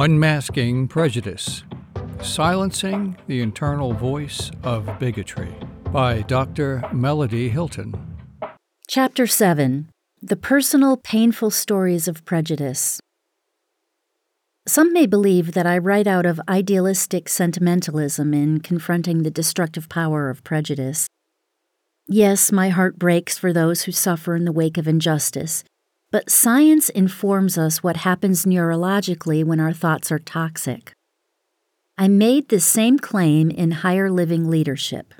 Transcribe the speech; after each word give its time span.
Unmasking 0.00 0.86
Prejudice 0.86 1.64
Silencing 2.22 3.16
the 3.26 3.40
Internal 3.40 3.92
Voice 3.92 4.48
of 4.62 4.88
Bigotry 5.00 5.52
by 5.90 6.22
Dr. 6.22 6.84
Melody 6.92 7.48
Hilton. 7.48 8.16
Chapter 8.86 9.26
7 9.26 9.90
The 10.22 10.36
Personal 10.36 10.98
Painful 10.98 11.50
Stories 11.50 12.06
of 12.06 12.24
Prejudice. 12.24 13.00
Some 14.68 14.92
may 14.92 15.06
believe 15.06 15.54
that 15.54 15.66
I 15.66 15.78
write 15.78 16.06
out 16.06 16.26
of 16.26 16.40
idealistic 16.48 17.28
sentimentalism 17.28 18.32
in 18.32 18.60
confronting 18.60 19.24
the 19.24 19.32
destructive 19.32 19.88
power 19.88 20.30
of 20.30 20.44
prejudice. 20.44 21.08
Yes, 22.06 22.52
my 22.52 22.68
heart 22.68 23.00
breaks 23.00 23.36
for 23.36 23.52
those 23.52 23.82
who 23.82 23.90
suffer 23.90 24.36
in 24.36 24.44
the 24.44 24.52
wake 24.52 24.78
of 24.78 24.86
injustice, 24.86 25.64
but 26.10 26.30
science 26.30 26.88
informs 26.88 27.58
us 27.58 27.82
what 27.82 27.98
happens 27.98 28.44
neurologically 28.44 29.44
when 29.44 29.60
our 29.60 29.72
thoughts 29.72 30.10
are 30.10 30.18
toxic. 30.18 30.92
I 31.98 32.08
made 32.08 32.48
this 32.48 32.64
same 32.64 32.98
claim 32.98 33.50
in 33.50 33.82
Higher 33.82 34.10
Living 34.10 34.48
Leadership. 34.48 35.12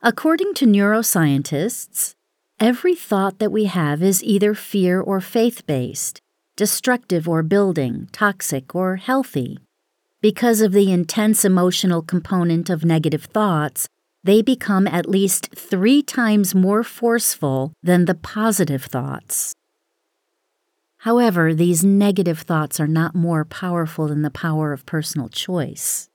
According 0.00 0.54
to 0.54 0.66
neuroscientists, 0.66 2.14
every 2.58 2.94
thought 2.94 3.38
that 3.38 3.52
we 3.52 3.64
have 3.64 4.02
is 4.02 4.24
either 4.24 4.54
fear 4.54 5.00
or 5.00 5.20
faith 5.20 5.66
based, 5.66 6.22
destructive 6.56 7.28
or 7.28 7.42
building, 7.42 8.08
toxic 8.12 8.74
or 8.74 8.96
healthy. 8.96 9.58
Because 10.22 10.62
of 10.62 10.72
the 10.72 10.90
intense 10.90 11.44
emotional 11.44 12.00
component 12.00 12.70
of 12.70 12.84
negative 12.84 13.24
thoughts, 13.24 13.88
they 14.22 14.42
become 14.42 14.86
at 14.86 15.08
least 15.08 15.48
three 15.54 16.02
times 16.02 16.54
more 16.54 16.82
forceful 16.82 17.72
than 17.82 18.04
the 18.04 18.14
positive 18.14 18.84
thoughts. 18.84 19.54
However, 20.98 21.54
these 21.54 21.82
negative 21.82 22.40
thoughts 22.40 22.78
are 22.78 22.86
not 22.86 23.14
more 23.14 23.46
powerful 23.46 24.08
than 24.08 24.20
the 24.20 24.30
power 24.30 24.74
of 24.74 24.84
personal 24.84 25.30
choice. 25.30 26.10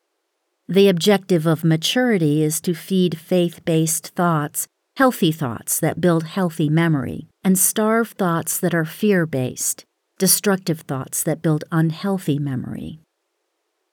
The 0.68 0.90
objective 0.90 1.48
of 1.48 1.64
maturity 1.64 2.44
is 2.44 2.62
to 2.62 2.76
feed 2.76 3.18
faith 3.18 3.66
based 3.66 4.10
thoughts, 4.10 4.68
healthy 4.98 5.32
thoughts 5.32 5.80
that 5.80 6.02
build 6.02 6.24
healthy 6.26 6.70
memory, 6.70 7.28
and 7.44 7.58
starve 7.58 8.10
thoughts 8.10 8.60
that 8.60 8.76
are 8.76 8.86
fear 8.86 9.26
based, 9.26 9.86
destructive 10.20 10.82
thoughts 10.82 11.24
that 11.24 11.42
build 11.42 11.64
unhealthy 11.72 12.38
memory. 12.38 13.00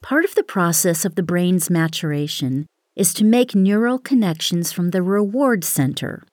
Part 0.03 0.25
of 0.25 0.35
the 0.35 0.43
process 0.43 1.05
of 1.05 1.15
the 1.15 1.23
brain's 1.23 1.69
maturation 1.69 2.67
is 2.95 3.13
to 3.15 3.23
make 3.23 3.55
neural 3.55 3.97
connections 3.97 4.71
from 4.71 4.91
the 4.91 5.01
reward 5.01 5.63
center, 5.63 6.23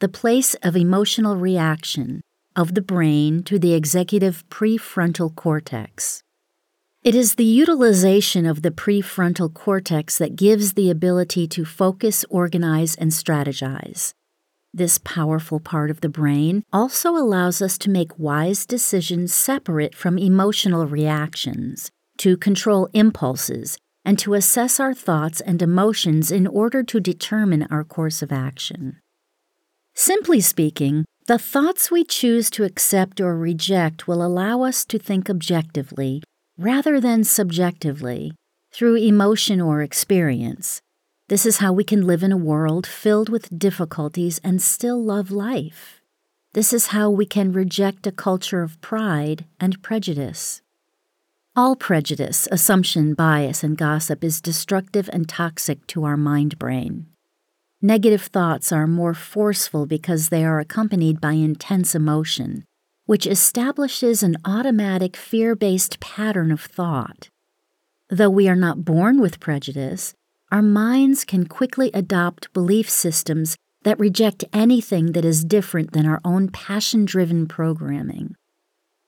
the 0.00 0.08
place 0.08 0.54
of 0.62 0.76
emotional 0.76 1.36
reaction, 1.36 2.20
of 2.56 2.74
the 2.74 2.82
brain 2.82 3.42
to 3.44 3.58
the 3.58 3.72
executive 3.72 4.44
prefrontal 4.48 5.34
cortex. 5.34 6.22
It 7.02 7.14
is 7.14 7.34
the 7.34 7.44
utilization 7.44 8.46
of 8.46 8.62
the 8.62 8.70
prefrontal 8.70 9.52
cortex 9.52 10.18
that 10.18 10.36
gives 10.36 10.74
the 10.74 10.90
ability 10.90 11.48
to 11.48 11.64
focus, 11.64 12.24
organize, 12.30 12.94
and 12.94 13.10
strategize. 13.10 14.12
This 14.74 14.98
powerful 14.98 15.60
part 15.60 15.90
of 15.90 16.00
the 16.00 16.08
brain 16.08 16.64
also 16.72 17.16
allows 17.16 17.60
us 17.60 17.76
to 17.78 17.90
make 17.90 18.18
wise 18.18 18.64
decisions 18.64 19.34
separate 19.34 19.94
from 19.94 20.16
emotional 20.16 20.86
reactions, 20.86 21.90
to 22.18 22.36
control 22.36 22.88
impulses, 22.94 23.76
and 24.04 24.18
to 24.18 24.34
assess 24.34 24.80
our 24.80 24.94
thoughts 24.94 25.40
and 25.40 25.62
emotions 25.62 26.30
in 26.30 26.46
order 26.46 26.82
to 26.82 27.00
determine 27.00 27.66
our 27.70 27.84
course 27.84 28.22
of 28.22 28.32
action. 28.32 28.98
Simply 29.94 30.40
speaking, 30.40 31.04
the 31.26 31.38
thoughts 31.38 31.90
we 31.90 32.02
choose 32.02 32.50
to 32.50 32.64
accept 32.64 33.20
or 33.20 33.36
reject 33.36 34.08
will 34.08 34.24
allow 34.24 34.62
us 34.62 34.84
to 34.86 34.98
think 34.98 35.30
objectively 35.30 36.22
rather 36.58 37.00
than 37.00 37.24
subjectively 37.24 38.32
through 38.72 38.96
emotion 38.96 39.60
or 39.60 39.82
experience. 39.82 40.80
This 41.28 41.46
is 41.46 41.58
how 41.58 41.72
we 41.72 41.84
can 41.84 42.06
live 42.06 42.22
in 42.22 42.32
a 42.32 42.36
world 42.36 42.86
filled 42.86 43.28
with 43.28 43.58
difficulties 43.58 44.40
and 44.42 44.60
still 44.60 45.02
love 45.02 45.30
life. 45.30 46.00
This 46.54 46.72
is 46.72 46.88
how 46.88 47.08
we 47.08 47.24
can 47.24 47.52
reject 47.52 48.06
a 48.06 48.12
culture 48.12 48.62
of 48.62 48.80
pride 48.80 49.44
and 49.60 49.82
prejudice. 49.82 50.61
All 51.54 51.76
prejudice, 51.76 52.48
assumption, 52.50 53.12
bias, 53.12 53.62
and 53.62 53.76
gossip 53.76 54.24
is 54.24 54.40
destructive 54.40 55.10
and 55.12 55.28
toxic 55.28 55.86
to 55.88 56.04
our 56.04 56.16
mind 56.16 56.58
brain. 56.58 57.08
Negative 57.82 58.22
thoughts 58.22 58.72
are 58.72 58.86
more 58.86 59.12
forceful 59.12 59.84
because 59.84 60.30
they 60.30 60.46
are 60.46 60.60
accompanied 60.60 61.20
by 61.20 61.32
intense 61.32 61.94
emotion, 61.94 62.64
which 63.04 63.26
establishes 63.26 64.22
an 64.22 64.38
automatic 64.46 65.14
fear 65.14 65.54
based 65.54 66.00
pattern 66.00 66.52
of 66.52 66.62
thought. 66.62 67.28
Though 68.08 68.30
we 68.30 68.48
are 68.48 68.56
not 68.56 68.86
born 68.86 69.20
with 69.20 69.38
prejudice, 69.38 70.14
our 70.50 70.62
minds 70.62 71.22
can 71.22 71.44
quickly 71.44 71.90
adopt 71.92 72.50
belief 72.54 72.88
systems 72.88 73.56
that 73.82 74.00
reject 74.00 74.42
anything 74.54 75.12
that 75.12 75.24
is 75.26 75.44
different 75.44 75.92
than 75.92 76.06
our 76.06 76.22
own 76.24 76.48
passion 76.48 77.04
driven 77.04 77.46
programming. 77.46 78.36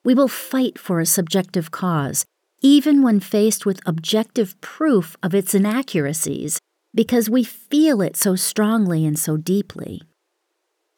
We 0.04 0.14
will 0.14 0.28
fight 0.28 0.78
for 0.78 1.00
a 1.00 1.06
subjective 1.06 1.70
cause, 1.70 2.26
even 2.64 3.02
when 3.02 3.20
faced 3.20 3.66
with 3.66 3.78
objective 3.84 4.58
proof 4.62 5.18
of 5.22 5.34
its 5.34 5.54
inaccuracies 5.54 6.58
because 6.94 7.28
we 7.28 7.44
feel 7.44 8.00
it 8.00 8.16
so 8.16 8.34
strongly 8.34 9.04
and 9.04 9.18
so 9.18 9.36
deeply. 9.36 10.00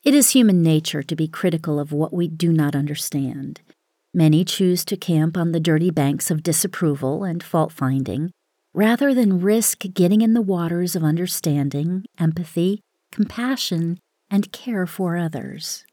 It 0.04 0.15
is 0.15 0.31
human 0.31 0.62
nature 0.62 1.03
to 1.03 1.16
be 1.16 1.27
critical 1.27 1.81
of 1.81 1.91
what 1.91 2.12
we 2.12 2.28
do 2.28 2.53
not 2.53 2.77
understand. 2.77 3.62
Many 4.15 4.44
choose 4.44 4.84
to 4.84 4.97
camp 4.97 5.37
on 5.37 5.50
the 5.50 5.59
dirty 5.59 5.91
banks 5.91 6.31
of 6.31 6.44
disapproval 6.44 7.25
and 7.25 7.43
fault 7.43 7.72
finding 7.72 8.31
rather 8.72 9.12
than 9.12 9.41
risk 9.41 9.81
getting 9.93 10.21
in 10.21 10.34
the 10.34 10.43
waters 10.43 10.94
of 10.94 11.03
understanding, 11.03 12.04
empathy, 12.16 12.81
compassion, 13.10 13.98
and 14.31 14.53
care 14.53 14.87
for 14.87 15.16
others. 15.16 15.85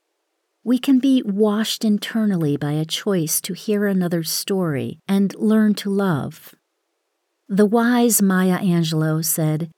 We 0.66 0.80
can 0.80 1.00
be 1.00 1.22
washed 1.26 1.84
internally 1.84 2.56
by 2.56 2.72
a 2.72 2.86
choice 2.86 3.42
to 3.42 3.54
hear 3.54 3.86
another's 3.86 4.32
story 4.32 5.00
and 5.10 5.36
learn 5.36 5.74
to 5.76 5.90
love. 5.90 6.56
The 7.50 7.66
wise 7.66 8.22
Maya 8.22 8.60
Angelou 8.60 9.26
said, 9.26 9.70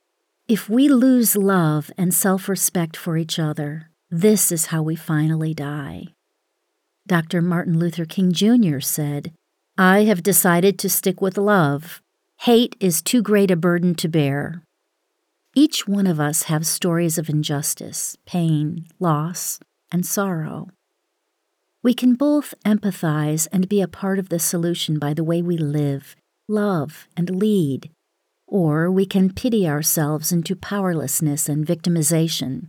if 0.47 0.69
we 0.69 0.87
lose 0.87 1.35
love 1.35 1.89
and 1.97 2.13
self 2.13 2.47
respect 2.47 2.95
for 2.95 3.17
each 3.17 3.39
other, 3.39 3.89
this 4.11 4.51
is 4.51 4.67
how 4.67 4.83
we 4.83 4.95
finally 4.95 5.55
die. 5.55 6.05
Dr. 7.07 7.41
Martin 7.41 7.79
Luther 7.79 8.05
King 8.05 8.31
Jr. 8.31 8.79
said, 8.79 9.33
I 9.79 10.03
have 10.03 10.21
decided 10.21 10.77
to 10.79 10.89
stick 10.89 11.19
with 11.19 11.35
love. 11.35 11.99
Hate 12.41 12.75
is 12.79 13.01
too 13.01 13.23
great 13.23 13.49
a 13.49 13.55
burden 13.55 13.95
to 13.95 14.07
bear. 14.07 14.61
Each 15.55 15.87
one 15.87 16.05
of 16.05 16.19
us 16.19 16.43
have 16.43 16.67
stories 16.67 17.17
of 17.17 17.27
injustice, 17.27 18.17
pain, 18.27 18.85
loss, 18.99 19.59
and 19.91 20.05
sorrow. 20.05 20.69
We 21.83 21.93
can 21.93 22.15
both 22.15 22.53
empathize 22.65 23.47
and 23.51 23.69
be 23.69 23.81
a 23.81 23.87
part 23.87 24.19
of 24.19 24.29
the 24.29 24.39
solution 24.39 24.97
by 24.99 25.13
the 25.13 25.23
way 25.23 25.41
we 25.41 25.57
live, 25.57 26.15
love, 26.47 27.07
and 27.15 27.29
lead 27.29 27.91
or 28.47 28.91
we 28.91 29.05
can 29.05 29.33
pity 29.33 29.67
ourselves 29.67 30.31
into 30.31 30.55
powerlessness 30.55 31.49
and 31.49 31.65
victimization. 31.65 32.67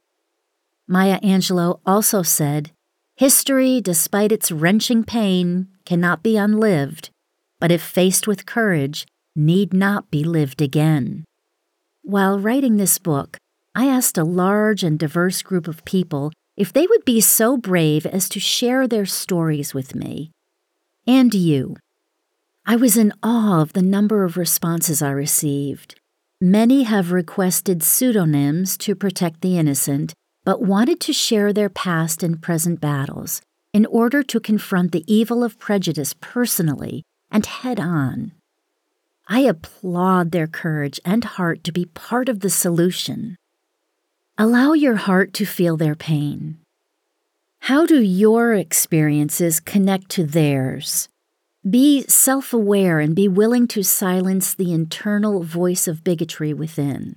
Maya 0.88 1.20
Angelou 1.20 1.80
also 1.84 2.22
said, 2.22 2.70
History, 3.16 3.80
despite 3.80 4.32
its 4.32 4.52
wrenching 4.52 5.04
pain, 5.04 5.68
cannot 5.84 6.22
be 6.22 6.36
unlived, 6.36 7.10
but 7.60 7.72
if 7.72 7.82
faced 7.82 8.26
with 8.26 8.46
courage, 8.46 9.06
need 9.34 9.72
not 9.72 10.10
be 10.10 10.22
lived 10.22 10.60
again. 10.60 11.24
While 12.02 12.38
writing 12.38 12.76
this 12.76 12.98
book, 12.98 13.36
I 13.74 13.86
asked 13.86 14.16
a 14.16 14.24
large 14.24 14.82
and 14.82 14.98
diverse 14.98 15.42
group 15.42 15.66
of 15.66 15.84
people 15.84 16.32
if 16.56 16.72
they 16.72 16.86
would 16.86 17.04
be 17.04 17.20
so 17.20 17.56
brave 17.56 18.06
as 18.06 18.28
to 18.30 18.40
share 18.40 18.88
their 18.88 19.06
stories 19.06 19.74
with 19.74 19.94
me. 19.94 20.30
And 21.06 21.34
you. 21.34 21.76
I 22.64 22.76
was 22.76 22.96
in 22.96 23.12
awe 23.22 23.60
of 23.60 23.74
the 23.74 23.82
number 23.82 24.24
of 24.24 24.36
responses 24.36 25.02
I 25.02 25.10
received. 25.10 26.00
Many 26.40 26.82
have 26.82 27.12
requested 27.12 27.82
pseudonyms 27.82 28.76
to 28.78 28.94
protect 28.94 29.40
the 29.40 29.56
innocent, 29.56 30.14
but 30.44 30.62
wanted 30.62 31.00
to 31.00 31.12
share 31.12 31.52
their 31.52 31.68
past 31.68 32.22
and 32.22 32.42
present 32.42 32.80
battles 32.80 33.40
in 33.72 33.86
order 33.86 34.22
to 34.22 34.40
confront 34.40 34.92
the 34.92 35.04
evil 35.06 35.44
of 35.44 35.58
prejudice 35.58 36.14
personally 36.20 37.02
and 37.30 37.46
head 37.46 37.78
on. 37.78 38.32
I 39.28 39.40
applaud 39.40 40.30
their 40.30 40.46
courage 40.46 41.00
and 41.04 41.24
heart 41.24 41.64
to 41.64 41.72
be 41.72 41.84
part 41.84 42.28
of 42.28 42.40
the 42.40 42.50
solution. 42.50 43.36
Allow 44.38 44.74
your 44.74 44.96
heart 44.96 45.32
to 45.32 45.46
feel 45.46 45.78
their 45.78 45.94
pain. 45.94 46.58
How 47.60 47.86
do 47.86 48.02
your 48.02 48.52
experiences 48.52 49.60
connect 49.60 50.10
to 50.10 50.26
theirs? 50.26 51.08
Be 51.68 52.02
self 52.02 52.52
aware 52.52 53.00
and 53.00 53.16
be 53.16 53.28
willing 53.28 53.66
to 53.68 53.82
silence 53.82 54.52
the 54.52 54.74
internal 54.74 55.42
voice 55.42 55.88
of 55.88 56.04
bigotry 56.04 56.52
within. 56.52 57.16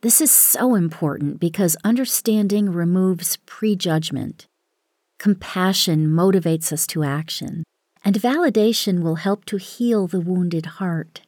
This 0.00 0.20
is 0.20 0.32
so 0.32 0.74
important 0.74 1.38
because 1.38 1.76
understanding 1.84 2.70
removes 2.70 3.36
prejudgment. 3.46 4.48
Compassion 5.20 6.08
motivates 6.08 6.72
us 6.72 6.88
to 6.88 7.04
action, 7.04 7.62
and 8.04 8.16
validation 8.16 9.02
will 9.04 9.16
help 9.16 9.44
to 9.44 9.58
heal 9.58 10.08
the 10.08 10.20
wounded 10.20 10.66
heart. 10.82 11.20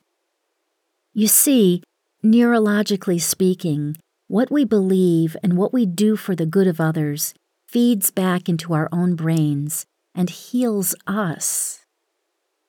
You 1.15 1.29
see, 1.29 1.85
neurologically 2.25 3.21
speaking, 3.21 3.97
what 4.31 4.49
we 4.49 4.65
believe 4.65 5.37
and 5.43 5.57
what 5.57 5.73
we 5.73 5.85
do 5.85 6.15
for 6.15 6.37
the 6.37 6.47
good 6.47 6.69
of 6.69 6.81
others 6.81 7.35
feeds 7.67 8.13
back 8.13 8.49
into 8.49 8.73
our 8.73 8.89
own 8.93 9.17
brains 9.17 9.87
and 10.15 10.31
heals 10.31 10.95
us. 11.05 11.85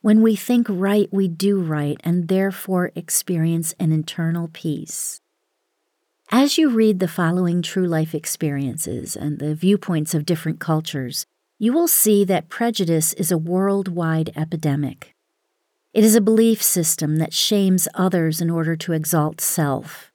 When 0.02 0.24
we 0.24 0.36
think 0.36 0.66
right, 0.68 1.08
we 1.12 1.28
do 1.28 1.62
right 1.62 2.02
and 2.04 2.28
therefore 2.30 2.92
experience 2.96 3.76
an 3.80 3.92
internal 3.92 4.50
peace. 4.52 5.22
As 6.32 6.58
you 6.58 6.68
read 6.68 6.98
the 6.98 7.08
following 7.08 7.62
true 7.62 7.86
life 7.86 8.16
experiences 8.16 9.16
and 9.16 9.38
the 9.38 9.54
viewpoints 9.54 10.16
of 10.16 10.26
different 10.26 10.60
cultures, 10.60 11.28
you 11.60 11.74
will 11.74 11.88
see 11.88 12.26
that 12.26 12.50
prejudice 12.50 13.14
is 13.14 13.32
a 13.32 13.38
worldwide 13.38 14.32
epidemic. 14.36 15.14
It 15.94 16.04
is 16.04 16.16
a 16.16 16.22
belief 16.22 16.60
system 16.64 17.18
that 17.18 17.36
shames 17.36 17.88
others 17.94 18.42
in 18.42 18.50
order 18.50 18.76
to 18.78 18.94
exalt 18.94 19.40
self. 19.40 20.11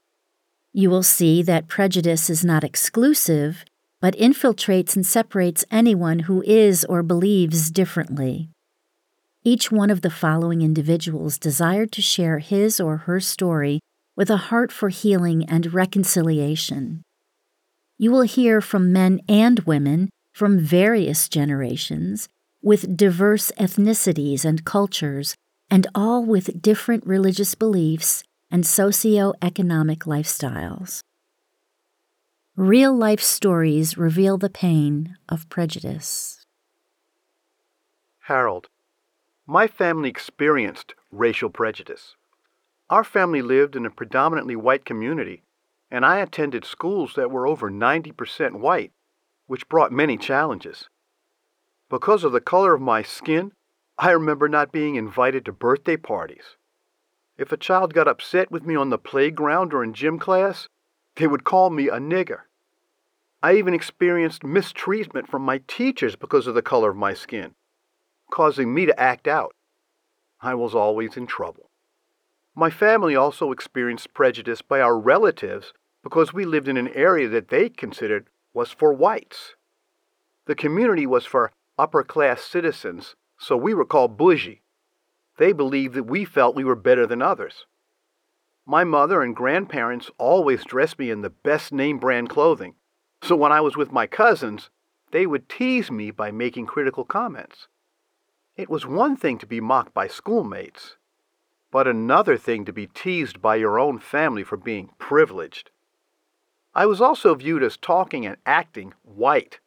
You 0.78 0.90
will 0.90 1.02
see 1.02 1.40
that 1.40 1.68
prejudice 1.68 2.28
is 2.28 2.44
not 2.44 2.62
exclusive, 2.62 3.64
but 4.02 4.14
infiltrates 4.18 4.94
and 4.94 5.06
separates 5.06 5.64
anyone 5.70 6.18
who 6.28 6.42
is 6.42 6.84
or 6.84 7.02
believes 7.02 7.70
differently. 7.70 8.50
Each 9.42 9.72
one 9.72 9.88
of 9.88 10.02
the 10.02 10.10
following 10.10 10.60
individuals 10.60 11.38
desired 11.38 11.92
to 11.92 12.02
share 12.02 12.40
his 12.40 12.78
or 12.78 12.98
her 12.98 13.20
story 13.20 13.80
with 14.16 14.28
a 14.28 14.36
heart 14.36 14.70
for 14.70 14.90
healing 14.90 15.48
and 15.48 15.72
reconciliation. 15.72 17.02
You 17.96 18.10
will 18.10 18.28
hear 18.28 18.60
from 18.60 18.92
men 18.92 19.22
and 19.30 19.60
women 19.60 20.10
from 20.34 20.58
various 20.58 21.30
generations, 21.30 22.28
with 22.60 22.98
diverse 22.98 23.50
ethnicities 23.58 24.44
and 24.44 24.66
cultures, 24.66 25.36
and 25.70 25.86
all 25.94 26.22
with 26.22 26.60
different 26.60 27.06
religious 27.06 27.54
beliefs 27.54 28.24
and 28.50 28.66
socio-economic 28.66 30.00
lifestyles. 30.00 31.00
Real 32.56 32.96
life 32.96 33.20
stories 33.20 33.98
reveal 33.98 34.38
the 34.38 34.50
pain 34.50 35.16
of 35.28 35.48
prejudice. 35.48 36.46
Harold, 38.20 38.68
my 39.46 39.66
family 39.66 40.08
experienced 40.08 40.94
racial 41.10 41.50
prejudice. 41.50 42.14
Our 42.88 43.04
family 43.04 43.42
lived 43.42 43.76
in 43.76 43.86
a 43.86 43.90
predominantly 43.90 44.56
white 44.56 44.84
community, 44.84 45.42
and 45.90 46.04
I 46.04 46.18
attended 46.18 46.64
schools 46.64 47.12
that 47.16 47.30
were 47.30 47.46
over 47.46 47.70
90% 47.70 48.60
white 48.60 48.92
which 49.46 49.68
brought 49.68 49.92
many 49.92 50.16
challenges. 50.16 50.88
Because 51.88 52.24
of 52.24 52.32
the 52.32 52.40
color 52.40 52.74
of 52.74 52.80
my 52.80 53.02
skin, 53.02 53.52
I 53.98 54.10
remember 54.10 54.48
not 54.48 54.72
being 54.72 54.96
invited 54.96 55.44
to 55.44 55.52
birthday 55.52 55.96
parties. 55.96 56.56
If 57.38 57.52
a 57.52 57.56
child 57.56 57.92
got 57.92 58.08
upset 58.08 58.50
with 58.50 58.64
me 58.64 58.74
on 58.76 58.90
the 58.90 58.98
playground 58.98 59.74
or 59.74 59.84
in 59.84 59.92
gym 59.92 60.18
class, 60.18 60.68
they 61.16 61.26
would 61.26 61.44
call 61.44 61.70
me 61.70 61.88
a 61.88 61.98
nigger. 61.98 62.42
I 63.42 63.54
even 63.54 63.74
experienced 63.74 64.42
mistreatment 64.42 65.28
from 65.28 65.42
my 65.42 65.60
teachers 65.68 66.16
because 66.16 66.46
of 66.46 66.54
the 66.54 66.62
color 66.62 66.90
of 66.90 66.96
my 66.96 67.12
skin, 67.12 67.54
causing 68.30 68.72
me 68.72 68.86
to 68.86 68.98
act 68.98 69.28
out. 69.28 69.54
I 70.40 70.54
was 70.54 70.74
always 70.74 71.16
in 71.16 71.26
trouble. 71.26 71.70
My 72.54 72.70
family 72.70 73.14
also 73.14 73.52
experienced 73.52 74.14
prejudice 74.14 74.62
by 74.62 74.80
our 74.80 74.98
relatives 74.98 75.74
because 76.02 76.32
we 76.32 76.46
lived 76.46 76.68
in 76.68 76.78
an 76.78 76.88
area 76.88 77.28
that 77.28 77.48
they 77.48 77.68
considered 77.68 78.28
was 78.54 78.70
for 78.70 78.94
whites. 78.94 79.54
The 80.46 80.54
community 80.54 81.06
was 81.06 81.26
for 81.26 81.52
upper 81.78 82.02
class 82.02 82.40
citizens, 82.42 83.14
so 83.38 83.56
we 83.56 83.74
were 83.74 83.84
called 83.84 84.16
bougie. 84.16 84.62
They 85.38 85.52
believed 85.52 85.94
that 85.94 86.04
we 86.04 86.24
felt 86.24 86.56
we 86.56 86.64
were 86.64 86.76
better 86.76 87.06
than 87.06 87.22
others. 87.22 87.66
My 88.64 88.84
mother 88.84 89.22
and 89.22 89.36
grandparents 89.36 90.10
always 90.18 90.64
dressed 90.64 90.98
me 90.98 91.10
in 91.10 91.20
the 91.20 91.30
best 91.30 91.72
name 91.72 91.98
brand 91.98 92.30
clothing, 92.30 92.74
so 93.22 93.36
when 93.36 93.52
I 93.52 93.60
was 93.60 93.76
with 93.76 93.92
my 93.92 94.06
cousins, 94.06 94.70
they 95.12 95.26
would 95.26 95.48
tease 95.48 95.90
me 95.90 96.10
by 96.10 96.30
making 96.30 96.66
critical 96.66 97.04
comments. 97.04 97.68
It 98.56 98.70
was 98.70 98.86
one 98.86 99.16
thing 99.16 99.38
to 99.38 99.46
be 99.46 99.60
mocked 99.60 99.94
by 99.94 100.08
schoolmates, 100.08 100.96
but 101.70 101.86
another 101.86 102.36
thing 102.36 102.64
to 102.64 102.72
be 102.72 102.86
teased 102.86 103.40
by 103.42 103.56
your 103.56 103.78
own 103.78 103.98
family 103.98 104.42
for 104.42 104.56
being 104.56 104.90
privileged. 104.98 105.70
I 106.74 106.86
was 106.86 107.00
also 107.00 107.34
viewed 107.34 107.62
as 107.62 107.76
talking 107.76 108.26
and 108.26 108.36
acting 108.46 108.94
white. 109.02 109.60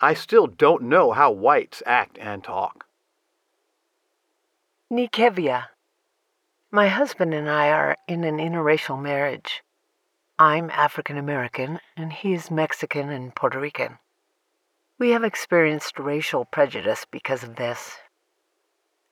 I 0.00 0.14
still 0.14 0.46
don't 0.46 0.82
know 0.82 1.12
how 1.12 1.30
whites 1.30 1.82
act 1.86 2.18
and 2.18 2.42
talk. 2.42 2.86
Nikevia. 4.92 5.68
My 6.70 6.88
husband 6.88 7.32
and 7.32 7.48
I 7.48 7.70
are 7.70 7.96
in 8.06 8.22
an 8.22 8.36
interracial 8.36 9.00
marriage. 9.00 9.62
I'm 10.38 10.68
African 10.68 11.16
American 11.16 11.80
and 11.96 12.12
he's 12.12 12.50
Mexican 12.50 13.08
and 13.08 13.34
Puerto 13.34 13.58
Rican. 13.58 13.96
We 14.98 15.10
have 15.12 15.24
experienced 15.24 15.98
racial 15.98 16.44
prejudice 16.44 17.06
because 17.10 17.42
of 17.42 17.56
this. 17.56 17.96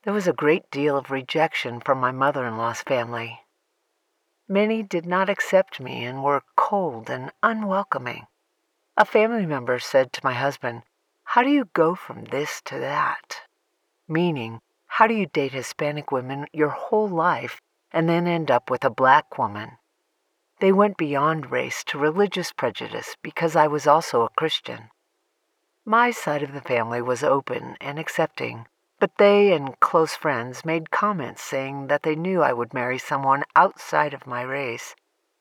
There 0.03 0.13
was 0.13 0.29
a 0.29 0.35
great 0.35 0.71
deal 0.71 0.95
of 0.95 1.11
rejection 1.11 1.81
from 1.81 1.99
my 1.99 2.13
mother 2.13 2.47
in 2.47 2.59
law's 2.59 2.83
family. 2.83 3.41
Many 4.47 4.83
did 4.83 5.07
not 5.07 5.31
accept 5.31 5.81
me 5.81 6.05
and 6.05 6.23
were 6.23 6.43
cold 6.55 7.09
and 7.09 7.33
unwelcoming. 7.43 8.27
A 8.99 9.07
family 9.07 9.47
member 9.47 9.79
said 9.79 10.13
to 10.13 10.21
my 10.23 10.35
husband, 10.35 10.83
How 11.25 11.43
do 11.43 11.49
you 11.49 11.71
go 11.73 11.95
from 11.95 12.25
this 12.25 12.61
to 12.67 12.79
that? 12.79 13.41
Meaning, 14.07 14.61
how 14.97 15.07
do 15.07 15.15
you 15.15 15.25
date 15.25 15.53
Hispanic 15.53 16.13
women 16.13 16.47
your 16.53 16.69
whole 16.69 17.09
life 17.09 17.63
and 17.95 18.11
then 18.11 18.27
end 18.27 18.51
up 18.51 18.69
with 18.69 18.85
a 18.85 18.91
black 18.91 19.39
woman? 19.39 19.79
They 20.61 20.71
went 20.71 20.99
beyond 20.99 21.51
race 21.51 21.83
to 21.85 21.99
religious 21.99 22.53
prejudice 22.53 23.17
because 23.23 23.57
I 23.57 23.69
was 23.69 23.87
also 23.87 24.21
a 24.21 24.29
Christian. 24.37 24.91
My 25.87 26.11
side 26.11 26.43
of 26.43 26.53
the 26.53 26.61
family 26.61 27.01
was 27.01 27.25
open 27.25 27.79
and 27.81 27.99
accepting, 27.99 28.67
but 29.01 29.17
they 29.17 29.55
and 29.55 29.81
close 29.81 30.15
friends 30.15 30.63
made 30.63 30.91
comments 30.91 31.41
saying 31.41 31.87
that 31.87 32.03
they 32.03 32.15
knew 32.15 32.43
I 32.43 32.53
would 32.53 32.75
marry 32.75 32.99
someone 32.99 33.45
outside 33.57 34.13
of 34.13 34.27
my 34.27 34.43
race 34.43 34.95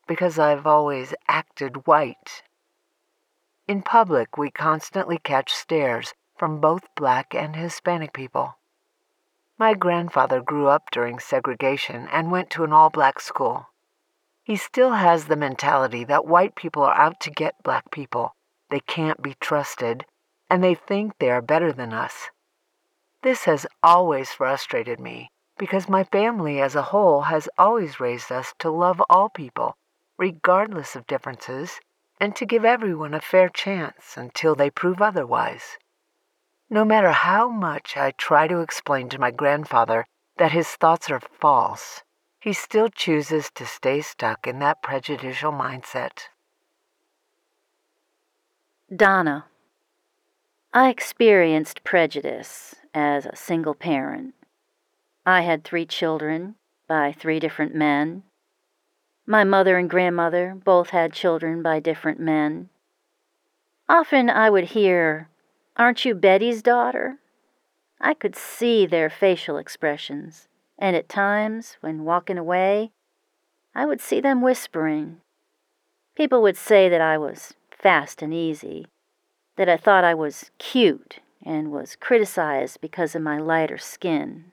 because 0.06 0.38
I've 0.38 0.66
always 0.66 1.12
acted 1.28 1.86
white. 1.86 2.42
In 3.68 3.82
public, 3.82 4.38
we 4.38 4.50
constantly 4.50 5.18
catch 5.18 5.52
stares 5.52 6.14
from 6.38 6.58
both 6.58 6.94
black 6.94 7.34
and 7.34 7.54
Hispanic 7.54 8.14
people. 8.14 8.56
My 9.64 9.74
grandfather 9.74 10.40
grew 10.40 10.66
up 10.66 10.90
during 10.90 11.20
segregation 11.20 12.08
and 12.08 12.32
went 12.32 12.50
to 12.50 12.64
an 12.64 12.72
all 12.72 12.90
black 12.90 13.20
school. 13.20 13.68
He 14.42 14.56
still 14.56 14.94
has 14.94 15.26
the 15.26 15.36
mentality 15.36 16.02
that 16.02 16.26
white 16.26 16.56
people 16.56 16.82
are 16.82 16.96
out 16.96 17.20
to 17.20 17.30
get 17.30 17.62
black 17.62 17.92
people. 17.92 18.34
They 18.70 18.80
can't 18.80 19.22
be 19.22 19.34
trusted, 19.34 20.04
and 20.50 20.64
they 20.64 20.74
think 20.74 21.16
they 21.16 21.30
are 21.30 21.40
better 21.40 21.72
than 21.72 21.92
us. 21.92 22.30
This 23.22 23.44
has 23.44 23.64
always 23.84 24.32
frustrated 24.32 24.98
me 24.98 25.30
because 25.56 25.88
my 25.88 26.02
family 26.02 26.60
as 26.60 26.74
a 26.74 26.90
whole 26.90 27.20
has 27.20 27.48
always 27.56 28.00
raised 28.00 28.32
us 28.32 28.54
to 28.58 28.68
love 28.68 29.00
all 29.08 29.28
people, 29.28 29.76
regardless 30.18 30.96
of 30.96 31.06
differences, 31.06 31.78
and 32.18 32.34
to 32.34 32.44
give 32.44 32.64
everyone 32.64 33.14
a 33.14 33.20
fair 33.20 33.48
chance 33.48 34.16
until 34.16 34.56
they 34.56 34.70
prove 34.70 35.00
otherwise. 35.00 35.78
No 36.72 36.86
matter 36.86 37.12
how 37.12 37.50
much 37.50 37.98
I 37.98 38.12
try 38.12 38.48
to 38.48 38.60
explain 38.60 39.10
to 39.10 39.20
my 39.20 39.30
grandfather 39.30 40.06
that 40.38 40.52
his 40.52 40.68
thoughts 40.68 41.10
are 41.10 41.20
false, 41.20 42.02
he 42.40 42.54
still 42.54 42.88
chooses 42.88 43.50
to 43.56 43.66
stay 43.66 44.00
stuck 44.00 44.46
in 44.46 44.58
that 44.60 44.82
prejudicial 44.82 45.52
mindset. 45.52 46.28
Donna, 48.96 49.44
I 50.72 50.88
experienced 50.88 51.84
prejudice 51.84 52.74
as 52.94 53.26
a 53.26 53.36
single 53.36 53.74
parent. 53.74 54.32
I 55.26 55.42
had 55.42 55.64
three 55.64 55.84
children 55.84 56.54
by 56.88 57.12
three 57.12 57.38
different 57.38 57.74
men. 57.74 58.22
My 59.26 59.44
mother 59.44 59.76
and 59.76 59.90
grandmother 59.90 60.54
both 60.54 60.88
had 60.88 61.12
children 61.12 61.60
by 61.60 61.80
different 61.80 62.18
men. 62.18 62.70
Often 63.90 64.30
I 64.30 64.48
would 64.48 64.64
hear, 64.64 65.28
Aren't 65.76 66.04
you 66.04 66.14
Betty's 66.14 66.62
daughter? 66.62 67.18
I 67.98 68.12
could 68.12 68.36
see 68.36 68.84
their 68.84 69.08
facial 69.08 69.56
expressions, 69.56 70.48
and 70.78 70.94
at 70.94 71.08
times, 71.08 71.78
when 71.80 72.04
walking 72.04 72.36
away, 72.36 72.90
I 73.74 73.86
would 73.86 74.00
see 74.00 74.20
them 74.20 74.42
whispering. 74.42 75.22
People 76.14 76.42
would 76.42 76.58
say 76.58 76.90
that 76.90 77.00
I 77.00 77.16
was 77.16 77.54
fast 77.70 78.20
and 78.20 78.34
easy, 78.34 78.86
that 79.56 79.68
I 79.68 79.78
thought 79.78 80.04
I 80.04 80.14
was 80.14 80.50
cute 80.58 81.20
and 81.42 81.72
was 81.72 81.96
criticized 81.96 82.80
because 82.82 83.14
of 83.14 83.22
my 83.22 83.38
lighter 83.38 83.78
skin. 83.78 84.52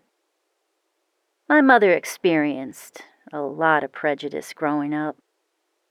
My 1.49 1.59
mother 1.59 1.91
experienced 1.91 3.01
a 3.33 3.41
lot 3.41 3.83
of 3.83 3.91
prejudice 3.91 4.53
growing 4.53 4.93
up. 4.93 5.17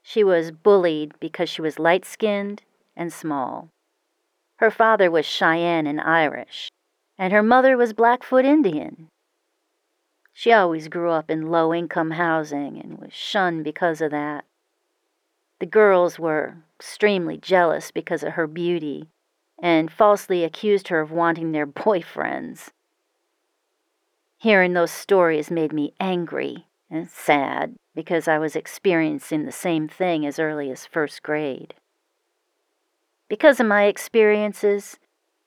She 0.01 0.23
was 0.23 0.51
bullied 0.51 1.13
because 1.19 1.49
she 1.49 1.61
was 1.61 1.77
light 1.77 2.03
skinned 2.03 2.63
and 2.95 3.13
small. 3.13 3.69
Her 4.59 4.69
father 4.69 5.09
was 5.09 5.25
Cheyenne 5.25 5.87
and 5.87 6.01
Irish, 6.01 6.69
and 7.17 7.31
her 7.31 7.41
mother 7.41 7.77
was 7.77 7.93
Blackfoot 7.93 8.43
Indian. 8.43 9.07
She 10.33 10.51
always 10.51 10.89
grew 10.89 11.11
up 11.11 11.31
in 11.31 11.49
low 11.49 11.73
income 11.73 12.11
housing 12.11 12.77
and 12.77 12.99
was 12.99 13.13
shunned 13.13 13.63
because 13.63 14.01
of 14.01 14.11
that. 14.11 14.43
The 15.59 15.65
girls 15.65 16.19
were 16.19 16.57
extremely 16.77 17.37
jealous 17.37 17.89
because 17.91 18.21
of 18.21 18.33
her 18.33 18.47
beauty 18.47 19.07
and 19.63 19.89
falsely 19.89 20.43
accused 20.43 20.89
her 20.89 20.99
of 20.99 21.09
wanting 21.09 21.53
their 21.53 21.67
boyfriends. 21.85 22.71
Hearing 24.39 24.73
those 24.73 24.91
stories 24.91 25.49
made 25.49 25.71
me 25.71 25.93
angry 26.01 26.67
and 26.91 27.09
sad 27.09 27.75
because 27.95 28.27
I 28.27 28.37
was 28.37 28.57
experiencing 28.57 29.45
the 29.45 29.53
same 29.53 29.87
thing 29.87 30.25
as 30.25 30.37
early 30.37 30.69
as 30.69 30.85
first 30.85 31.23
grade. 31.23 31.75
Because 33.29 33.59
of 33.59 33.67
my 33.67 33.83
experiences, 33.83 34.97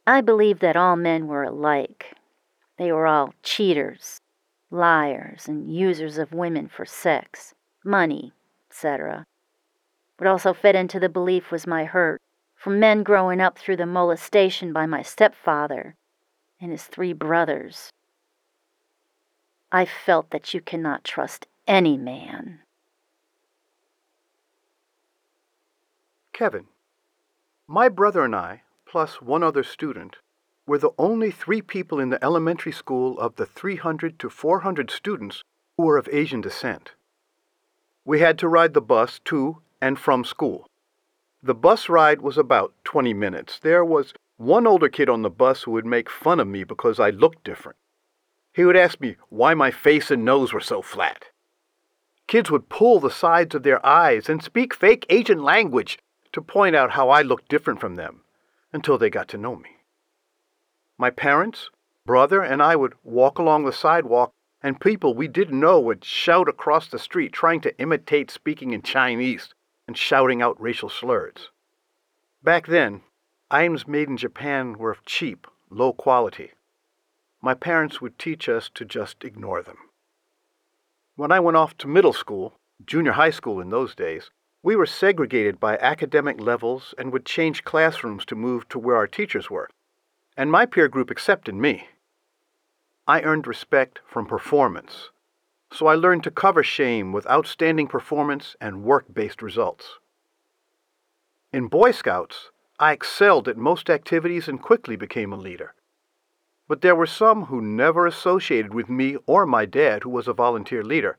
I 0.06 0.20
believed 0.20 0.60
that 0.60 0.76
all 0.76 0.94
men 0.94 1.26
were 1.26 1.42
alike. 1.42 2.14
They 2.78 2.92
were 2.92 3.08
all 3.08 3.34
cheaters, 3.42 4.20
liars, 4.70 5.48
and 5.48 5.74
users 5.74 6.16
of 6.16 6.32
women 6.32 6.68
for 6.68 6.86
sex, 6.86 7.54
money, 7.84 8.32
etc. 8.70 9.26
What 10.16 10.28
also 10.28 10.54
fed 10.54 10.76
into 10.76 11.00
the 11.00 11.08
belief 11.08 11.50
was 11.50 11.66
my 11.66 11.84
hurt 11.84 12.20
from 12.54 12.78
men 12.78 13.02
growing 13.02 13.40
up 13.40 13.58
through 13.58 13.76
the 13.76 13.86
molestation 13.86 14.72
by 14.72 14.86
my 14.86 15.02
stepfather 15.02 15.96
and 16.60 16.70
his 16.70 16.84
three 16.84 17.12
brothers. 17.12 17.90
I 19.72 19.84
felt 19.84 20.30
that 20.30 20.54
you 20.54 20.60
cannot 20.60 21.02
trust 21.02 21.48
any 21.66 21.96
man. 21.96 22.60
Kevin, 26.32 26.66
my 27.72 27.88
brother 27.88 28.22
and 28.22 28.36
I, 28.36 28.60
plus 28.84 29.22
one 29.22 29.42
other 29.42 29.62
student, 29.62 30.16
were 30.66 30.76
the 30.76 30.90
only 30.98 31.30
three 31.30 31.62
people 31.62 31.98
in 31.98 32.10
the 32.10 32.22
elementary 32.22 32.70
school 32.70 33.18
of 33.18 33.36
the 33.36 33.46
300 33.46 34.18
to 34.18 34.28
400 34.28 34.90
students 34.90 35.42
who 35.78 35.84
were 35.84 35.96
of 35.96 36.06
Asian 36.12 36.42
descent. 36.42 36.90
We 38.04 38.20
had 38.20 38.38
to 38.40 38.48
ride 38.48 38.74
the 38.74 38.82
bus 38.82 39.20
to 39.24 39.62
and 39.80 39.98
from 39.98 40.22
school. 40.22 40.66
The 41.42 41.54
bus 41.54 41.88
ride 41.88 42.20
was 42.20 42.36
about 42.36 42.74
20 42.84 43.14
minutes. 43.14 43.58
There 43.58 43.86
was 43.86 44.12
one 44.36 44.66
older 44.66 44.90
kid 44.90 45.08
on 45.08 45.22
the 45.22 45.30
bus 45.30 45.62
who 45.62 45.70
would 45.70 45.86
make 45.86 46.10
fun 46.10 46.40
of 46.40 46.48
me 46.48 46.64
because 46.64 47.00
I 47.00 47.08
looked 47.08 47.42
different. 47.42 47.78
He 48.52 48.66
would 48.66 48.76
ask 48.76 49.00
me 49.00 49.16
why 49.30 49.54
my 49.54 49.70
face 49.70 50.10
and 50.10 50.26
nose 50.26 50.52
were 50.52 50.60
so 50.60 50.82
flat. 50.82 51.24
Kids 52.26 52.50
would 52.50 52.68
pull 52.68 53.00
the 53.00 53.10
sides 53.10 53.54
of 53.54 53.62
their 53.62 53.84
eyes 53.84 54.28
and 54.28 54.42
speak 54.42 54.74
fake 54.74 55.06
Asian 55.08 55.42
language 55.42 55.98
to 56.32 56.42
point 56.42 56.74
out 56.74 56.92
how 56.92 57.10
I 57.10 57.22
looked 57.22 57.48
different 57.48 57.80
from 57.80 57.96
them 57.96 58.22
until 58.72 58.98
they 58.98 59.10
got 59.10 59.28
to 59.28 59.38
know 59.38 59.56
me. 59.56 59.76
My 60.98 61.10
parents, 61.10 61.70
brother, 62.06 62.42
and 62.42 62.62
I 62.62 62.76
would 62.76 62.94
walk 63.04 63.38
along 63.38 63.64
the 63.64 63.72
sidewalk, 63.72 64.32
and 64.62 64.80
people 64.80 65.14
we 65.14 65.28
didn't 65.28 65.58
know 65.58 65.80
would 65.80 66.04
shout 66.04 66.48
across 66.48 66.88
the 66.88 66.98
street 66.98 67.32
trying 67.32 67.60
to 67.62 67.78
imitate 67.78 68.30
speaking 68.30 68.72
in 68.72 68.82
Chinese 68.82 69.54
and 69.86 69.96
shouting 69.96 70.40
out 70.40 70.60
racial 70.60 70.88
slurs. 70.88 71.50
Back 72.42 72.66
then, 72.66 73.02
items 73.50 73.86
made 73.86 74.08
in 74.08 74.16
Japan 74.16 74.78
were 74.78 74.90
of 74.90 75.04
cheap, 75.04 75.46
low 75.70 75.92
quality. 75.92 76.52
My 77.40 77.54
parents 77.54 78.00
would 78.00 78.18
teach 78.18 78.48
us 78.48 78.70
to 78.74 78.84
just 78.84 79.24
ignore 79.24 79.62
them. 79.62 79.78
When 81.16 81.32
I 81.32 81.40
went 81.40 81.56
off 81.56 81.76
to 81.78 81.88
middle 81.88 82.12
school, 82.12 82.54
junior 82.86 83.12
high 83.12 83.30
school 83.30 83.60
in 83.60 83.70
those 83.70 83.94
days, 83.94 84.30
we 84.62 84.76
were 84.76 84.86
segregated 84.86 85.58
by 85.58 85.76
academic 85.78 86.40
levels 86.40 86.94
and 86.96 87.12
would 87.12 87.26
change 87.26 87.64
classrooms 87.64 88.24
to 88.24 88.36
move 88.36 88.68
to 88.68 88.78
where 88.78 88.96
our 88.96 89.08
teachers 89.08 89.50
were, 89.50 89.68
and 90.36 90.50
my 90.50 90.64
peer 90.64 90.88
group 90.88 91.10
accepted 91.10 91.54
me. 91.54 91.88
I 93.06 93.22
earned 93.22 93.48
respect 93.48 94.00
from 94.06 94.26
performance, 94.26 95.10
so 95.72 95.88
I 95.88 95.94
learned 95.94 96.22
to 96.24 96.30
cover 96.30 96.62
shame 96.62 97.12
with 97.12 97.26
outstanding 97.26 97.88
performance 97.88 98.54
and 98.60 98.84
work 98.84 99.06
based 99.12 99.42
results. 99.42 99.98
In 101.52 101.66
Boy 101.66 101.90
Scouts, 101.90 102.50
I 102.78 102.92
excelled 102.92 103.48
at 103.48 103.56
most 103.56 103.90
activities 103.90 104.48
and 104.48 104.62
quickly 104.62 104.96
became 104.96 105.32
a 105.32 105.36
leader. 105.36 105.74
But 106.68 106.80
there 106.80 106.96
were 106.96 107.06
some 107.06 107.46
who 107.46 107.60
never 107.60 108.06
associated 108.06 108.72
with 108.72 108.88
me 108.88 109.16
or 109.26 109.44
my 109.44 109.66
dad, 109.66 110.04
who 110.04 110.10
was 110.10 110.28
a 110.28 110.32
volunteer 110.32 110.82
leader. 110.82 111.18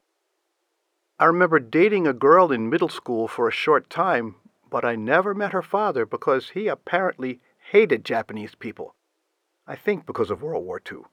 I 1.24 1.28
remember 1.28 1.58
dating 1.58 2.06
a 2.06 2.12
girl 2.12 2.52
in 2.52 2.70
middle 2.70 2.90
school 2.90 3.30
for 3.30 3.48
a 3.48 3.52
short 3.54 3.90
time, 3.90 4.36
but 4.70 4.84
I 4.84 4.98
never 4.98 5.34
met 5.34 5.54
her 5.54 5.62
father 5.62 6.06
because 6.06 6.50
he 6.50 6.68
apparently 6.68 7.40
hated 7.72 8.04
Japanese 8.04 8.56
people. 8.56 8.94
I 9.66 9.78
think 9.78 10.06
because 10.06 10.30
of 10.30 10.42
World 10.42 10.66
War 10.66 10.82
II. 10.86 11.04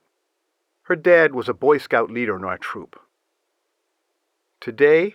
Her 0.83 0.97
dad 0.97 1.33
was 1.33 1.49
a 1.49 1.55
Boy 1.55 1.79
Scout 1.79 2.11
leader 2.11 2.35
in 2.35 2.43
our 2.43 2.59
troop. 2.59 2.99
Today, 4.61 5.15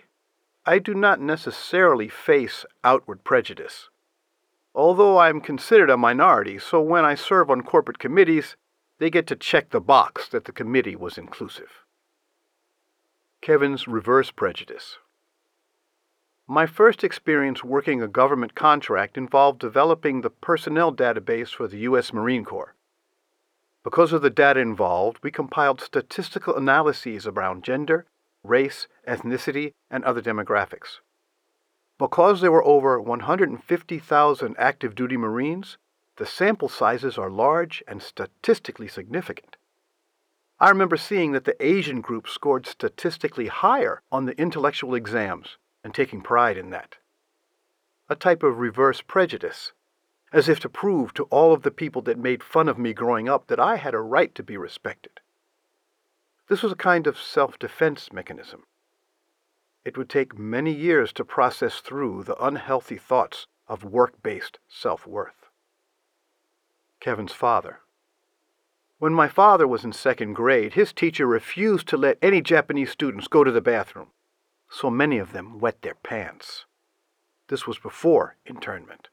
I 0.64 0.78
do 0.78 0.94
not 0.94 1.20
necessarily 1.20 2.08
face 2.08 2.64
outward 2.82 3.22
prejudice. 3.22 3.90
Although 4.74 5.18
I 5.18 5.28
am 5.28 5.42
considered 5.42 5.90
a 5.90 5.98
minority, 5.98 6.58
so 6.58 6.80
when 6.80 7.04
I 7.04 7.16
serve 7.16 7.50
on 7.50 7.60
corporate 7.60 7.98
committees, 7.98 8.56
they 8.98 9.10
get 9.10 9.26
to 9.26 9.36
check 9.36 9.68
the 9.68 9.78
box 9.78 10.26
that 10.28 10.46
the 10.46 10.52
committee 10.52 10.96
was 10.96 11.18
inclusive. 11.18 11.84
Kevin's 13.46 13.86
reverse 13.86 14.32
prejudice. 14.32 14.98
My 16.48 16.66
first 16.66 17.04
experience 17.04 17.62
working 17.62 18.02
a 18.02 18.08
government 18.08 18.56
contract 18.56 19.16
involved 19.16 19.60
developing 19.60 20.22
the 20.22 20.30
personnel 20.30 20.92
database 20.92 21.50
for 21.50 21.68
the 21.68 21.78
U.S. 21.90 22.12
Marine 22.12 22.44
Corps. 22.44 22.74
Because 23.84 24.12
of 24.12 24.20
the 24.22 24.30
data 24.30 24.58
involved, 24.58 25.20
we 25.22 25.30
compiled 25.30 25.80
statistical 25.80 26.56
analyses 26.56 27.24
around 27.24 27.62
gender, 27.62 28.06
race, 28.42 28.88
ethnicity, 29.06 29.74
and 29.92 30.02
other 30.02 30.20
demographics. 30.20 30.98
Because 31.98 32.40
there 32.40 32.50
were 32.50 32.66
over 32.66 33.00
150,000 33.00 34.56
active 34.58 34.96
duty 34.96 35.16
Marines, 35.16 35.76
the 36.16 36.26
sample 36.26 36.68
sizes 36.68 37.16
are 37.16 37.30
large 37.30 37.84
and 37.86 38.02
statistically 38.02 38.88
significant. 38.88 39.56
I 40.58 40.70
remember 40.70 40.96
seeing 40.96 41.32
that 41.32 41.44
the 41.44 41.62
Asian 41.64 42.00
group 42.00 42.26
scored 42.28 42.66
statistically 42.66 43.48
higher 43.48 44.00
on 44.10 44.24
the 44.24 44.38
intellectual 44.40 44.94
exams 44.94 45.58
and 45.84 45.94
taking 45.94 46.22
pride 46.22 46.56
in 46.56 46.70
that. 46.70 46.96
A 48.08 48.16
type 48.16 48.42
of 48.42 48.58
reverse 48.58 49.02
prejudice, 49.02 49.72
as 50.32 50.48
if 50.48 50.58
to 50.60 50.68
prove 50.70 51.12
to 51.14 51.24
all 51.24 51.52
of 51.52 51.62
the 51.62 51.70
people 51.70 52.00
that 52.02 52.18
made 52.18 52.42
fun 52.42 52.68
of 52.68 52.78
me 52.78 52.94
growing 52.94 53.28
up 53.28 53.48
that 53.48 53.60
I 53.60 53.76
had 53.76 53.94
a 53.94 54.00
right 54.00 54.34
to 54.34 54.42
be 54.42 54.56
respected. 54.56 55.20
This 56.48 56.62
was 56.62 56.72
a 56.72 56.76
kind 56.76 57.06
of 57.06 57.18
self 57.18 57.58
defense 57.58 58.10
mechanism. 58.10 58.64
It 59.84 59.98
would 59.98 60.08
take 60.08 60.38
many 60.38 60.72
years 60.72 61.12
to 61.14 61.24
process 61.24 61.80
through 61.80 62.24
the 62.24 62.42
unhealthy 62.42 62.96
thoughts 62.96 63.46
of 63.68 63.84
work 63.84 64.22
based 64.22 64.58
self 64.68 65.06
worth. 65.06 65.50
Kevin's 66.98 67.32
father. 67.32 67.80
When 68.98 69.12
my 69.12 69.28
father 69.28 69.68
was 69.68 69.84
in 69.84 69.92
second 69.92 70.32
grade, 70.32 70.72
his 70.72 70.92
teacher 70.92 71.26
refused 71.26 71.86
to 71.88 71.98
let 71.98 72.18
any 72.22 72.40
Japanese 72.40 72.90
students 72.90 73.28
go 73.28 73.44
to 73.44 73.50
the 73.50 73.60
bathroom, 73.60 74.08
so 74.70 74.88
many 74.88 75.18
of 75.18 75.32
them 75.32 75.58
wet 75.58 75.82
their 75.82 75.96
pants. 75.96 76.64
This 77.48 77.66
was 77.66 77.78
before 77.78 78.36
internment. 78.46 79.08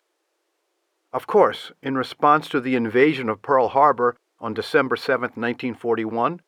Of 1.11 1.27
course, 1.27 1.73
in 1.81 1.95
response 1.97 2.47
to 2.49 2.61
the 2.61 2.75
invasion 2.75 3.27
of 3.27 3.41
Pearl 3.41 3.67
Harbor 3.67 4.15
on 4.39 4.53
December 4.53 4.95
7, 4.95 5.21
1941, 5.35 6.41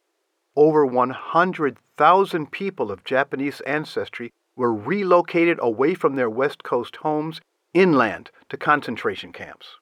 over 0.55 0.85
100,000 0.85 2.51
people 2.51 2.89
of 2.89 3.03
Japanese 3.03 3.59
ancestry 3.61 4.31
were 4.55 4.73
relocated 4.73 5.59
away 5.61 5.93
from 5.93 6.15
their 6.15 6.29
West 6.29 6.63
Coast 6.63 6.95
homes 6.97 7.41
inland 7.73 8.31
to 8.47 8.55
concentration 8.55 9.33
camps. 9.33 9.75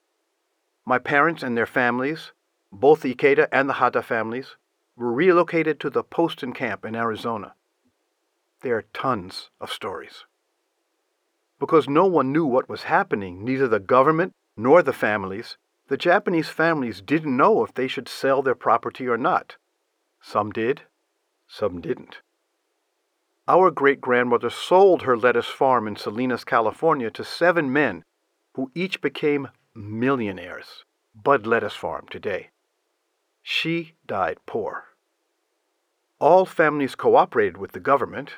My 0.85 0.97
parents 0.97 1.43
and 1.43 1.55
their 1.55 1.67
families, 1.67 2.31
both 2.73 3.01
the 3.01 3.13
Ikeda 3.13 3.47
and 3.51 3.69
the 3.69 3.73
Hata 3.73 4.01
families, 4.01 4.57
were 4.95 5.13
relocated 5.13 5.79
to 5.79 5.89
the 5.89 6.03
Poston 6.03 6.53
camp 6.53 6.83
in 6.83 6.95
Arizona. 6.95 7.53
There 8.61 8.77
are 8.77 8.85
tons 8.93 9.49
of 9.61 9.71
stories. 9.71 10.25
Because 11.59 11.87
no 11.87 12.05
one 12.05 12.31
knew 12.31 12.45
what 12.45 12.67
was 12.67 12.83
happening, 12.83 13.45
neither 13.45 13.67
the 13.67 13.79
government 13.79 14.33
nor 14.57 14.81
the 14.81 14.93
families, 14.93 15.57
the 15.87 15.97
Japanese 15.97 16.49
families 16.49 17.01
didn't 17.01 17.37
know 17.37 17.63
if 17.63 17.73
they 17.73 17.87
should 17.87 18.09
sell 18.09 18.41
their 18.41 18.55
property 18.55 19.07
or 19.07 19.17
not. 19.17 19.57
Some 20.21 20.51
did, 20.51 20.81
some 21.47 21.79
didn't. 21.79 22.17
Our 23.47 23.71
great 23.71 24.01
grandmother 24.01 24.49
sold 24.49 25.03
her 25.03 25.17
lettuce 25.17 25.47
farm 25.47 25.87
in 25.87 25.95
Salinas, 25.95 26.43
California 26.43 27.11
to 27.11 27.23
seven 27.23 27.71
men 27.71 28.03
who 28.55 28.71
each 28.73 29.01
became 29.01 29.49
millionaires. 29.75 30.85
Bud 31.15 31.45
Lettuce 31.45 31.75
Farm 31.75 32.07
today. 32.09 32.49
She 33.43 33.93
died 34.07 34.37
poor. 34.45 34.95
All 36.17 36.45
families 36.45 36.95
cooperated 36.95 37.57
with 37.57 37.73
the 37.73 37.81
government, 37.81 38.35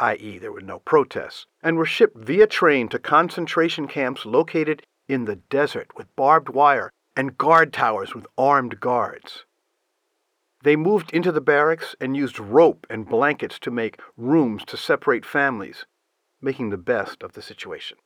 i.e., 0.00 0.38
there 0.38 0.50
were 0.50 0.60
no 0.60 0.80
protests, 0.80 1.46
and 1.62 1.76
were 1.76 1.86
shipped 1.86 2.16
via 2.16 2.48
train 2.48 2.88
to 2.88 2.98
concentration 2.98 3.86
camps 3.86 4.26
located 4.26 4.84
in 5.06 5.24
the 5.24 5.36
desert 5.36 5.96
with 5.96 6.14
barbed 6.16 6.48
wire 6.48 6.92
and 7.16 7.38
guard 7.38 7.72
towers 7.72 8.12
with 8.12 8.26
armed 8.36 8.80
guards. 8.80 9.44
They 10.62 10.76
moved 10.76 11.12
into 11.12 11.30
the 11.30 11.40
barracks 11.40 11.94
and 12.00 12.16
used 12.16 12.38
rope 12.38 12.86
and 12.90 13.08
blankets 13.08 13.58
to 13.60 13.70
make 13.70 14.00
rooms 14.16 14.64
to 14.66 14.76
separate 14.76 15.24
families, 15.24 15.86
making 16.40 16.70
the 16.70 16.76
best 16.76 17.22
of 17.22 17.32
the 17.32 17.42
situation. 17.42 17.98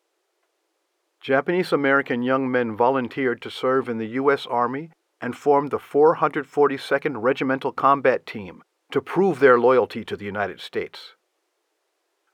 Japanese 1.21 1.73
American 1.73 2.23
young 2.23 2.51
men 2.51 2.77
volunteered 2.77 3.41
to 3.43 3.51
serve 3.51 3.89
in 3.89 3.97
the 3.97 4.09
U.S. 4.21 4.47
Army 4.47 4.91
and 5.25 5.35
formed 5.35 5.71
the 5.71 5.79
442nd 5.79 7.15
Regimental 7.17 7.73
Combat 7.73 8.27
Team 8.27 8.63
to 8.91 9.01
prove 9.01 9.41
their 9.41 9.59
loyalty 9.59 10.05
to 10.05 10.19
the 10.19 10.27
United 10.27 10.61
States. 10.61 11.15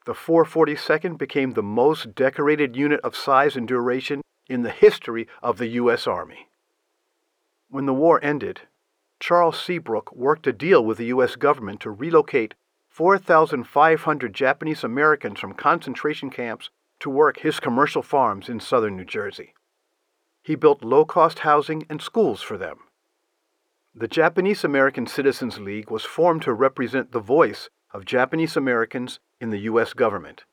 The 0.07 0.13
442nd 0.13 1.17
became 1.17 1.53
the 1.53 1.63
most 1.63 2.17
decorated 2.17 2.75
unit 2.75 2.99
of 3.05 3.15
size 3.15 3.55
and 3.55 3.69
duration 3.69 4.23
in 4.49 4.63
the 4.63 4.73
history 4.73 5.29
of 5.41 5.59
the 5.59 5.69
U.S. 5.69 6.09
Army. 6.09 6.49
When 7.69 7.87
the 7.87 7.95
war 7.95 8.19
ended, 8.25 8.63
Charles 9.21 9.63
Seabrook 9.63 10.13
worked 10.13 10.49
a 10.49 10.53
deal 10.53 10.85
with 10.85 10.99
the 10.99 11.13
U.S. 11.15 11.37
government 11.37 11.79
to 11.83 11.93
relocate 11.93 12.55
4,500 12.89 14.35
Japanese 14.35 14.83
Americans 14.83 15.39
from 15.39 15.53
concentration 15.53 16.29
camps 16.29 16.71
to 16.99 17.09
work 17.09 17.39
his 17.39 17.61
commercial 17.61 18.03
farms 18.03 18.49
in 18.49 18.59
southern 18.59 18.97
New 18.97 19.05
Jersey. 19.05 19.55
He 20.43 20.55
built 20.55 20.85
low 20.85 21.05
cost 21.05 21.41
housing 21.41 21.87
and 21.89 22.01
schools 22.01 22.43
for 22.43 22.57
them. 22.57 22.79
The 23.95 24.09
Japanese 24.09 24.65
American 24.65 25.07
Citizens 25.07 25.59
League 25.59 25.91
was 25.91 26.05
formed 26.05 26.43
to 26.43 26.53
represent 26.53 27.13
the 27.13 27.21
voice 27.21 27.69
of 27.93 28.05
Japanese 28.05 28.57
Americans 28.57 29.19
in 29.41 29.51
the 29.51 29.61
U.S. 29.71 29.93
government. 29.93 30.45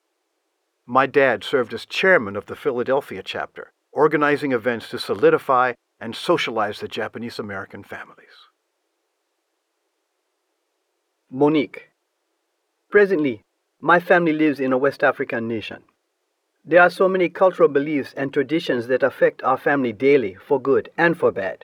My 0.85 1.05
dad 1.05 1.43
served 1.43 1.73
as 1.73 1.85
chairman 1.85 2.35
of 2.35 2.47
the 2.47 2.55
Philadelphia 2.55 3.21
chapter, 3.23 3.73
organizing 3.91 4.53
events 4.53 4.89
to 4.89 4.99
solidify 4.99 5.73
and 5.99 6.15
socialize 6.15 6.79
the 6.79 6.87
Japanese 6.87 7.39
American 7.39 7.83
families. 7.83 8.47
Monique. 11.29 11.89
Presently, 12.89 13.41
my 13.81 13.99
family 13.99 14.33
lives 14.33 14.59
in 14.59 14.71
a 14.71 14.77
West 14.77 15.03
African 15.03 15.47
nation. 15.47 15.83
There 16.69 16.81
are 16.81 16.89
so 16.89 17.07
many 17.07 17.29
cultural 17.29 17.69
beliefs 17.69 18.13
and 18.17 18.33
traditions 18.33 18.87
that 18.87 19.01
affect 19.01 19.41
our 19.41 19.57
family 19.57 19.93
daily, 19.93 20.35
for 20.35 20.61
good 20.61 20.89
and 20.97 21.17
for 21.17 21.31
bad. 21.31 21.63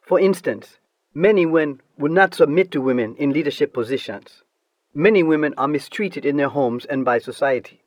For 0.00 0.18
instance, 0.18 0.78
many 1.14 1.46
men 1.46 1.80
would 1.96 2.10
not 2.10 2.34
submit 2.34 2.72
to 2.72 2.80
women 2.80 3.14
in 3.14 3.32
leadership 3.32 3.72
positions. 3.72 4.42
Many 4.92 5.22
women 5.22 5.54
are 5.56 5.68
mistreated 5.68 6.26
in 6.26 6.38
their 6.38 6.48
homes 6.48 6.84
and 6.86 7.04
by 7.04 7.20
society. 7.20 7.84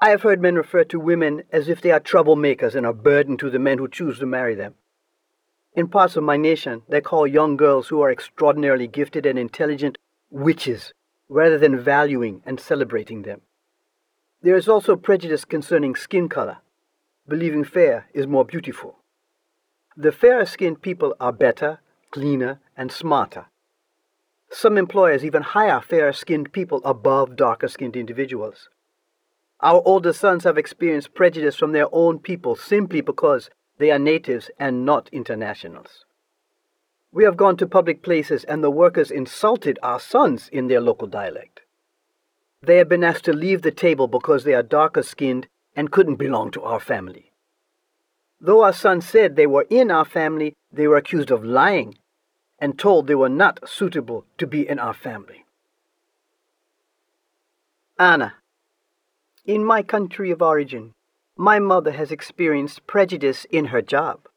I 0.00 0.10
have 0.10 0.22
heard 0.22 0.40
men 0.40 0.54
refer 0.54 0.84
to 0.84 1.00
women 1.00 1.42
as 1.50 1.68
if 1.68 1.80
they 1.80 1.90
are 1.90 1.98
troublemakers 1.98 2.76
and 2.76 2.86
a 2.86 2.92
burden 2.92 3.36
to 3.38 3.50
the 3.50 3.58
men 3.58 3.78
who 3.78 3.88
choose 3.88 4.20
to 4.20 4.26
marry 4.26 4.54
them. 4.54 4.76
In 5.74 5.88
parts 5.88 6.14
of 6.14 6.22
my 6.22 6.36
nation, 6.36 6.82
they 6.88 7.00
call 7.00 7.26
young 7.26 7.56
girls 7.56 7.88
who 7.88 8.00
are 8.00 8.12
extraordinarily 8.12 8.86
gifted 8.86 9.26
and 9.26 9.36
intelligent 9.36 9.98
witches 10.30 10.92
rather 11.28 11.58
than 11.58 11.80
valuing 11.80 12.42
and 12.46 12.60
celebrating 12.60 13.22
them. 13.22 13.40
There 14.40 14.56
is 14.56 14.68
also 14.68 14.94
prejudice 14.94 15.44
concerning 15.44 15.96
skin 15.96 16.28
color, 16.28 16.58
believing 17.26 17.64
fair 17.64 18.06
is 18.14 18.26
more 18.28 18.44
beautiful. 18.44 18.98
The 19.96 20.12
fairer 20.12 20.46
skinned 20.46 20.80
people 20.80 21.16
are 21.18 21.32
better, 21.32 21.80
cleaner, 22.12 22.60
and 22.76 22.92
smarter. 22.92 23.46
Some 24.50 24.78
employers 24.78 25.24
even 25.24 25.42
hire 25.42 25.80
fairer 25.80 26.12
skinned 26.12 26.52
people 26.52 26.80
above 26.84 27.34
darker 27.34 27.66
skinned 27.66 27.96
individuals. 27.96 28.68
Our 29.60 29.82
older 29.84 30.12
sons 30.12 30.44
have 30.44 30.56
experienced 30.56 31.14
prejudice 31.14 31.56
from 31.56 31.72
their 31.72 31.92
own 31.92 32.20
people 32.20 32.54
simply 32.54 33.00
because 33.00 33.50
they 33.78 33.90
are 33.90 33.98
natives 33.98 34.52
and 34.58 34.86
not 34.86 35.08
internationals. 35.10 36.04
We 37.10 37.24
have 37.24 37.36
gone 37.36 37.56
to 37.56 37.66
public 37.66 38.04
places 38.04 38.44
and 38.44 38.62
the 38.62 38.70
workers 38.70 39.10
insulted 39.10 39.80
our 39.82 39.98
sons 39.98 40.48
in 40.52 40.68
their 40.68 40.80
local 40.80 41.08
dialect. 41.08 41.62
They 42.62 42.78
have 42.78 42.88
been 42.88 43.04
asked 43.04 43.24
to 43.26 43.32
leave 43.32 43.62
the 43.62 43.70
table 43.70 44.08
because 44.08 44.44
they 44.44 44.54
are 44.54 44.62
darker 44.62 45.02
skinned 45.02 45.46
and 45.76 45.92
couldn't 45.92 46.16
belong 46.16 46.50
to 46.52 46.62
our 46.62 46.80
family. 46.80 47.32
Though 48.40 48.62
our 48.62 48.72
son 48.72 49.00
said 49.00 49.36
they 49.36 49.46
were 49.46 49.66
in 49.70 49.90
our 49.90 50.04
family, 50.04 50.54
they 50.72 50.86
were 50.86 50.96
accused 50.96 51.30
of 51.30 51.44
lying 51.44 51.96
and 52.58 52.78
told 52.78 53.06
they 53.06 53.14
were 53.14 53.28
not 53.28 53.68
suitable 53.68 54.24
to 54.38 54.46
be 54.46 54.68
in 54.68 54.78
our 54.78 54.94
family. 54.94 55.44
Anna, 57.98 58.34
in 59.44 59.64
my 59.64 59.82
country 59.82 60.30
of 60.30 60.42
origin, 60.42 60.94
my 61.36 61.58
mother 61.58 61.92
has 61.92 62.10
experienced 62.10 62.86
prejudice 62.86 63.44
in 63.50 63.66
her 63.66 63.82
job. 63.82 64.28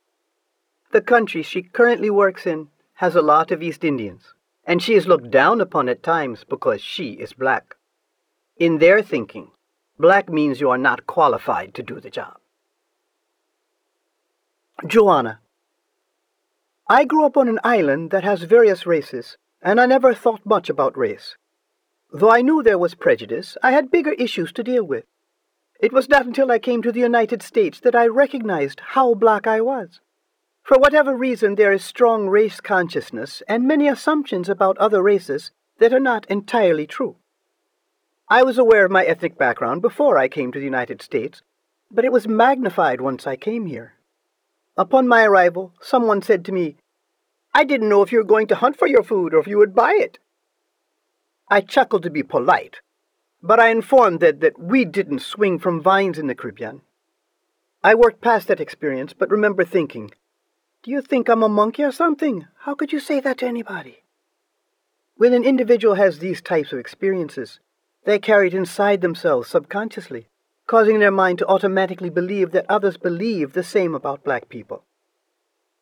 The 0.91 1.01
country 1.01 1.41
she 1.41 1.63
currently 1.63 2.09
works 2.09 2.45
in 2.45 2.69
has 2.95 3.15
a 3.15 3.21
lot 3.21 3.51
of 3.51 3.63
East 3.63 3.83
Indians, 3.83 4.33
and 4.65 4.81
she 4.81 4.93
is 4.93 5.07
looked 5.07 5.31
down 5.31 5.61
upon 5.61 5.89
at 5.89 6.03
times 6.03 6.43
because 6.47 6.81
she 6.81 7.13
is 7.13 7.33
black. 7.33 7.75
In 8.61 8.77
their 8.77 9.01
thinking, 9.01 9.49
black 9.97 10.29
means 10.29 10.61
you 10.61 10.69
are 10.69 10.77
not 10.77 11.07
qualified 11.07 11.73
to 11.73 11.81
do 11.81 11.99
the 11.99 12.11
job. 12.11 12.37
Joanna, 14.85 15.39
I 16.87 17.05
grew 17.05 17.25
up 17.25 17.37
on 17.37 17.47
an 17.47 17.57
island 17.63 18.11
that 18.11 18.23
has 18.23 18.43
various 18.43 18.85
races, 18.85 19.35
and 19.63 19.81
I 19.81 19.87
never 19.87 20.13
thought 20.13 20.45
much 20.45 20.69
about 20.69 20.95
race. 20.95 21.35
Though 22.13 22.29
I 22.29 22.43
knew 22.43 22.61
there 22.61 22.77
was 22.77 22.93
prejudice, 22.93 23.57
I 23.63 23.71
had 23.71 23.89
bigger 23.89 24.11
issues 24.11 24.51
to 24.51 24.63
deal 24.63 24.83
with. 24.83 25.05
It 25.79 25.91
was 25.91 26.07
not 26.07 26.27
until 26.27 26.51
I 26.51 26.59
came 26.59 26.83
to 26.83 26.91
the 26.91 26.99
United 26.99 27.41
States 27.41 27.79
that 27.79 27.95
I 27.95 28.05
recognized 28.05 28.79
how 28.93 29.15
black 29.15 29.47
I 29.47 29.61
was. 29.61 30.01
For 30.61 30.77
whatever 30.77 31.17
reason, 31.17 31.55
there 31.55 31.73
is 31.73 31.83
strong 31.83 32.27
race 32.27 32.61
consciousness 32.61 33.41
and 33.47 33.67
many 33.67 33.87
assumptions 33.87 34.49
about 34.49 34.77
other 34.77 35.01
races 35.01 35.49
that 35.79 35.93
are 35.93 35.99
not 35.99 36.27
entirely 36.27 36.85
true. 36.85 37.15
I 38.31 38.43
was 38.43 38.57
aware 38.57 38.85
of 38.85 38.91
my 38.91 39.03
ethnic 39.03 39.37
background 39.37 39.81
before 39.81 40.17
I 40.17 40.29
came 40.29 40.53
to 40.53 40.57
the 40.57 40.63
United 40.63 41.01
States, 41.01 41.41
but 41.91 42.05
it 42.05 42.13
was 42.13 42.29
magnified 42.29 43.01
once 43.01 43.27
I 43.27 43.35
came 43.35 43.65
here. 43.65 43.95
Upon 44.77 45.05
my 45.05 45.25
arrival, 45.25 45.73
someone 45.81 46.21
said 46.21 46.45
to 46.45 46.53
me, 46.53 46.77
I 47.53 47.65
didn't 47.65 47.89
know 47.89 48.01
if 48.01 48.13
you 48.13 48.19
were 48.19 48.33
going 48.33 48.47
to 48.47 48.55
hunt 48.55 48.79
for 48.79 48.87
your 48.87 49.03
food 49.03 49.33
or 49.33 49.39
if 49.39 49.47
you 49.47 49.57
would 49.57 49.75
buy 49.75 49.97
it. 49.99 50.17
I 51.49 51.59
chuckled 51.59 52.03
to 52.03 52.09
be 52.09 52.23
polite, 52.23 52.77
but 53.43 53.59
I 53.59 53.67
informed 53.67 54.21
them 54.21 54.39
that 54.39 54.57
we 54.57 54.85
didn't 54.85 55.19
swing 55.19 55.59
from 55.59 55.81
vines 55.81 56.17
in 56.17 56.27
the 56.27 56.35
Caribbean. 56.35 56.83
I 57.83 57.95
worked 57.95 58.21
past 58.21 58.47
that 58.47 58.61
experience, 58.61 59.11
but 59.11 59.29
remember 59.29 59.65
thinking, 59.65 60.09
do 60.83 60.91
you 60.91 61.01
think 61.01 61.27
I'm 61.27 61.43
a 61.43 61.49
monkey 61.49 61.83
or 61.83 61.91
something? 61.91 62.47
How 62.59 62.75
could 62.75 62.93
you 62.93 63.01
say 63.01 63.19
that 63.19 63.39
to 63.39 63.45
anybody? 63.45 64.03
When 65.15 65.33
an 65.33 65.43
individual 65.43 65.95
has 65.95 66.19
these 66.19 66.41
types 66.41 66.71
of 66.71 66.79
experiences, 66.79 67.59
they 68.03 68.19
carry 68.19 68.47
it 68.47 68.53
inside 68.53 69.01
themselves 69.01 69.49
subconsciously, 69.49 70.27
causing 70.67 70.99
their 70.99 71.11
mind 71.11 71.37
to 71.39 71.47
automatically 71.47 72.09
believe 72.09 72.51
that 72.51 72.65
others 72.69 72.97
believe 72.97 73.53
the 73.53 73.63
same 73.63 73.93
about 73.93 74.23
black 74.23 74.49
people. 74.49 74.83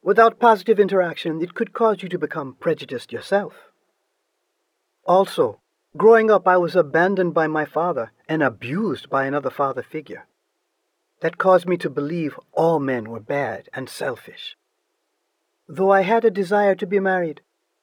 Without 0.02 0.40
positive 0.40 0.80
interaction, 0.80 1.42
it 1.42 1.54
could 1.54 1.74
cause 1.74 2.02
you 2.02 2.10
to 2.10 2.18
become 2.18 2.56
prejudiced 2.60 3.12
yourself. 3.12 3.54
Also, 5.06 5.60
growing 5.98 6.32
up, 6.32 6.48
I 6.48 6.58
was 6.58 6.76
abandoned 6.76 7.34
by 7.34 7.48
my 7.48 7.66
father 7.66 8.12
and 8.28 8.42
abused 8.42 9.10
by 9.10 9.26
another 9.26 9.50
father 9.50 9.84
figure. 9.84 10.26
That 11.22 11.38
caused 11.38 11.68
me 11.68 11.76
to 11.78 11.90
believe 11.90 12.40
all 12.54 12.80
men 12.80 13.10
were 13.10 13.20
bad 13.20 13.70
and 13.74 13.90
selfish. 13.90 14.56
Though 15.68 15.92
I 15.92 16.02
had 16.02 16.24
a 16.24 16.32
desire 16.32 16.76
to 16.76 16.88
be 16.88 17.00
married, 17.00 17.42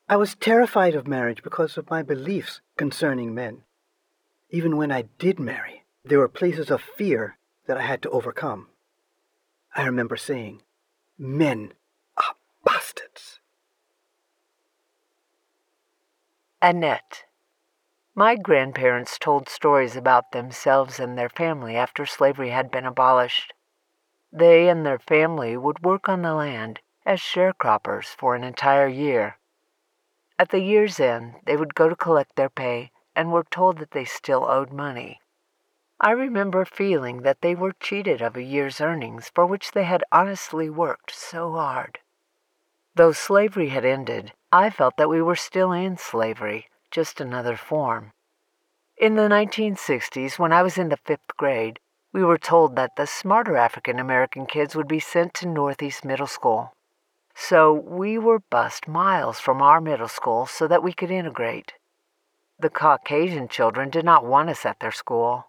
I 0.09 0.16
was 0.16 0.35
terrified 0.35 0.94
of 0.94 1.07
marriage 1.07 1.42
because 1.42 1.77
of 1.77 1.90
my 1.90 2.03
beliefs 2.03 2.61
concerning 2.77 3.35
men. 3.35 3.62
Even 4.56 4.78
when 4.78 4.90
I 4.90 5.02
did 5.18 5.38
marry, 5.38 5.84
there 6.02 6.18
were 6.18 6.28
places 6.28 6.70
of 6.70 6.80
fear 6.80 7.36
that 7.66 7.76
I 7.76 7.82
had 7.82 8.00
to 8.00 8.08
overcome. 8.08 8.68
I 9.74 9.84
remember 9.84 10.16
saying, 10.16 10.62
Men 11.18 11.74
are 12.16 12.36
bastards. 12.64 13.40
Annette. 16.62 17.24
My 18.14 18.34
grandparents 18.34 19.18
told 19.18 19.50
stories 19.50 19.94
about 19.94 20.32
themselves 20.32 20.98
and 20.98 21.18
their 21.18 21.28
family 21.28 21.76
after 21.76 22.06
slavery 22.06 22.48
had 22.48 22.70
been 22.70 22.86
abolished. 22.86 23.52
They 24.32 24.70
and 24.70 24.86
their 24.86 24.98
family 24.98 25.58
would 25.58 25.84
work 25.84 26.08
on 26.08 26.22
the 26.22 26.32
land 26.32 26.80
as 27.04 27.20
sharecroppers 27.20 28.06
for 28.06 28.34
an 28.34 28.42
entire 28.42 28.88
year. 28.88 29.36
At 30.38 30.48
the 30.48 30.60
year's 30.60 30.98
end, 30.98 31.34
they 31.44 31.58
would 31.58 31.74
go 31.74 31.90
to 31.90 31.94
collect 31.94 32.36
their 32.36 32.48
pay 32.48 32.90
and 33.16 33.33
were 33.33 33.46
told 33.50 33.79
that 33.79 33.90
they 33.90 34.05
still 34.05 34.44
owed 34.44 34.72
money. 34.72 35.20
I 35.98 36.11
remember 36.11 36.66
feeling 36.66 37.22
that 37.22 37.40
they 37.40 37.55
were 37.55 37.72
cheated 37.72 38.20
of 38.20 38.37
a 38.37 38.42
year's 38.42 38.81
earnings 38.81 39.33
for 39.35 39.46
which 39.46 39.72
they 39.72 39.85
had 39.85 40.05
honestly 40.12 40.68
worked 40.68 41.11
so 41.11 41.52
hard. 41.52 41.98
Though 42.94 43.12
slavery 43.12 43.70
had 43.70 43.85
ended, 43.85 44.33
I 44.52 44.68
felt 44.68 44.98
that 44.98 45.09
we 45.09 45.22
were 45.22 45.37
still 45.37 45.72
in 45.72 45.96
slavery, 45.96 46.68
just 46.90 47.20
another 47.20 47.57
form. 47.57 48.12
In 48.98 49.16
the 49.16 49.29
1960s, 49.29 50.38
when 50.38 50.52
I 50.52 50.62
was 50.62 50.79
in 50.79 50.90
the 50.90 50.96
fifth 50.98 51.37
grade, 51.37 51.81
we 52.12 52.24
were 52.24 52.38
told 52.38 52.76
that 52.76 52.96
the 52.96 53.07
smarter 53.07 53.57
African 53.57 53.98
American 53.98 54.46
kids 54.46 54.74
would 54.74 54.88
be 54.88 55.00
sent 55.00 55.35
to 55.35 55.48
Northeast 55.48 56.05
Middle 56.05 56.26
School. 56.26 56.72
So 57.35 57.72
we 57.72 58.16
were 58.16 58.38
bused 58.38 58.88
miles 58.88 59.38
from 59.38 59.61
our 59.61 59.81
middle 59.81 60.09
school 60.09 60.46
so 60.46 60.66
that 60.68 60.83
we 60.83 60.94
could 60.94 61.11
integrate. 61.11 61.74
The 62.58 62.70
Caucasian 62.70 63.48
children 63.48 63.90
did 63.90 64.04
not 64.04 64.24
want 64.24 64.48
us 64.48 64.64
at 64.64 64.80
their 64.80 64.92
school. 64.92 65.48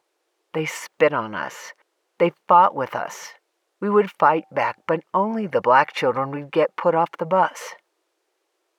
They 0.54 0.66
spit 0.66 1.14
on 1.14 1.34
us. 1.34 1.74
They 2.18 2.34
fought 2.48 2.76
with 2.76 2.96
us. 2.96 3.34
We 3.80 3.90
would 3.90 4.12
fight 4.12 4.46
back, 4.52 4.80
but 4.88 5.04
only 5.14 5.48
the 5.48 5.62
black 5.62 5.94
children 5.94 6.32
would 6.32 6.52
get 6.52 6.76
put 6.76 6.96
off 6.96 7.12
the 7.18 7.26
bus. 7.26 7.76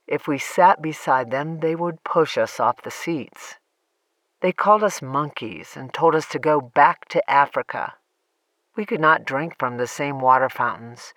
If 0.07 0.27
we 0.27 0.39
sat 0.39 0.83
beside 0.83 1.31
them, 1.31 1.61
they 1.61 1.75
would 1.75 2.05
push 2.05 2.37
us 2.37 2.61
off 2.61 2.83
the 2.83 2.91
seats. 2.91 3.57
They 4.41 4.53
called 4.53 4.83
us 4.83 5.01
monkeys 5.01 5.77
and 5.77 5.93
told 5.93 6.15
us 6.15 6.27
to 6.29 6.39
go 6.39 6.61
back 6.61 7.09
to 7.09 7.31
Africa. 7.31 7.95
We 8.77 8.85
could 8.85 9.01
not 9.01 9.25
drink 9.25 9.55
from 9.59 9.77
the 9.77 9.87
same 9.87 10.21
water 10.21 10.49
fountains. 10.49 11.15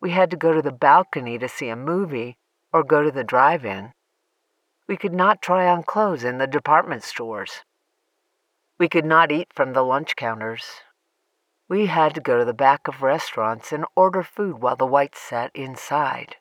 We 0.00 0.10
had 0.10 0.30
to 0.30 0.36
go 0.36 0.52
to 0.52 0.62
the 0.62 0.72
balcony 0.72 1.38
to 1.38 1.48
see 1.48 1.68
a 1.68 1.76
movie 1.76 2.38
or 2.72 2.82
go 2.82 3.02
to 3.02 3.10
the 3.10 3.24
drive 3.24 3.64
in. 3.64 3.92
We 4.88 4.96
could 4.96 5.12
not 5.12 5.42
try 5.42 5.68
on 5.68 5.82
clothes 5.82 6.24
in 6.24 6.38
the 6.38 6.46
department 6.46 7.02
stores. 7.02 7.62
We 8.78 8.88
could 8.88 9.04
not 9.04 9.30
eat 9.30 9.52
from 9.52 9.74
the 9.74 9.82
lunch 9.82 10.16
counters. 10.16 10.80
We 11.68 11.86
had 11.86 12.14
to 12.14 12.22
go 12.22 12.38
to 12.38 12.44
the 12.46 12.54
back 12.54 12.88
of 12.88 13.02
restaurants 13.02 13.70
and 13.70 13.84
order 13.94 14.22
food 14.22 14.62
while 14.62 14.76
the 14.76 14.86
whites 14.86 15.20
sat 15.20 15.50
inside. 15.54 16.36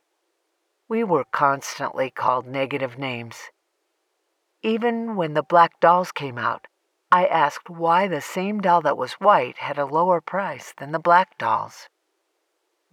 We 0.87 1.03
were 1.03 1.25
constantly 1.25 2.09
called 2.09 2.47
negative 2.47 2.97
names. 2.97 3.49
Even 4.63 5.17
when 5.17 5.33
the 5.33 5.43
black 5.43 5.81
dolls 5.81 6.13
came 6.13 6.37
out, 6.37 6.67
I 7.11 7.25
asked 7.25 7.69
why 7.69 8.07
the 8.07 8.21
same 8.21 8.61
doll 8.61 8.81
that 8.83 8.97
was 8.97 9.19
white 9.19 9.57
had 9.57 9.77
a 9.77 9.85
lower 9.85 10.21
price 10.21 10.73
than 10.77 10.93
the 10.93 10.99
black 10.99 11.37
dolls. 11.37 11.89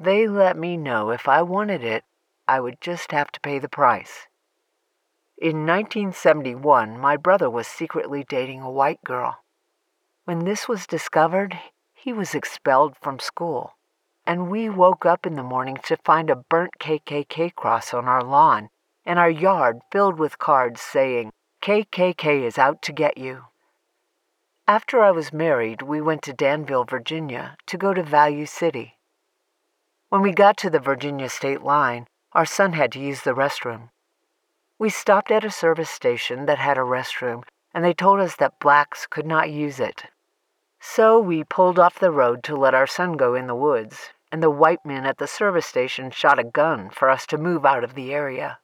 They 0.01 0.27
let 0.27 0.57
me 0.57 0.77
know 0.77 1.11
if 1.11 1.29
I 1.29 1.43
wanted 1.43 1.85
it, 1.85 2.03
I 2.49 2.59
would 2.59 2.81
just 2.81 3.12
have 3.12 3.31
to 3.31 3.40
pay 3.40 3.61
the 3.61 3.69
price. 3.69 4.27
In 5.37 5.66
1971, 5.66 6.99
my 6.99 7.16
brother 7.16 7.51
was 7.51 7.66
secretly 7.66 8.25
dating 8.29 8.61
a 8.61 8.70
white 8.70 9.03
girl. 9.05 9.38
When 10.25 10.44
this 10.44 10.68
was 10.68 10.87
discovered, 10.87 11.59
he 11.92 12.12
was 12.12 12.35
expelled 12.35 12.97
from 13.03 13.18
school, 13.18 13.73
and 14.25 14.49
we 14.51 14.68
woke 14.68 15.05
up 15.05 15.27
in 15.27 15.35
the 15.35 15.42
morning 15.42 15.77
to 15.85 15.97
find 16.05 16.31
a 16.31 16.37
burnt 16.37 16.79
KKK 16.79 17.55
cross 17.55 17.92
on 17.92 18.07
our 18.07 18.23
lawn 18.23 18.68
and 19.05 19.18
our 19.18 19.31
yard 19.31 19.81
filled 19.90 20.18
with 20.18 20.38
cards 20.38 20.81
saying, 20.81 21.33
KKK 21.62 22.42
is 22.42 22.59
out 22.59 22.81
to 22.83 22.92
get 22.92 23.18
you. 23.18 23.44
After 24.66 25.03
I 25.03 25.11
was 25.11 25.33
married, 25.33 25.83
we 25.83 26.01
went 26.01 26.23
to 26.23 26.33
Danville, 26.33 26.85
Virginia 26.85 27.57
to 27.66 27.77
go 27.77 27.92
to 27.92 28.03
Value 28.03 28.47
City. 28.47 28.99
When 30.09 30.23
we 30.23 30.33
got 30.33 30.57
to 30.59 30.70
the 30.70 30.79
Virginia 30.79 31.29
state 31.29 31.62
line, 31.62 32.07
our 32.33 32.47
son 32.47 32.73
had 32.73 32.92
to 32.92 33.01
use 33.01 33.23
the 33.23 33.35
restroom. 33.35 33.90
We 34.76 34.90
stopped 34.90 35.30
at 35.30 35.44
a 35.44 35.50
service 35.50 35.90
station 35.90 36.46
that 36.46 36.58
had 36.58 36.76
a 36.76 36.80
restroom, 36.80 37.44
and 37.72 37.84
they 37.84 37.94
told 37.94 38.18
us 38.18 38.34
that 38.37 38.58
blacks 38.58 39.06
could 39.06 39.26
not 39.26 39.50
use 39.50 39.78
it. 39.78 40.04
So 40.80 41.18
we 41.18 41.44
pulled 41.44 41.78
off 41.78 41.98
the 41.98 42.10
road 42.10 42.42
to 42.44 42.56
let 42.56 42.74
our 42.74 42.87
son 42.87 43.12
go 43.12 43.34
in 43.34 43.46
the 43.46 43.54
woods, 43.54 44.10
and 44.32 44.42
the 44.42 44.50
white 44.50 44.84
men 44.84 45.06
at 45.06 45.18
the 45.18 45.28
service 45.28 45.66
station 45.66 46.10
shot 46.10 46.38
a 46.38 46.44
gun 46.44 46.90
for 46.90 47.08
us 47.08 47.24
to 47.26 47.38
move 47.38 47.64
out 47.64 47.84
of 47.84 47.94
the 47.94 48.12
area. 48.12 48.58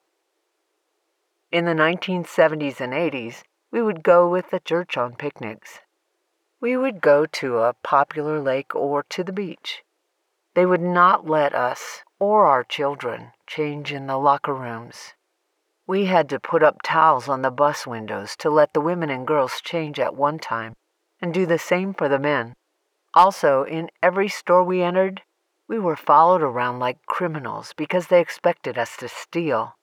In 1.52 1.64
the 1.64 1.74
1970s 1.74 2.80
and 2.80 2.92
80s, 2.92 3.42
we 3.70 3.80
would 3.80 4.02
go 4.02 4.28
with 4.28 4.50
the 4.50 4.60
church 4.60 4.96
on 4.96 5.14
picnics. 5.14 5.78
We 6.60 6.76
would 6.76 7.00
go 7.00 7.24
to 7.24 7.58
a 7.58 7.74
popular 7.84 8.40
lake 8.40 8.74
or 8.74 9.04
to 9.04 9.22
the 9.22 9.32
beach. 9.32 9.84
They 10.54 10.66
would 10.66 10.82
not 10.82 11.28
let 11.28 11.54
us 11.54 12.02
or 12.18 12.46
our 12.46 12.64
children 12.64 13.30
change 13.46 13.92
in 13.92 14.08
the 14.08 14.18
locker 14.18 14.54
rooms. 14.54 15.14
We 15.90 16.04
had 16.04 16.28
to 16.28 16.38
put 16.38 16.62
up 16.62 16.82
towels 16.84 17.28
on 17.28 17.42
the 17.42 17.50
bus 17.50 17.84
windows 17.84 18.36
to 18.36 18.48
let 18.48 18.74
the 18.74 18.80
women 18.80 19.10
and 19.10 19.26
girls 19.26 19.60
change 19.60 19.98
at 19.98 20.14
one 20.14 20.38
time 20.38 20.74
and 21.20 21.34
do 21.34 21.46
the 21.46 21.58
same 21.58 21.94
for 21.94 22.08
the 22.08 22.20
men. 22.20 22.54
Also, 23.12 23.64
in 23.64 23.90
every 24.00 24.28
store 24.28 24.62
we 24.62 24.84
entered, 24.84 25.22
we 25.66 25.80
were 25.80 25.96
followed 25.96 26.42
around 26.42 26.78
like 26.78 27.04
criminals 27.06 27.74
because 27.76 28.06
they 28.06 28.20
expected 28.20 28.78
us 28.78 28.96
to 28.98 29.08
steal. 29.08 29.74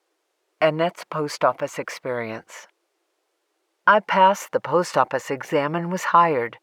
Annette's 0.62 1.04
post 1.04 1.44
office 1.44 1.78
experience. 1.78 2.68
I 3.86 4.00
passed 4.00 4.52
the 4.52 4.60
post 4.60 4.96
office 4.96 5.30
exam 5.30 5.74
and 5.74 5.92
was 5.92 6.04
hired. 6.04 6.56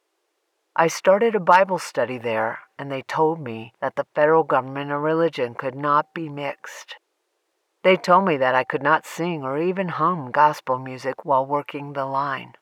I 0.76 0.88
started 0.88 1.36
a 1.36 1.40
Bible 1.40 1.78
study 1.78 2.18
there, 2.18 2.62
and 2.80 2.92
they 2.92 3.04
told 3.04 3.40
me 3.40 3.74
that 3.80 3.96
the 3.96 4.08
federal 4.16 4.44
government 4.44 4.90
and 4.90 5.04
religion 5.04 5.54
could 5.54 5.76
not 5.76 6.16
be 6.16 6.30
mixed. 6.30 6.96
They 7.86 7.98
told 7.98 8.26
me 8.26 8.36
that 8.38 8.56
I 8.56 8.64
could 8.64 8.82
not 8.82 9.06
sing 9.06 9.44
or 9.44 9.60
even 9.60 9.90
hum 9.90 10.32
gospel 10.32 10.80
music 10.80 11.24
while 11.24 11.46
working 11.46 11.94
the 11.94 12.06
line. 12.06 12.56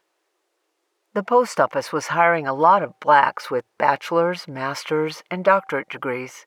The 1.13 1.23
post 1.23 1.62
office 1.62 1.93
was 1.93 2.07
hiring 2.07 2.45
a 2.45 2.53
lot 2.53 2.83
of 2.83 2.99
blacks 2.99 3.49
with 3.49 3.63
bachelor's, 3.77 4.49
master's, 4.49 5.23
and 5.31 5.45
doctorate 5.45 5.88
degrees. 5.88 6.45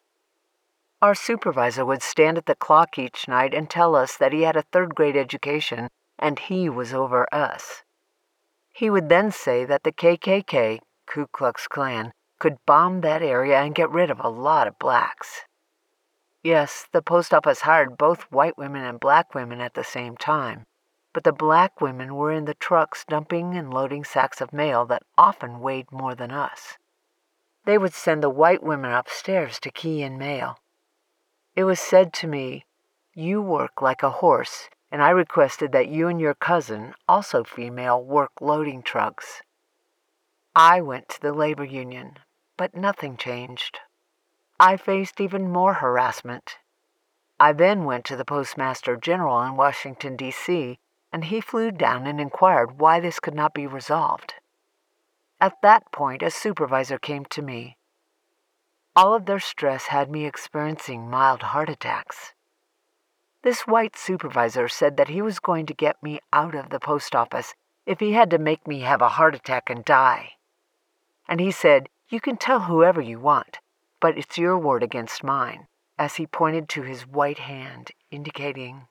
Our 1.00 1.14
supervisor 1.14 1.86
would 1.86 2.02
stand 2.02 2.36
at 2.36 2.44
the 2.44 2.54
clock 2.54 2.98
each 2.98 3.26
night 3.26 3.54
and 3.54 3.70
tell 3.70 3.96
us 3.96 4.14
that 4.18 4.34
he 4.34 4.42
had 4.42 4.56
a 4.56 4.68
third 4.70 4.94
grade 4.94 5.16
education 5.16 5.88
and 6.18 6.38
he 6.38 6.68
was 6.68 6.92
over 6.92 7.26
us. 7.32 7.82
He 8.74 8.90
would 8.90 9.08
then 9.08 9.32
say 9.32 9.64
that 9.64 9.84
the 9.84 9.92
KKK 9.92 10.80
Ku 11.06 11.26
Klux 11.28 11.66
Klan 11.66 12.12
could 12.38 12.58
bomb 12.66 13.00
that 13.00 13.22
area 13.22 13.58
and 13.58 13.74
get 13.74 13.88
rid 13.88 14.10
of 14.10 14.20
a 14.20 14.28
lot 14.28 14.68
of 14.68 14.78
blacks. 14.78 15.46
Yes, 16.46 16.87
the 16.92 17.02
post 17.02 17.35
office 17.35 17.62
hired 17.62 17.98
both 17.98 18.30
white 18.30 18.56
women 18.56 18.85
and 18.85 19.00
black 19.00 19.35
women 19.35 19.61
at 19.61 19.74
the 19.74 19.82
same 19.82 20.16
time, 20.16 20.64
but 21.12 21.24
the 21.24 21.32
black 21.32 21.80
women 21.80 22.14
were 22.14 22.30
in 22.30 22.44
the 22.44 22.54
trucks 22.54 23.04
dumping 23.04 23.56
and 23.56 23.74
loading 23.74 24.04
sacks 24.04 24.40
of 24.40 24.52
mail 24.52 24.87
that 24.87 25.02
often 25.18 25.59
weighed 25.59 25.90
more 25.90 26.14
than 26.14 26.30
us. 26.30 26.78
They 27.64 27.76
would 27.76 27.94
send 27.94 28.22
the 28.22 28.30
white 28.30 28.62
women 28.62 28.92
upstairs 28.92 29.59
to 29.59 29.72
key 29.72 30.02
in 30.02 30.18
mail. 30.18 30.61
It 31.56 31.64
was 31.64 31.80
said 31.80 32.12
to 32.12 32.28
me, 32.28 32.64
You 33.12 33.42
work 33.42 33.82
like 33.82 34.04
a 34.04 34.22
horse, 34.22 34.68
and 34.92 35.02
I 35.02 35.11
requested 35.11 35.72
that 35.72 35.88
you 35.88 36.06
and 36.06 36.20
your 36.20 36.35
cousin, 36.35 36.94
also 37.09 37.42
female, 37.42 38.00
work 38.00 38.30
loading 38.40 38.85
trucks. 38.85 39.42
I 40.54 40.80
went 40.80 41.09
to 41.09 41.20
the 41.20 41.32
labor 41.32 41.64
union, 41.64 42.20
but 42.56 42.76
nothing 42.76 43.16
changed. 43.16 43.80
I 44.58 44.76
faced 44.76 45.20
even 45.20 45.50
more 45.50 45.74
harassment. 45.74 46.58
I 47.38 47.52
then 47.52 47.84
went 47.84 48.04
to 48.06 48.16
the 48.16 48.24
Postmaster 48.24 48.96
General 48.96 49.42
in 49.42 49.56
Washington, 49.56 50.16
D.C., 50.16 50.78
and 51.12 51.24
he 51.24 51.40
flew 51.40 51.70
down 51.70 52.06
and 52.06 52.20
inquired 52.20 52.80
why 52.80 53.00
this 53.00 53.20
could 53.20 53.34
not 53.34 53.54
be 53.54 53.66
resolved. 53.66 54.34
At 55.40 55.60
that 55.62 55.92
point, 55.92 56.22
a 56.22 56.30
supervisor 56.30 56.98
came 56.98 57.24
to 57.26 57.42
me. 57.42 57.76
All 58.94 59.14
of 59.14 59.26
their 59.26 59.40
stress 59.40 59.86
had 59.86 60.10
me 60.10 60.24
experiencing 60.24 61.10
mild 61.10 61.42
heart 61.42 61.68
attacks. 61.68 62.32
This 63.42 63.66
white 63.66 63.96
supervisor 63.96 64.68
said 64.68 64.96
that 64.96 65.08
he 65.08 65.20
was 65.20 65.38
going 65.38 65.66
to 65.66 65.74
get 65.74 66.02
me 66.02 66.20
out 66.32 66.54
of 66.54 66.70
the 66.70 66.80
post 66.80 67.14
office 67.14 67.54
if 67.84 68.00
he 68.00 68.12
had 68.12 68.30
to 68.30 68.38
make 68.38 68.66
me 68.66 68.80
have 68.80 69.02
a 69.02 69.10
heart 69.10 69.34
attack 69.34 69.68
and 69.68 69.84
die 69.84 70.32
and 71.28 71.40
he 71.40 71.50
said, 71.50 71.88
You 72.08 72.20
can 72.20 72.36
tell 72.36 72.60
whoever 72.60 73.00
you 73.00 73.18
want, 73.18 73.58
but 74.06 74.16
it's 74.16 74.38
your 74.38 74.56
word 74.56 74.84
against 74.84 75.24
mine, 75.24 75.66
as 75.98 76.14
he 76.14 76.28
pointed 76.28 76.68
to 76.68 76.82
his 76.82 77.08
white 77.08 77.40
hand, 77.40 77.90
indicating. 78.08 78.82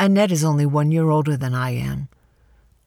Annette 0.00 0.32
is 0.32 0.42
only 0.42 0.66
one 0.66 0.90
year 0.90 1.08
older 1.08 1.36
than 1.36 1.54
I 1.54 1.70
am. 1.70 2.08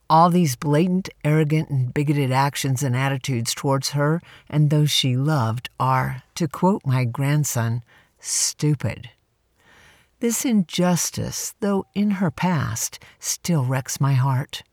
All 0.09 0.29
these 0.29 0.57
blatant, 0.57 1.07
arrogant, 1.23 1.69
and 1.69 1.93
bigoted 1.93 2.33
actions 2.33 2.83
and 2.83 2.97
attitudes 2.97 3.53
towards 3.53 3.91
her 3.91 4.21
and 4.49 4.69
those 4.69 4.91
she 4.91 5.15
loved 5.15 5.69
are, 5.79 6.23
to 6.35 6.49
quote 6.49 6.81
my 6.85 7.05
grandson, 7.05 7.81
stupid. 8.19 9.11
This 10.19 10.43
injustice, 10.43 11.55
though 11.61 11.85
in 11.95 12.11
her 12.19 12.29
past, 12.29 12.99
still 13.19 13.63
wrecks 13.63 14.01
my 14.01 14.15
heart. 14.15 14.63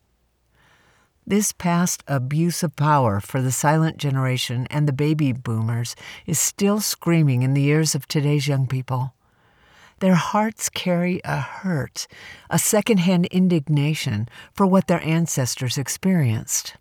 This 1.27 1.53
past 1.53 2.03
abuse 2.09 2.65
of 2.65 2.75
power 2.75 3.21
for 3.21 3.41
the 3.41 3.53
silent 3.53 3.97
generation 3.97 4.67
and 4.71 4.89
the 4.89 4.93
baby 4.93 5.33
boomers 5.33 5.95
is 6.27 6.39
still 6.39 6.81
screaming 6.81 7.43
in 7.43 7.55
the 7.55 7.65
ears 7.65 7.95
of 7.95 8.09
today's 8.09 8.49
young 8.49 8.67
people. 8.67 9.15
Their 10.01 10.17
hearts 10.17 10.69
carry 10.69 11.21
a 11.25 11.41
hurt, 11.41 12.09
a 12.51 12.59
secondhand 12.59 13.27
indignation 13.27 14.29
for 14.53 14.67
what 14.67 14.89
their 14.89 15.01
ancestors 15.05 15.79
experienced. 15.79 16.75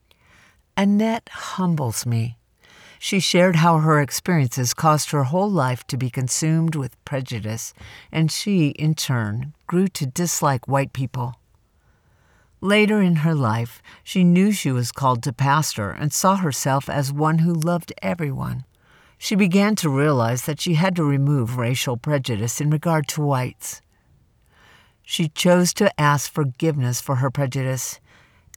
Annette 0.75 1.30
humbles 1.32 2.08
me. 2.08 2.39
She 2.97 3.19
shared 3.19 3.58
how 3.58 3.77
her 3.77 4.01
experiences 4.01 4.73
caused 4.73 5.12
her 5.12 5.25
whole 5.25 5.51
life 5.51 5.86
to 5.86 5.97
be 5.97 6.10
consumed 6.10 6.73
with 6.75 7.04
prejudice, 7.06 7.75
and 8.12 8.32
she, 8.32 8.69
in 8.69 8.95
turn, 8.95 9.54
grew 9.67 9.88
to 9.89 10.08
dislike 10.08 10.67
white 10.67 10.93
people. 10.93 11.36
Later 12.63 13.02
in 13.02 13.17
her 13.17 13.34
life, 13.34 13.82
she 14.04 14.24
knew 14.24 14.52
she 14.52 14.71
was 14.71 14.91
called 14.91 15.24
to 15.24 15.34
pastor 15.34 15.89
and 15.89 16.13
saw 16.13 16.36
herself 16.36 16.88
as 16.89 17.12
one 17.12 17.39
who 17.39 17.54
loved 17.54 17.91
everyone. 18.04 18.65
She 19.17 19.36
began 19.36 19.76
to 19.78 19.89
realize 19.89 20.43
that 20.43 20.62
she 20.62 20.76
had 20.76 20.95
to 20.95 21.04
remove 21.04 21.58
racial 21.58 21.97
prejudice 21.97 22.62
in 22.62 22.69
regard 22.69 23.08
to 23.10 23.21
whites. 23.21 23.82
She 25.02 25.28
chose 25.28 25.74
to 25.74 26.00
ask 26.00 26.32
forgiveness 26.32 27.02
for 27.02 27.15
her 27.15 27.32
prejudice 27.32 28.00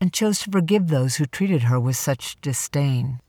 and 0.02 0.12
chose 0.12 0.40
to 0.40 0.50
forgive 0.50 0.88
those 0.88 1.16
who 1.16 1.24
treated 1.24 1.62
her 1.62 1.80
with 1.80 1.96
such 1.96 2.38
disdain. 2.42 3.20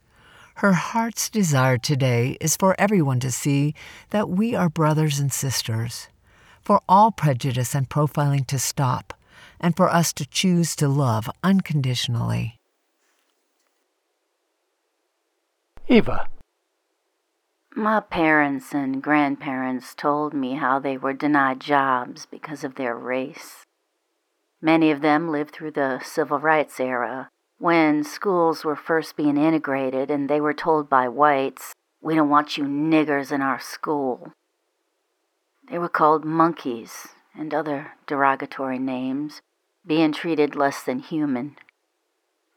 Her 0.56 0.74
heart's 0.74 1.30
desire 1.30 1.78
today 1.78 2.38
is 2.42 2.58
for 2.58 2.76
everyone 2.78 3.22
to 3.22 3.32
see 3.32 3.76
that 4.10 4.30
we 4.30 4.56
are 4.56 4.70
brothers 4.70 5.20
and 5.20 5.32
sisters, 5.32 6.10
for 6.62 6.82
all 6.88 7.12
prejudice 7.12 7.76
and 7.76 7.90
profiling 7.90 8.46
to 8.48 8.60
stop, 8.60 9.14
and 9.60 9.76
for 9.76 9.89
us 9.89 10.13
to 10.13 10.26
choose 10.26 10.76
to 10.76 10.88
love 10.88 11.30
unconditionally. 11.44 12.60
Eva. 15.88 16.28
My 17.76 18.00
parents 18.00 18.74
and 18.74 19.04
grandparents 19.04 19.94
told 19.94 20.34
me 20.34 20.56
how 20.56 20.80
they 20.80 20.98
were 20.98 21.13
denied 21.13 21.60
jobs 21.60 22.26
because 22.26 22.63
of 22.63 22.76
their 22.76 22.96
race. 22.96 23.65
Many 24.62 24.91
of 24.91 25.02
them 25.02 25.30
lived 25.30 25.54
through 25.54 25.72
the 25.72 26.00
civil 26.04 26.39
rights 26.39 26.80
era, 26.80 27.30
when 27.58 28.04
schools 28.04 28.65
were 28.65 28.76
first 28.76 29.15
being 29.15 29.38
integrated 29.38 30.12
and 30.12 30.30
they 30.30 30.41
were 30.41 30.54
told 30.54 30.89
by 30.89 31.08
whites, 31.08 31.74
We 32.02 32.15
don't 32.15 32.30
want 32.30 32.58
you 32.58 32.65
niggers 32.65 33.32
in 33.32 33.41
our 33.41 33.60
school. 33.60 34.34
They 35.70 35.78
were 35.78 35.89
called 35.89 36.26
monkeys 36.26 37.14
and 37.38 37.54
other 37.54 37.93
derogatory 38.08 38.80
names, 38.80 39.41
being 39.86 40.12
treated 40.12 40.56
less 40.56 40.84
than 40.84 41.00
human. 41.00 41.58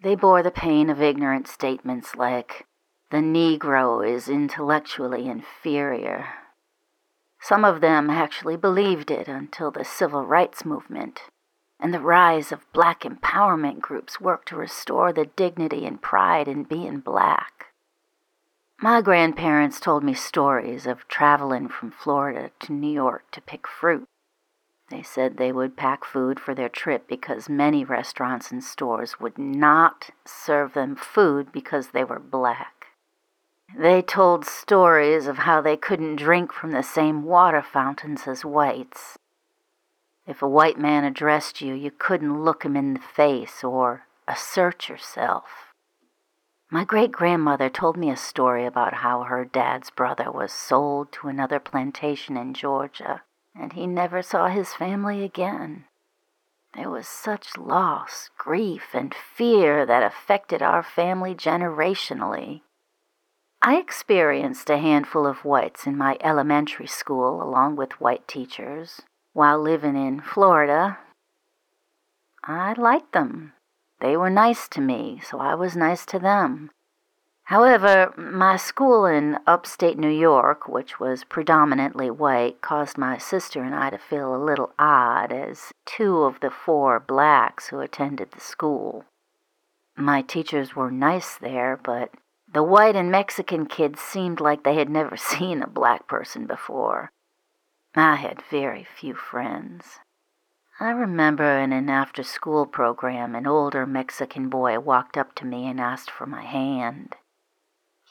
They 0.02 0.14
bore 0.14 0.42
the 0.42 0.50
pain 0.50 0.90
of 0.90 1.02
ignorant 1.02 1.48
statements 1.48 2.14
like, 2.14 2.66
the 3.10 3.18
Negro 3.18 4.06
is 4.06 4.28
intellectually 4.28 5.28
inferior. 5.28 6.26
Some 7.40 7.64
of 7.64 7.80
them 7.80 8.10
actually 8.10 8.56
believed 8.56 9.10
it 9.10 9.28
until 9.28 9.70
the 9.70 9.84
civil 9.84 10.24
rights 10.24 10.64
movement 10.64 11.22
and 11.80 11.94
the 11.94 12.00
rise 12.00 12.50
of 12.50 12.70
black 12.72 13.02
empowerment 13.02 13.80
groups 13.80 14.20
worked 14.20 14.48
to 14.48 14.56
restore 14.56 15.12
the 15.12 15.26
dignity 15.36 15.86
and 15.86 16.02
pride 16.02 16.48
in 16.48 16.64
being 16.64 16.98
black. 16.98 17.66
My 18.80 19.00
grandparents 19.00 19.80
told 19.80 20.04
me 20.04 20.14
stories 20.14 20.86
of 20.86 21.08
traveling 21.08 21.68
from 21.68 21.90
Florida 21.90 22.50
to 22.60 22.72
New 22.72 22.92
York 22.92 23.30
to 23.32 23.40
pick 23.40 23.66
fruit. 23.66 24.06
They 24.90 25.02
said 25.02 25.36
they 25.36 25.52
would 25.52 25.76
pack 25.76 26.04
food 26.04 26.40
for 26.40 26.54
their 26.54 26.68
trip 26.68 27.06
because 27.06 27.48
many 27.48 27.84
restaurants 27.84 28.50
and 28.50 28.64
stores 28.64 29.20
would 29.20 29.36
not 29.36 30.10
serve 30.24 30.72
them 30.72 30.96
food 30.96 31.52
because 31.52 31.88
they 31.88 32.04
were 32.04 32.18
black. 32.18 32.86
They 33.76 34.00
told 34.00 34.46
stories 34.46 35.26
of 35.26 35.38
how 35.38 35.60
they 35.60 35.76
couldn't 35.76 36.16
drink 36.16 36.52
from 36.54 36.70
the 36.70 36.82
same 36.82 37.22
water 37.22 37.60
fountains 37.60 38.26
as 38.26 38.44
whites. 38.44 39.18
If 40.26 40.40
a 40.40 40.48
white 40.48 40.78
man 40.78 41.04
addressed 41.04 41.60
you, 41.60 41.74
you 41.74 41.90
couldn't 41.90 42.42
look 42.42 42.62
him 42.62 42.76
in 42.76 42.94
the 42.94 43.00
face 43.00 43.62
or 43.62 44.04
assert 44.26 44.88
yourself. 44.88 45.44
My 46.70 46.84
great 46.84 47.12
grandmother 47.12 47.68
told 47.70 47.96
me 47.96 48.10
a 48.10 48.16
story 48.16 48.66
about 48.66 48.94
how 48.94 49.22
her 49.24 49.44
dad's 49.44 49.90
brother 49.90 50.30
was 50.30 50.52
sold 50.52 51.12
to 51.12 51.28
another 51.28 51.58
plantation 51.58 52.36
in 52.36 52.52
Georgia, 52.52 53.22
and 53.58 53.72
he 53.72 53.86
never 53.86 54.22
saw 54.22 54.48
his 54.48 54.72
family 54.72 55.24
again. 55.24 55.84
There 56.74 56.90
was 56.90 57.08
such 57.08 57.56
loss, 57.56 58.30
grief, 58.38 58.94
and 58.94 59.14
fear 59.14 59.84
that 59.86 60.02
affected 60.02 60.62
our 60.62 60.82
family 60.82 61.34
generationally. 61.34 62.62
I 63.60 63.76
experienced 63.76 64.70
a 64.70 64.78
handful 64.78 65.26
of 65.26 65.44
whites 65.44 65.86
in 65.86 65.96
my 65.96 66.16
elementary 66.20 66.86
school 66.86 67.42
along 67.42 67.76
with 67.76 68.00
white 68.00 68.28
teachers. 68.28 69.02
While 69.32 69.60
living 69.60 69.96
in 69.96 70.20
Florida, 70.20 70.98
I 72.44 72.74
liked 72.74 73.12
them. 73.12 73.54
They 74.00 74.16
were 74.16 74.30
nice 74.30 74.68
to 74.68 74.80
me, 74.80 75.20
so 75.24 75.40
I 75.40 75.54
was 75.54 75.76
nice 75.76 76.06
to 76.06 76.18
them. 76.18 76.70
However, 77.48 78.12
my 78.14 78.56
school 78.56 79.06
in 79.06 79.38
upstate 79.46 79.96
New 79.96 80.10
York, 80.10 80.68
which 80.68 81.00
was 81.00 81.24
predominantly 81.24 82.10
white, 82.10 82.60
caused 82.60 82.98
my 82.98 83.16
sister 83.16 83.62
and 83.62 83.74
I 83.74 83.88
to 83.88 83.96
feel 83.96 84.34
a 84.34 84.44
little 84.44 84.74
odd 84.78 85.32
as 85.32 85.72
two 85.86 86.24
of 86.24 86.40
the 86.40 86.50
four 86.50 87.00
blacks 87.00 87.68
who 87.68 87.80
attended 87.80 88.32
the 88.32 88.40
school. 88.40 89.06
My 89.96 90.20
teachers 90.20 90.76
were 90.76 90.90
nice 90.90 91.38
there, 91.38 91.80
but 91.82 92.10
the 92.52 92.62
white 92.62 92.94
and 92.94 93.10
Mexican 93.10 93.64
kids 93.64 93.98
seemed 93.98 94.40
like 94.40 94.62
they 94.62 94.74
had 94.74 94.90
never 94.90 95.16
seen 95.32 95.62
a 95.62 95.66
black 95.66 96.06
person 96.06 96.44
before. 96.44 97.12
I 97.94 98.16
had 98.16 98.42
very 98.50 98.84
few 98.84 99.14
friends. 99.14 100.00
I 100.78 100.90
remember 100.90 101.58
in 101.58 101.72
an 101.72 101.88
after 101.88 102.22
school 102.22 102.66
program, 102.66 103.34
an 103.34 103.46
older 103.46 103.86
Mexican 103.86 104.50
boy 104.50 104.78
walked 104.78 105.16
up 105.16 105.34
to 105.36 105.46
me 105.46 105.66
and 105.66 105.80
asked 105.80 106.10
for 106.10 106.26
my 106.26 106.44
hand. 106.44 107.16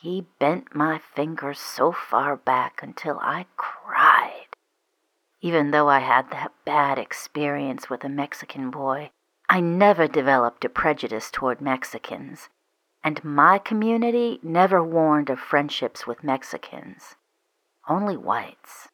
He 0.02 0.28
bent 0.40 0.76
my 0.76 1.00
fingers 1.00 1.60
so 1.60 1.92
far 1.92 2.36
back 2.36 2.82
until 2.82 3.20
I 3.22 3.46
cried. 3.56 4.48
Even 5.42 5.72
though 5.72 5.90
I 5.90 6.00
had 6.00 6.30
that 6.32 6.52
bad 6.66 6.98
experience 6.98 7.90
with 7.90 8.04
a 8.04 8.10
Mexican 8.10 8.70
boy, 8.70 9.12
I 9.50 9.60
never 9.60 10.08
developed 10.08 10.66
a 10.66 10.70
prejudice 10.70 11.32
toward 11.32 11.62
Mexicans 11.62 12.50
and 13.08 13.24
my 13.24 13.58
community 13.58 14.38
never 14.44 14.84
warned 14.84 15.30
of 15.30 15.40
friendships 15.40 16.06
with 16.06 16.26
Mexicans, 16.26 17.16
only 17.88 18.18
whites. 18.18 18.90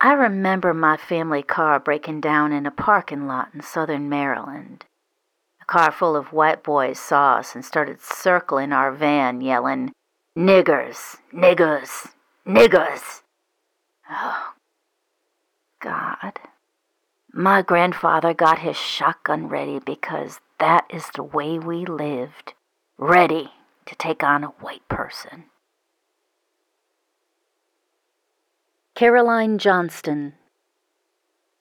I 0.00 0.14
remember 0.14 0.72
my 0.72 0.96
family 0.96 1.42
car 1.42 1.78
breaking 1.78 2.22
down 2.22 2.50
in 2.50 2.64
a 2.64 2.70
parking 2.70 3.26
lot 3.26 3.48
in 3.52 3.60
southern 3.60 4.08
Maryland. 4.08 4.86
A 5.64 5.66
car 5.66 5.90
full 5.90 6.14
of 6.14 6.30
white 6.30 6.62
boys 6.62 6.98
saw 6.98 7.36
us 7.36 7.54
and 7.54 7.64
started 7.64 8.02
circling 8.02 8.70
our 8.70 8.92
van, 8.92 9.40
yelling, 9.40 9.92
Niggers, 10.36 11.16
niggers, 11.32 12.08
niggers. 12.46 13.22
Oh, 14.10 14.52
God. 15.80 16.38
My 17.32 17.62
grandfather 17.62 18.34
got 18.34 18.58
his 18.58 18.76
shotgun 18.76 19.48
ready 19.48 19.78
because 19.78 20.38
that 20.58 20.84
is 20.90 21.06
the 21.14 21.22
way 21.22 21.58
we 21.58 21.86
lived 21.86 22.52
ready 22.98 23.52
to 23.86 23.94
take 23.94 24.22
on 24.22 24.44
a 24.44 24.48
white 24.48 24.86
person. 24.90 25.44
Caroline 28.94 29.56
Johnston. 29.56 30.34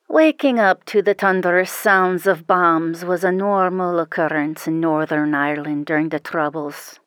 Waking 0.10 0.60
up 0.60 0.84
to 0.86 1.02
the 1.02 1.14
thunderous 1.14 1.72
sounds 1.72 2.28
of 2.28 2.46
bombs 2.46 3.04
was 3.04 3.24
a 3.24 3.32
normal 3.32 4.00
occurrence 4.00 4.68
in 4.68 4.80
Northern 4.80 5.34
Ireland 5.34 5.86
during 5.86 6.10
the 6.10 6.20
Troubles. 6.20 7.00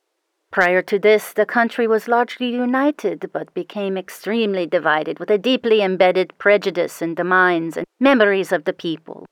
Prior 0.51 0.83
to 0.83 0.99
this, 0.99 1.33
the 1.33 1.47
country 1.47 1.87
was 1.87 2.09
largely 2.09 2.49
united 2.49 3.31
but 3.33 3.53
became 3.53 3.97
extremely 3.97 4.67
divided 4.67 5.19
with 5.19 5.31
a 5.31 5.39
deeply 5.39 5.83
embedded 5.83 6.37
prejudice 6.39 7.03
in 7.03 7.15
the 7.15 7.25
minds 7.25 7.77
and 7.77 7.87
memories 8.01 8.53
of 8.53 8.65
the 8.65 8.73
people. 8.73 9.27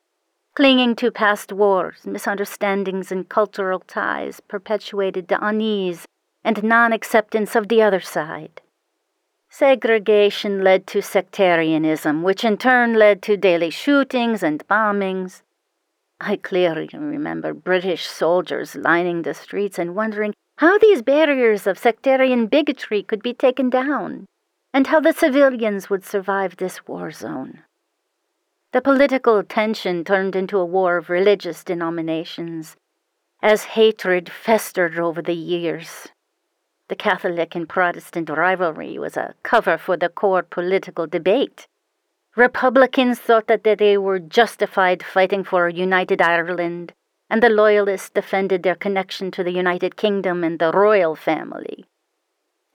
Clinging 0.55 0.94
to 0.96 1.11
past 1.11 1.53
wars, 1.53 2.07
misunderstandings, 2.07 3.11
and 3.11 3.29
cultural 3.29 3.81
ties 3.81 4.40
perpetuated 4.40 5.29
the 5.29 5.44
unease 5.44 6.05
and 6.44 6.62
non 6.62 6.92
acceptance 6.92 7.57
of 7.57 7.68
the 7.68 7.83
other 7.83 8.00
side. 8.00 8.61
Segregation 9.57 10.64
led 10.64 10.85
to 10.88 11.01
sectarianism, 11.01 12.25
which 12.25 12.45
in 12.45 12.57
turn 12.57 12.95
led 12.95 13.23
to 13.23 13.37
daily 13.37 13.71
shootings 13.71 14.43
and 14.43 14.67
bombings. 14.67 15.43
I 16.21 16.35
clearly 16.35 16.90
remember 16.93 17.55
British 17.55 18.05
soldiers 18.05 18.75
lining 18.75 19.23
the 19.23 19.33
streets 19.33 19.79
and 19.79 19.95
wondering 19.95 20.35
how 20.57 20.77
these 20.79 21.03
barriers 21.03 21.69
of 21.69 21.79
sectarian 21.79 22.49
bigotry 22.49 23.05
could 23.05 23.23
be 23.23 23.33
taken 23.33 23.71
down, 23.71 24.27
and 24.73 24.88
how 24.88 24.99
the 24.99 25.12
civilians 25.12 25.88
would 25.88 26.05
survive 26.05 26.57
this 26.57 26.88
war 26.88 27.12
zone. 27.12 27.62
The 28.73 28.83
political 28.83 29.40
tension 29.45 30.03
turned 30.03 30.35
into 30.35 30.59
a 30.59 30.67
war 30.67 30.97
of 30.97 31.09
religious 31.09 31.62
denominations 31.62 32.75
as 33.40 33.77
hatred 33.79 34.33
festered 34.33 34.99
over 34.99 35.23
the 35.23 35.33
years. 35.33 36.09
The 36.88 36.97
Catholic 36.97 37.55
and 37.55 37.68
Protestant 37.68 38.29
rivalry 38.29 38.99
was 38.99 39.16
a 39.16 39.35
cover 39.42 39.79
for 39.79 39.97
the 39.97 40.09
core 40.09 40.42
political 40.42 41.07
debate. 41.07 41.66
Republicans 42.37 43.18
thought 43.18 43.47
that 43.47 43.64
they 43.64 43.97
were 43.97 44.18
justified 44.18 45.03
fighting 45.03 45.44
for 45.44 45.66
a 45.66 45.73
united 45.73 46.20
Ireland, 46.20 46.92
and 47.31 47.42
the 47.42 47.49
Loyalists 47.49 48.11
defended 48.11 48.62
their 48.62 48.75
connection 48.75 49.31
to 49.31 49.42
the 49.42 49.53
United 49.53 49.97
Kingdom 49.97 50.44
and 50.44 50.59
the 50.59 50.73
royal 50.73 51.16
family. 51.16 51.87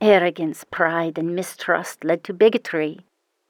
Arrogance, 0.02 0.64
pride, 0.64 1.18
and 1.18 1.36
mistrust 1.36 2.04
led 2.04 2.24
to 2.24 2.34
bigotry, 2.34 3.02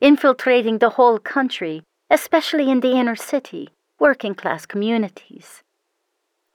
infiltrating 0.01 0.79
the 0.79 0.91
whole 0.91 1.19
country 1.19 1.83
especially 2.09 2.69
in 2.69 2.79
the 2.79 2.93
inner 2.93 3.15
city, 3.15 3.69
working 3.99 4.33
class 4.33 4.65
communities. 4.65 5.61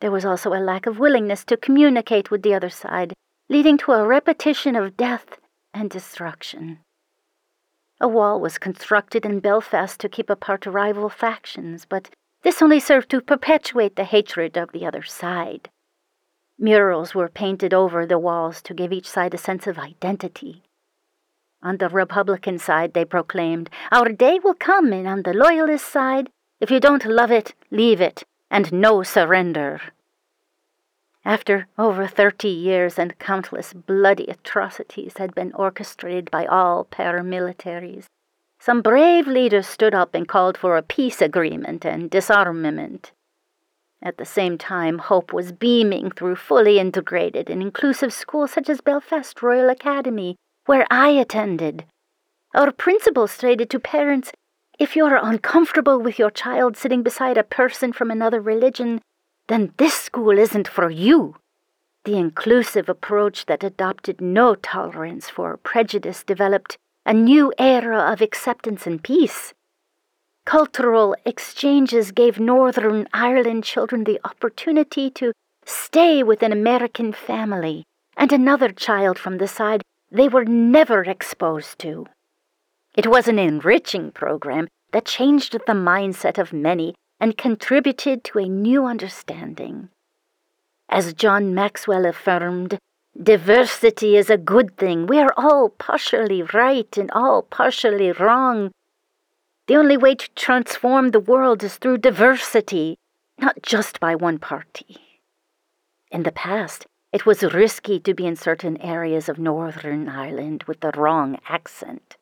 There 0.01 0.11
was 0.11 0.25
also 0.25 0.53
a 0.53 0.61
lack 0.61 0.87
of 0.87 0.99
willingness 0.99 1.45
to 1.45 1.57
communicate 1.57 2.31
with 2.31 2.43
the 2.43 2.55
other 2.55 2.71
side, 2.71 3.12
leading 3.48 3.76
to 3.76 3.92
a 3.92 4.07
repetition 4.07 4.74
of 4.74 4.96
death 4.96 5.38
and 5.72 5.90
destruction. 5.90 6.78
A 8.00 8.09
wall 8.09 8.40
was 8.40 8.59
constructed 8.59 9.24
in 9.24 9.40
Belfast 9.40 10.00
to 10.00 10.09
keep 10.09 10.30
apart 10.30 10.66
rival 10.66 11.09
factions, 11.09 11.85
but 11.85 12.11
this 12.42 12.62
only 12.62 12.80
served 12.80 13.11
to 13.11 13.20
perpetuate 13.20 13.96
the 13.96 14.04
hatred 14.04 14.57
of 14.57 14.72
the 14.72 14.87
other 14.87 15.02
side. 15.02 15.68
Murals 16.59 17.14
were 17.14 17.28
painted 17.28 17.74
over 17.74 18.07
the 18.07 18.18
walls 18.18 18.62
to 18.62 18.74
give 18.74 18.92
each 18.92 19.09
side 19.09 19.35
a 19.35 19.38
sense 19.38 19.66
of 19.66 19.78
identity. 19.78 20.62
On 21.62 21.78
the 21.78 21.88
Republican 21.88 22.59
side, 22.59 22.94
they 22.94 23.04
proclaimed, 23.04 23.70
Our 23.90 24.11
day 24.11 24.38
will 24.42 24.54
come, 24.54 24.92
and 24.92 25.09
on 25.09 25.22
the 25.22 25.33
Loyalist 25.33 25.87
side, 25.87 26.30
if 26.61 26.70
you 26.70 26.80
don't 26.80 27.04
love 27.04 27.30
it, 27.30 27.54
leave 27.70 28.00
it, 28.00 28.22
and 28.50 28.72
no 28.72 29.02
surrender. 29.02 29.80
After 31.25 31.67
over 31.79 32.07
thirty 32.07 32.49
years 32.49 32.99
and 32.99 33.19
countless 33.19 33.73
bloody 33.73 34.27
atrocities 34.27 35.15
had 35.17 35.35
been 35.35 35.53
orchestrated 35.55 36.31
by 36.31 36.45
all 36.45 36.85
paramilitaries, 36.85 38.05
some 38.61 38.83
brave 38.83 39.27
leaders 39.27 39.67
stood 39.67 39.95
up 39.95 40.15
and 40.15 40.29
called 40.29 40.59
for 40.59 40.77
a 40.77 40.83
peace 40.83 41.23
agreement 41.23 41.85
and 41.87 42.11
disarmament. 42.11 43.13
At 44.03 44.19
the 44.19 44.27
same 44.27 44.59
time, 44.59 44.99
hope 44.99 45.33
was 45.33 45.51
beaming 45.53 46.11
through 46.11 46.37
fully 46.37 46.79
integrated 46.79 47.49
and 47.49 47.63
inclusive 47.63 48.13
schools 48.13 48.51
such 48.51 48.69
as 48.69 48.83
Belfast 48.83 49.43
Royal 49.43 49.71
Academy, 49.71 50.37
where 50.67 50.87
I 50.91 51.09
attended. 51.09 51.87
Our 52.55 52.71
principal 52.71 53.29
stated 53.29 53.71
to 53.71 53.81
parents 53.81 54.31
if 54.79 54.95
you 54.95 55.07
are 55.07 55.25
uncomfortable 55.25 56.01
with 56.01 56.19
your 56.19 56.31
child 56.31 56.77
sitting 56.77 57.03
beside 57.03 57.39
a 57.39 57.45
person 57.45 57.95
from 57.95 58.11
another 58.11 58.43
religion, 58.43 59.01
then 59.48 59.72
this 59.76 59.94
school 59.94 60.38
isn't 60.38 60.68
for 60.68 60.90
you. 60.90 61.37
The 62.04 62.16
inclusive 62.16 62.88
approach 62.88 63.46
that 63.46 63.64
adopted 63.64 64.20
no 64.20 64.54
tolerance 64.54 65.28
for 65.30 65.57
prejudice 65.57 66.22
developed 66.22 66.76
a 67.07 67.12
new 67.14 67.52
era 67.59 68.11
of 68.12 68.20
acceptance 68.20 68.87
and 68.87 69.02
peace. 69.02 69.54
Cultural 70.44 71.16
exchanges 71.24 72.12
gave 72.12 72.38
Northern 72.38 73.09
Ireland 73.12 73.64
children 73.64 74.04
the 74.04 74.20
opportunity 74.24 75.11
to 75.11 75.33
stay 75.64 76.22
with 76.22 76.42
an 76.42 76.52
American 76.52 77.12
family 77.12 77.85
and 78.16 78.33
another 78.33 78.70
child 78.70 79.18
from 79.18 79.38
the 79.38 79.48
side 79.48 79.83
they 80.11 80.28
were 80.28 80.44
never 80.44 81.02
exposed 81.02 81.78
to. 81.80 82.07
It 82.94 83.07
was 83.07 83.26
an 83.26 83.38
enriching 83.38 84.12
program 84.12 84.68
that 84.92 85.07
changed 85.07 85.54
the 85.54 85.72
mindset 85.72 86.38
of 86.38 86.52
many 86.52 86.94
and 87.20 87.38
contributed 87.38 88.24
to 88.24 88.38
a 88.38 88.48
new 88.48 88.87
understanding. 88.87 89.88
As 90.88 91.14
John 91.14 91.55
Maxwell 91.55 92.07
affirmed, 92.07 92.79
diversity 93.20 94.16
is 94.16 94.31
a 94.31 94.37
good 94.37 94.77
thing. 94.77 95.07
We 95.07 95.18
are 95.18 95.33
all 95.37 95.70
partially 95.70 96.42
right 96.42 96.96
and 96.96 97.11
all 97.12 97.42
partially 97.42 98.12
wrong. 98.12 98.72
The 99.66 99.77
only 99.77 99.96
way 99.96 100.14
to 100.14 100.29
transform 100.35 101.11
the 101.11 101.20
world 101.20 101.62
is 101.62 101.77
through 101.77 101.98
diversity, 101.98 102.96
not 103.38 103.62
just 103.62 103.98
by 103.98 104.14
one 104.14 104.38
party. 104.38 104.98
In 106.11 106.22
the 106.22 106.33
past, 106.33 106.87
it 107.12 107.24
was 107.24 107.42
risky 107.42 107.98
to 108.00 108.12
be 108.12 108.27
in 108.27 108.37
certain 108.37 108.77
areas 108.81 109.29
of 109.29 109.38
Northern 109.38 110.09
Ireland 110.09 110.64
with 110.64 110.81
the 110.81 110.92
wrong 110.96 111.38
accent. 111.48 112.16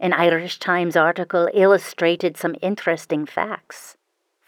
An 0.00 0.12
Irish 0.12 0.58
Times 0.58 0.96
article 0.96 1.48
illustrated 1.54 2.36
some 2.36 2.54
interesting 2.60 3.26
facts 3.26 3.96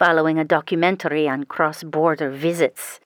following 0.01 0.39
a 0.39 0.45
documentary 0.45 1.29
on 1.29 1.45
cross 1.45 1.83
border 1.85 2.31
visits. 2.31 3.01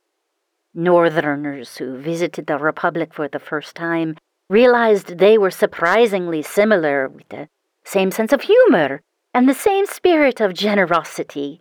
Northerners 0.75 1.77
who 1.79 1.99
visited 1.99 2.47
the 2.47 2.57
Republic 2.57 3.13
for 3.13 3.27
the 3.27 3.41
first 3.41 3.75
time 3.75 4.17
realized 4.49 5.19
they 5.19 5.37
were 5.37 5.51
surprisingly 5.51 6.41
similar 6.41 7.09
with 7.09 7.29
the 7.31 7.49
same 7.85 8.13
sense 8.13 8.33
of 8.33 8.43
humor 8.43 9.01
and 9.35 9.49
the 9.49 9.61
same 9.69 9.87
spirit 9.87 10.41
of 10.41 10.55
generosity. 10.55 11.61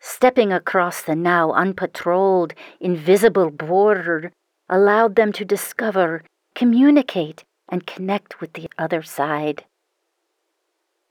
Stepping 0.00 0.52
across 0.54 1.02
the 1.02 1.14
now 1.14 1.52
unpatrolled, 1.52 2.54
invisible 2.80 3.50
border 3.50 4.32
allowed 4.70 5.16
them 5.16 5.32
to 5.32 5.44
discover, 5.44 6.22
communicate, 6.54 7.44
and 7.68 7.86
connect 7.86 8.40
with 8.40 8.54
the 8.54 8.70
other 8.78 9.02
side. 9.02 9.64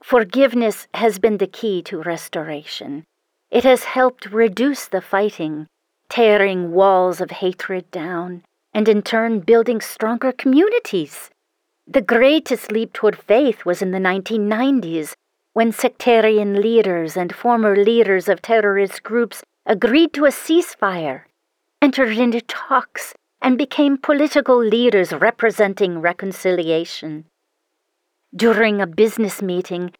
Forgiveness 0.04 0.89
has 0.94 1.18
been 1.18 1.38
the 1.38 1.48
key 1.48 1.82
to 1.84 2.02
restoration. 2.02 3.06
It 3.50 3.63
has 3.63 3.86
helped 3.86 4.26
reduce 4.26 4.86
the 4.86 5.00
fighting, 5.00 5.66
tearing 6.10 6.74
walls 6.74 7.22
of 7.22 7.32
hatred 7.32 7.89
down, 7.89 8.44
and 8.74 8.89
in 8.89 9.02
turn 9.02 9.39
building 9.39 9.80
stronger 9.80 10.34
communities. 10.34 11.30
The 11.88 12.02
greatest 12.02 12.70
leap 12.70 12.92
toward 12.92 13.18
faith 13.18 13.63
was 13.63 13.82
in 13.82 13.92
the 13.92 13.98
1990s 13.98 15.13
when 15.54 15.72
sectarian 15.72 16.62
leaders 16.62 17.16
and 17.16 17.34
former 17.34 17.78
leaders 17.78 18.28
of 18.28 18.42
terrorist 18.42 19.04
groups 19.04 19.42
agreed 19.66 20.12
to 20.16 20.26
a 20.26 20.32
ceasefire, 20.32 21.22
entered 21.82 22.18
into 22.18 22.42
talks, 22.42 23.13
and 23.42 23.58
became 23.58 23.98
political 23.98 24.58
leaders 24.58 25.13
representing 25.13 26.00
reconciliation. 26.00 27.24
During 28.36 28.82
a 28.82 28.88
business 28.88 29.43
meeting, 29.43 29.93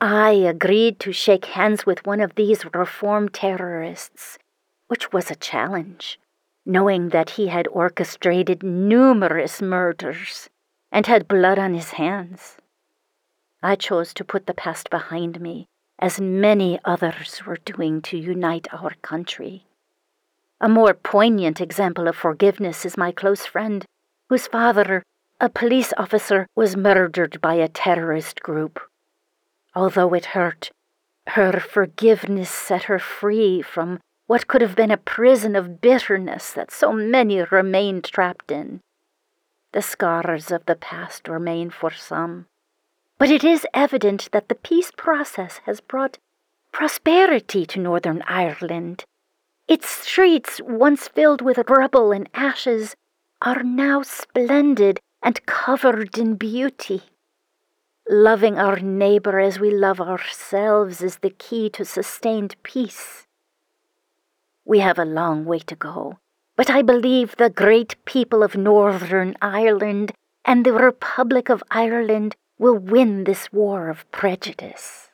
I 0.00 0.32
agreed 0.32 0.98
to 1.00 1.12
shake 1.12 1.44
hands 1.44 1.86
with 1.86 2.04
one 2.04 2.20
of 2.20 2.34
these 2.34 2.64
reform 2.74 3.28
terrorists, 3.28 4.38
which 4.88 5.12
was 5.12 5.30
a 5.30 5.36
challenge, 5.36 6.18
knowing 6.64 7.10
that 7.10 7.30
he 7.30 7.46
had 7.46 7.68
orchestrated 7.68 8.64
numerous 8.64 9.62
murders 9.62 10.50
and 10.90 11.06
had 11.06 11.28
blood 11.28 11.60
on 11.60 11.74
his 11.74 11.90
hands. 11.90 12.56
I 13.62 13.76
chose 13.76 14.12
to 14.14 14.24
put 14.24 14.46
the 14.46 14.54
past 14.54 14.90
behind 14.90 15.40
me, 15.40 15.68
as 16.00 16.20
many 16.20 16.80
others 16.84 17.46
were 17.46 17.58
doing 17.64 18.02
to 18.02 18.18
unite 18.18 18.66
our 18.72 18.94
country. 19.02 19.64
A 20.60 20.68
more 20.68 20.92
poignant 20.92 21.60
example 21.60 22.08
of 22.08 22.16
forgiveness 22.16 22.84
is 22.84 22.96
my 22.96 23.12
close 23.12 23.46
friend, 23.46 23.84
whose 24.28 24.48
father, 24.48 25.04
a 25.40 25.48
police 25.48 25.92
officer, 25.98 26.46
was 26.54 26.76
murdered 26.76 27.40
by 27.40 27.54
a 27.54 27.68
terrorist 27.68 28.40
group. 28.40 28.80
Although 29.74 30.14
it 30.14 30.26
hurt, 30.26 30.70
her 31.28 31.60
forgiveness 31.60 32.48
set 32.50 32.84
her 32.84 32.98
free 32.98 33.60
from 33.60 34.00
what 34.26 34.46
could 34.46 34.62
have 34.62 34.74
been 34.74 34.90
a 34.90 34.96
prison 34.96 35.54
of 35.54 35.80
bitterness 35.80 36.52
that 36.52 36.70
so 36.70 36.92
many 36.92 37.42
remained 37.42 38.04
trapped 38.04 38.50
in. 38.50 38.80
The 39.72 39.82
scars 39.82 40.50
of 40.50 40.64
the 40.66 40.74
past 40.74 41.28
remain 41.28 41.70
for 41.70 41.90
some, 41.90 42.46
but 43.18 43.30
it 43.30 43.44
is 43.44 43.66
evident 43.74 44.30
that 44.32 44.48
the 44.48 44.54
peace 44.54 44.90
process 44.96 45.60
has 45.66 45.80
brought 45.80 46.18
prosperity 46.72 47.66
to 47.66 47.80
Northern 47.80 48.22
Ireland. 48.26 49.04
Its 49.68 49.88
streets, 49.88 50.60
once 50.62 51.08
filled 51.08 51.42
with 51.42 51.58
rubble 51.68 52.12
and 52.12 52.28
ashes, 52.32 52.94
are 53.42 53.62
now 53.62 54.02
splendid 54.02 54.98
and 55.26 55.44
covered 55.44 56.16
in 56.16 56.36
beauty. 56.36 57.02
Loving 58.08 58.56
our 58.58 58.78
neighbor 58.78 59.40
as 59.40 59.58
we 59.58 59.72
love 59.72 60.00
ourselves 60.00 61.02
is 61.02 61.16
the 61.16 61.30
key 61.30 61.68
to 61.70 61.84
sustained 61.84 62.54
peace. 62.62 63.26
We 64.64 64.78
have 64.78 65.00
a 65.00 65.04
long 65.04 65.44
way 65.44 65.58
to 65.58 65.74
go, 65.74 66.20
but 66.54 66.70
I 66.70 66.80
believe 66.82 67.34
the 67.34 67.50
great 67.50 67.96
people 68.04 68.44
of 68.44 68.54
Northern 68.54 69.34
Ireland 69.42 70.12
and 70.44 70.64
the 70.64 70.72
Republic 70.72 71.48
of 71.48 71.64
Ireland 71.72 72.36
will 72.56 72.78
win 72.78 73.24
this 73.24 73.52
war 73.52 73.88
of 73.88 74.08
prejudice. 74.12 75.10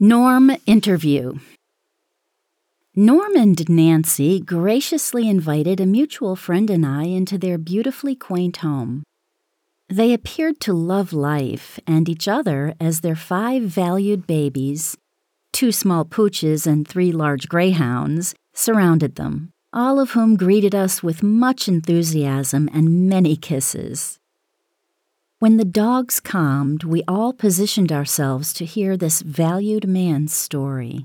Norm 0.00 0.50
Interview 0.66 1.38
Norm 2.98 3.36
and 3.36 3.68
Nancy 3.68 4.40
graciously 4.40 5.28
invited 5.28 5.80
a 5.80 5.84
mutual 5.84 6.34
friend 6.34 6.70
and 6.70 6.86
I 6.86 7.02
into 7.02 7.36
their 7.36 7.58
beautifully 7.58 8.14
quaint 8.14 8.56
home. 8.58 9.02
They 9.90 10.14
appeared 10.14 10.60
to 10.60 10.72
love 10.72 11.12
life 11.12 11.78
and 11.86 12.08
each 12.08 12.26
other 12.26 12.72
as 12.80 13.00
their 13.00 13.14
five 13.14 13.64
valued 13.64 14.26
babies, 14.26 14.96
two 15.52 15.72
small 15.72 16.06
pooches 16.06 16.66
and 16.66 16.88
three 16.88 17.12
large 17.12 17.50
greyhounds, 17.50 18.34
surrounded 18.54 19.16
them, 19.16 19.52
all 19.74 20.00
of 20.00 20.12
whom 20.12 20.34
greeted 20.34 20.74
us 20.74 21.02
with 21.02 21.22
much 21.22 21.68
enthusiasm 21.68 22.66
and 22.72 23.10
many 23.10 23.36
kisses. 23.36 24.18
When 25.38 25.58
the 25.58 25.66
dogs 25.66 26.18
calmed, 26.18 26.82
we 26.82 27.02
all 27.06 27.34
positioned 27.34 27.92
ourselves 27.92 28.54
to 28.54 28.64
hear 28.64 28.96
this 28.96 29.20
valued 29.20 29.86
man's 29.86 30.34
story. 30.34 31.04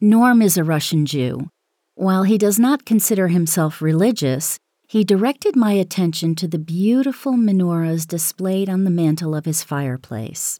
Norm 0.00 0.42
is 0.42 0.58
a 0.58 0.64
Russian 0.64 1.06
Jew. 1.06 1.48
While 1.94 2.24
he 2.24 2.36
does 2.36 2.58
not 2.58 2.84
consider 2.84 3.28
himself 3.28 3.80
religious, 3.80 4.58
he 4.86 5.04
directed 5.04 5.56
my 5.56 5.72
attention 5.72 6.34
to 6.34 6.46
the 6.46 6.58
beautiful 6.58 7.32
menorahs 7.32 8.06
displayed 8.06 8.68
on 8.68 8.84
the 8.84 8.90
mantel 8.90 9.34
of 9.34 9.46
his 9.46 9.62
fireplace. 9.62 10.58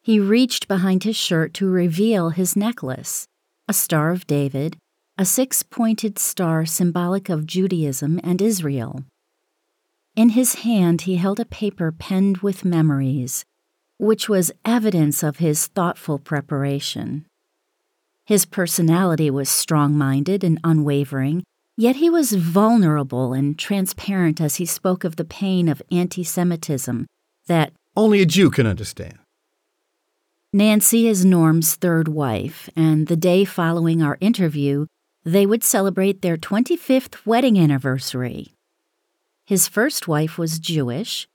He 0.00 0.18
reached 0.18 0.66
behind 0.66 1.04
his 1.04 1.14
shirt 1.14 1.52
to 1.54 1.68
reveal 1.68 2.30
his 2.30 2.56
necklace 2.56 3.26
a 3.68 3.74
Star 3.74 4.12
of 4.12 4.26
David, 4.26 4.78
a 5.18 5.26
six 5.26 5.62
pointed 5.62 6.18
star 6.18 6.64
symbolic 6.64 7.28
of 7.28 7.44
Judaism 7.44 8.18
and 8.24 8.40
Israel. 8.40 9.04
In 10.16 10.30
his 10.30 10.54
hand, 10.64 11.02
he 11.02 11.16
held 11.16 11.38
a 11.38 11.44
paper 11.44 11.92
penned 11.92 12.38
with 12.38 12.64
memories, 12.64 13.44
which 13.98 14.26
was 14.26 14.52
evidence 14.64 15.22
of 15.22 15.36
his 15.36 15.66
thoughtful 15.66 16.18
preparation. 16.18 17.26
His 18.28 18.44
personality 18.44 19.30
was 19.30 19.48
strong 19.48 19.96
minded 19.96 20.44
and 20.44 20.60
unwavering, 20.62 21.44
yet 21.78 21.96
he 21.96 22.10
was 22.10 22.34
vulnerable 22.34 23.32
and 23.32 23.58
transparent 23.58 24.38
as 24.38 24.56
he 24.56 24.66
spoke 24.66 25.02
of 25.02 25.16
the 25.16 25.24
pain 25.24 25.66
of 25.66 25.80
anti 25.90 26.22
Semitism 26.22 27.06
that 27.46 27.72
only 27.96 28.20
a 28.20 28.26
Jew 28.26 28.50
can 28.50 28.66
understand. 28.66 29.16
Nancy 30.52 31.08
is 31.08 31.24
Norm's 31.24 31.74
third 31.74 32.06
wife, 32.06 32.68
and 32.76 33.06
the 33.06 33.16
day 33.16 33.46
following 33.46 34.02
our 34.02 34.18
interview, 34.20 34.84
they 35.24 35.46
would 35.46 35.64
celebrate 35.64 36.20
their 36.20 36.36
25th 36.36 37.24
wedding 37.24 37.58
anniversary. 37.58 38.52
His 39.46 39.68
first 39.68 40.06
wife 40.06 40.36
was 40.36 40.58
Jewish. 40.58 41.26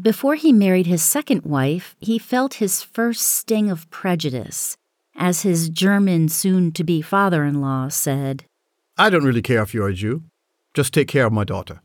Before 0.00 0.36
he 0.36 0.52
married 0.52 0.86
his 0.86 1.02
second 1.02 1.42
wife, 1.42 1.96
he 1.98 2.20
felt 2.20 2.62
his 2.62 2.84
first 2.84 3.22
sting 3.22 3.68
of 3.68 3.90
prejudice, 3.90 4.77
as 5.18 5.42
his 5.42 5.68
German 5.68 6.28
soon 6.28 6.72
to 6.72 6.84
be 6.84 7.02
father 7.02 7.44
in 7.44 7.60
law 7.60 7.88
said, 7.88 8.44
I 8.96 9.10
don't 9.10 9.24
really 9.24 9.42
care 9.42 9.62
if 9.62 9.74
you're 9.74 9.88
a 9.88 9.94
Jew. 9.94 10.22
Just 10.72 10.94
take 10.94 11.08
care 11.08 11.26
of 11.26 11.32
my 11.32 11.44
daughter. 11.44 11.82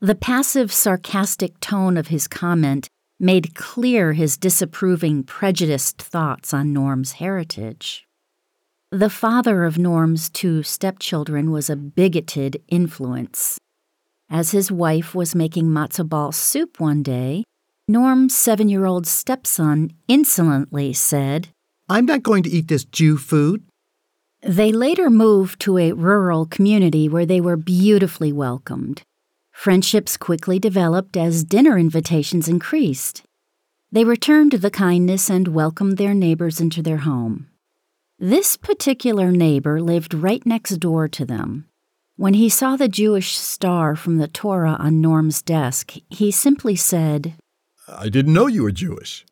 The 0.00 0.14
passive, 0.14 0.72
sarcastic 0.72 1.60
tone 1.60 1.96
of 1.96 2.08
his 2.08 2.26
comment 2.26 2.88
made 3.20 3.54
clear 3.54 4.14
his 4.14 4.36
disapproving, 4.36 5.22
prejudiced 5.22 6.00
thoughts 6.00 6.52
on 6.52 6.72
Norm's 6.72 7.12
heritage. 7.12 8.06
The 8.90 9.10
father 9.10 9.64
of 9.64 9.78
Norm's 9.78 10.30
two 10.30 10.62
stepchildren 10.62 11.50
was 11.50 11.68
a 11.68 11.76
bigoted 11.76 12.62
influence. 12.68 13.58
As 14.30 14.52
his 14.52 14.72
wife 14.72 15.14
was 15.14 15.34
making 15.34 15.66
matzo 15.66 16.08
ball 16.08 16.32
soup 16.32 16.80
one 16.80 17.02
day, 17.02 17.44
Norm's 17.86 18.34
seven 18.34 18.68
year 18.68 18.86
old 18.86 19.06
stepson 19.06 19.92
insolently 20.08 20.92
said, 20.92 21.48
I'm 21.88 22.06
not 22.06 22.22
going 22.22 22.42
to 22.44 22.50
eat 22.50 22.68
this 22.68 22.84
Jew 22.84 23.18
food. 23.18 23.62
They 24.40 24.72
later 24.72 25.10
moved 25.10 25.60
to 25.60 25.76
a 25.76 25.92
rural 25.92 26.46
community 26.46 27.08
where 27.08 27.26
they 27.26 27.40
were 27.40 27.56
beautifully 27.56 28.32
welcomed. 28.32 29.02
Friendships 29.52 30.16
quickly 30.16 30.58
developed 30.58 31.16
as 31.16 31.44
dinner 31.44 31.78
invitations 31.78 32.48
increased. 32.48 33.22
They 33.92 34.04
returned 34.04 34.52
the 34.52 34.70
kindness 34.70 35.28
and 35.28 35.48
welcomed 35.48 35.98
their 35.98 36.14
neighbors 36.14 36.58
into 36.58 36.82
their 36.82 36.98
home. 36.98 37.48
This 38.18 38.56
particular 38.56 39.30
neighbor 39.30 39.80
lived 39.80 40.14
right 40.14 40.44
next 40.46 40.78
door 40.78 41.06
to 41.08 41.24
them. 41.24 41.66
When 42.16 42.34
he 42.34 42.48
saw 42.48 42.76
the 42.76 42.88
Jewish 42.88 43.36
star 43.36 43.94
from 43.94 44.16
the 44.16 44.28
Torah 44.28 44.76
on 44.78 45.00
Norm's 45.00 45.42
desk, 45.42 45.94
he 46.08 46.30
simply 46.30 46.76
said, 46.76 47.34
I 47.86 48.08
didn't 48.08 48.32
know 48.32 48.46
you 48.46 48.62
were 48.62 48.72
Jewish. 48.72 49.26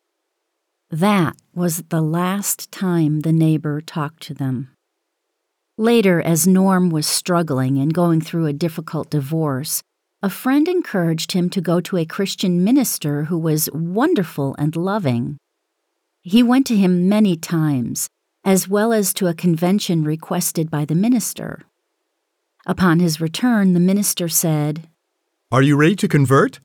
That 0.92 1.36
was 1.54 1.84
the 1.88 2.02
last 2.02 2.70
time 2.70 3.20
the 3.20 3.32
neighbor 3.32 3.80
talked 3.80 4.22
to 4.24 4.34
them. 4.34 4.68
Later, 5.78 6.20
as 6.20 6.46
Norm 6.46 6.90
was 6.90 7.06
struggling 7.06 7.78
and 7.78 7.94
going 7.94 8.20
through 8.20 8.44
a 8.44 8.52
difficult 8.52 9.08
divorce, 9.08 9.82
a 10.22 10.28
friend 10.28 10.68
encouraged 10.68 11.32
him 11.32 11.48
to 11.48 11.62
go 11.62 11.80
to 11.80 11.96
a 11.96 12.04
Christian 12.04 12.62
minister 12.62 13.24
who 13.24 13.38
was 13.38 13.70
wonderful 13.72 14.54
and 14.58 14.76
loving. 14.76 15.38
He 16.20 16.42
went 16.42 16.66
to 16.66 16.76
him 16.76 17.08
many 17.08 17.38
times, 17.38 18.10
as 18.44 18.68
well 18.68 18.92
as 18.92 19.14
to 19.14 19.28
a 19.28 19.34
convention 19.34 20.04
requested 20.04 20.70
by 20.70 20.84
the 20.84 20.94
minister. 20.94 21.62
Upon 22.66 23.00
his 23.00 23.18
return, 23.18 23.72
the 23.72 23.80
minister 23.80 24.28
said, 24.28 24.90
Are 25.50 25.62
you 25.62 25.74
ready 25.74 25.96
to 25.96 26.06
convert? 26.06 26.60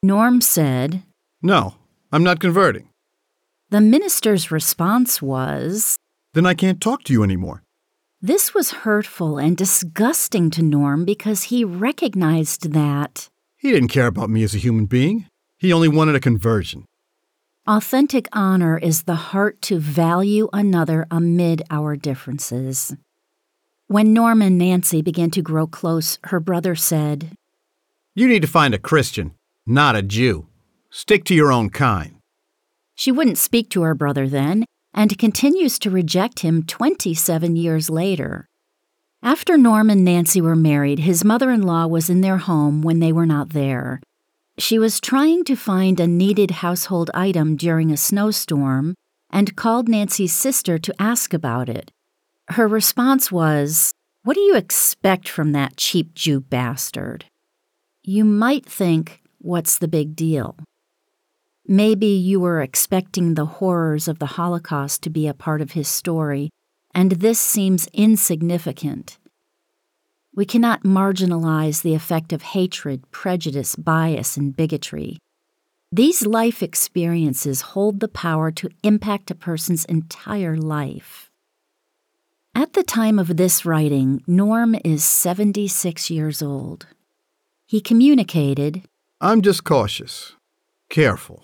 Norm 0.00 0.40
said, 0.40 1.02
No, 1.42 1.74
I'm 2.12 2.22
not 2.22 2.38
converting. 2.38 2.88
The 3.70 3.80
minister's 3.80 4.50
response 4.50 5.20
was, 5.20 5.98
Then 6.34 6.46
I 6.46 6.54
can't 6.54 6.80
talk 6.80 7.04
to 7.04 7.12
you 7.12 7.22
anymore. 7.22 7.62
This 8.20 8.54
was 8.54 8.70
hurtful 8.82 9.38
and 9.38 9.56
disgusting 9.56 10.50
to 10.50 10.62
Norm 10.62 11.04
because 11.04 11.44
he 11.44 11.64
recognized 11.64 12.72
that 12.72 13.28
He 13.56 13.70
didn't 13.70 13.88
care 13.88 14.06
about 14.06 14.30
me 14.30 14.42
as 14.42 14.54
a 14.54 14.58
human 14.58 14.86
being. 14.86 15.26
He 15.58 15.72
only 15.72 15.88
wanted 15.88 16.14
a 16.14 16.20
conversion. 16.20 16.84
authentic 17.66 18.26
honor 18.32 18.78
is 18.78 19.02
the 19.02 19.14
heart 19.32 19.60
to 19.62 19.78
value 19.78 20.48
another 20.52 21.06
amid 21.10 21.62
our 21.70 21.94
differences. 21.96 22.96
When 23.88 24.12
Norm 24.14 24.40
and 24.42 24.56
Nancy 24.58 25.02
began 25.02 25.30
to 25.32 25.42
grow 25.42 25.66
close, 25.66 26.18
her 26.24 26.40
brother 26.40 26.74
said, 26.74 27.36
You 28.14 28.26
need 28.28 28.42
to 28.42 28.48
find 28.48 28.72
a 28.74 28.78
Christian, 28.78 29.34
not 29.66 29.94
a 29.96 30.02
Jew. 30.02 30.46
Stick 30.90 31.24
to 31.24 31.34
your 31.34 31.52
own 31.52 31.68
kind. 31.70 32.17
She 32.98 33.12
wouldn't 33.12 33.38
speak 33.38 33.70
to 33.70 33.82
her 33.82 33.94
brother 33.94 34.26
then, 34.28 34.64
and 34.92 35.16
continues 35.16 35.78
to 35.78 35.90
reject 35.90 36.40
him 36.40 36.64
27 36.64 37.54
years 37.54 37.88
later. 37.88 38.48
After 39.22 39.56
Norm 39.56 39.88
and 39.88 40.04
Nancy 40.04 40.40
were 40.40 40.56
married, 40.56 40.98
his 40.98 41.24
mother 41.24 41.52
in 41.52 41.62
law 41.62 41.86
was 41.86 42.10
in 42.10 42.22
their 42.22 42.38
home 42.38 42.82
when 42.82 42.98
they 42.98 43.12
were 43.12 43.24
not 43.24 43.50
there. 43.50 44.00
She 44.58 44.80
was 44.80 45.00
trying 45.00 45.44
to 45.44 45.54
find 45.54 46.00
a 46.00 46.08
needed 46.08 46.50
household 46.50 47.08
item 47.14 47.54
during 47.54 47.92
a 47.92 47.96
snowstorm 47.96 48.96
and 49.30 49.54
called 49.54 49.88
Nancy's 49.88 50.34
sister 50.34 50.76
to 50.78 50.94
ask 50.98 51.32
about 51.32 51.68
it. 51.68 51.92
Her 52.48 52.66
response 52.66 53.30
was, 53.30 53.92
What 54.24 54.34
do 54.34 54.40
you 54.40 54.56
expect 54.56 55.28
from 55.28 55.52
that 55.52 55.76
cheap 55.76 56.14
Jew 56.14 56.40
bastard? 56.40 57.26
You 58.02 58.24
might 58.24 58.66
think, 58.66 59.22
What's 59.38 59.78
the 59.78 59.86
big 59.86 60.16
deal? 60.16 60.56
Maybe 61.70 62.06
you 62.06 62.40
were 62.40 62.62
expecting 62.62 63.34
the 63.34 63.44
horrors 63.44 64.08
of 64.08 64.20
the 64.20 64.38
Holocaust 64.40 65.02
to 65.02 65.10
be 65.10 65.28
a 65.28 65.34
part 65.34 65.60
of 65.60 65.72
his 65.72 65.86
story, 65.86 66.48
and 66.94 67.12
this 67.12 67.38
seems 67.38 67.88
insignificant. 67.92 69.18
We 70.34 70.46
cannot 70.46 70.84
marginalize 70.84 71.82
the 71.82 71.92
effect 71.94 72.32
of 72.32 72.40
hatred, 72.40 73.10
prejudice, 73.10 73.76
bias, 73.76 74.38
and 74.38 74.56
bigotry. 74.56 75.18
These 75.92 76.24
life 76.24 76.62
experiences 76.62 77.60
hold 77.60 78.00
the 78.00 78.08
power 78.08 78.50
to 78.52 78.70
impact 78.82 79.30
a 79.30 79.34
person's 79.34 79.84
entire 79.84 80.56
life. 80.56 81.30
At 82.54 82.72
the 82.72 82.82
time 82.82 83.18
of 83.18 83.36
this 83.36 83.66
writing, 83.66 84.22
Norm 84.26 84.74
is 84.86 85.04
76 85.04 86.08
years 86.08 86.40
old. 86.40 86.86
He 87.66 87.82
communicated, 87.82 88.84
I'm 89.20 89.42
just 89.42 89.64
cautious, 89.64 90.32
careful. 90.88 91.42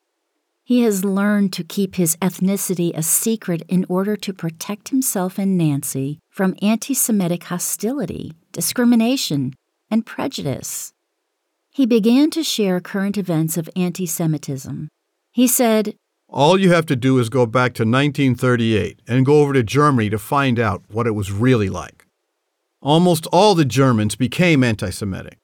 He 0.66 0.80
has 0.80 1.04
learned 1.04 1.52
to 1.52 1.62
keep 1.62 1.96
his 1.96 2.16
ethnicity 2.22 2.96
a 2.96 3.02
secret 3.02 3.62
in 3.68 3.84
order 3.86 4.16
to 4.16 4.32
protect 4.32 4.88
himself 4.88 5.38
and 5.38 5.58
Nancy 5.58 6.20
from 6.30 6.56
anti 6.62 6.94
Semitic 6.94 7.44
hostility, 7.44 8.32
discrimination, 8.50 9.52
and 9.90 10.06
prejudice. 10.06 10.94
He 11.70 11.84
began 11.84 12.30
to 12.30 12.42
share 12.42 12.80
current 12.80 13.18
events 13.18 13.58
of 13.58 13.68
anti 13.76 14.06
Semitism. 14.06 14.88
He 15.32 15.46
said, 15.46 15.96
All 16.28 16.58
you 16.58 16.72
have 16.72 16.86
to 16.86 16.96
do 16.96 17.18
is 17.18 17.28
go 17.28 17.44
back 17.44 17.74
to 17.74 17.82
1938 17.82 19.00
and 19.06 19.26
go 19.26 19.40
over 19.40 19.52
to 19.52 19.62
Germany 19.62 20.08
to 20.08 20.18
find 20.18 20.58
out 20.58 20.82
what 20.88 21.06
it 21.06 21.14
was 21.14 21.30
really 21.30 21.68
like. 21.68 22.06
Almost 22.80 23.26
all 23.26 23.54
the 23.54 23.66
Germans 23.66 24.16
became 24.16 24.64
anti 24.64 24.88
Semitic, 24.88 25.36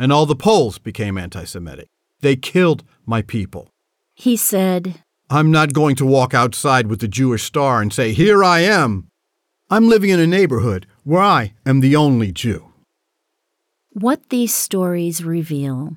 and 0.00 0.12
all 0.12 0.26
the 0.26 0.34
Poles 0.34 0.78
became 0.78 1.16
anti 1.16 1.44
Semitic. 1.44 1.86
They 2.22 2.34
killed 2.34 2.82
my 3.06 3.22
people. 3.22 3.68
He 4.14 4.36
said, 4.36 5.02
I'm 5.28 5.50
not 5.50 5.72
going 5.72 5.96
to 5.96 6.06
walk 6.06 6.34
outside 6.34 6.86
with 6.86 7.00
the 7.00 7.08
Jewish 7.08 7.42
star 7.42 7.82
and 7.82 7.92
say, 7.92 8.12
Here 8.12 8.44
I 8.44 8.60
am. 8.60 9.08
I'm 9.70 9.88
living 9.88 10.10
in 10.10 10.20
a 10.20 10.26
neighborhood 10.26 10.86
where 11.02 11.22
I 11.22 11.54
am 11.66 11.80
the 11.80 11.96
only 11.96 12.30
Jew. 12.30 12.72
What 13.90 14.28
these 14.28 14.54
stories 14.54 15.24
reveal. 15.24 15.96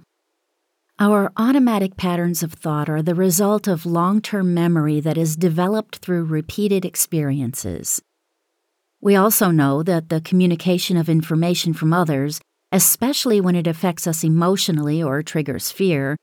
Our 0.99 1.31
automatic 1.37 1.95
patterns 1.95 2.41
of 2.41 2.53
thought 2.53 2.89
are 2.89 3.03
the 3.03 3.13
result 3.13 3.67
of 3.67 3.85
long 3.85 4.19
term 4.21 4.53
memory 4.53 4.99
that 5.01 5.17
is 5.17 5.35
developed 5.35 5.97
through 5.97 6.25
repeated 6.25 6.85
experiences. 6.85 8.01
We 8.99 9.15
also 9.15 9.51
know 9.51 9.83
that 9.83 10.09
the 10.09 10.21
communication 10.21 10.97
of 10.97 11.07
information 11.07 11.73
from 11.73 11.93
others, 11.93 12.41
especially 12.71 13.39
when 13.39 13.55
it 13.55 13.67
affects 13.67 14.07
us 14.07 14.23
emotionally 14.23 15.03
or 15.03 15.21
triggers 15.21 15.69
fear, 15.69 16.17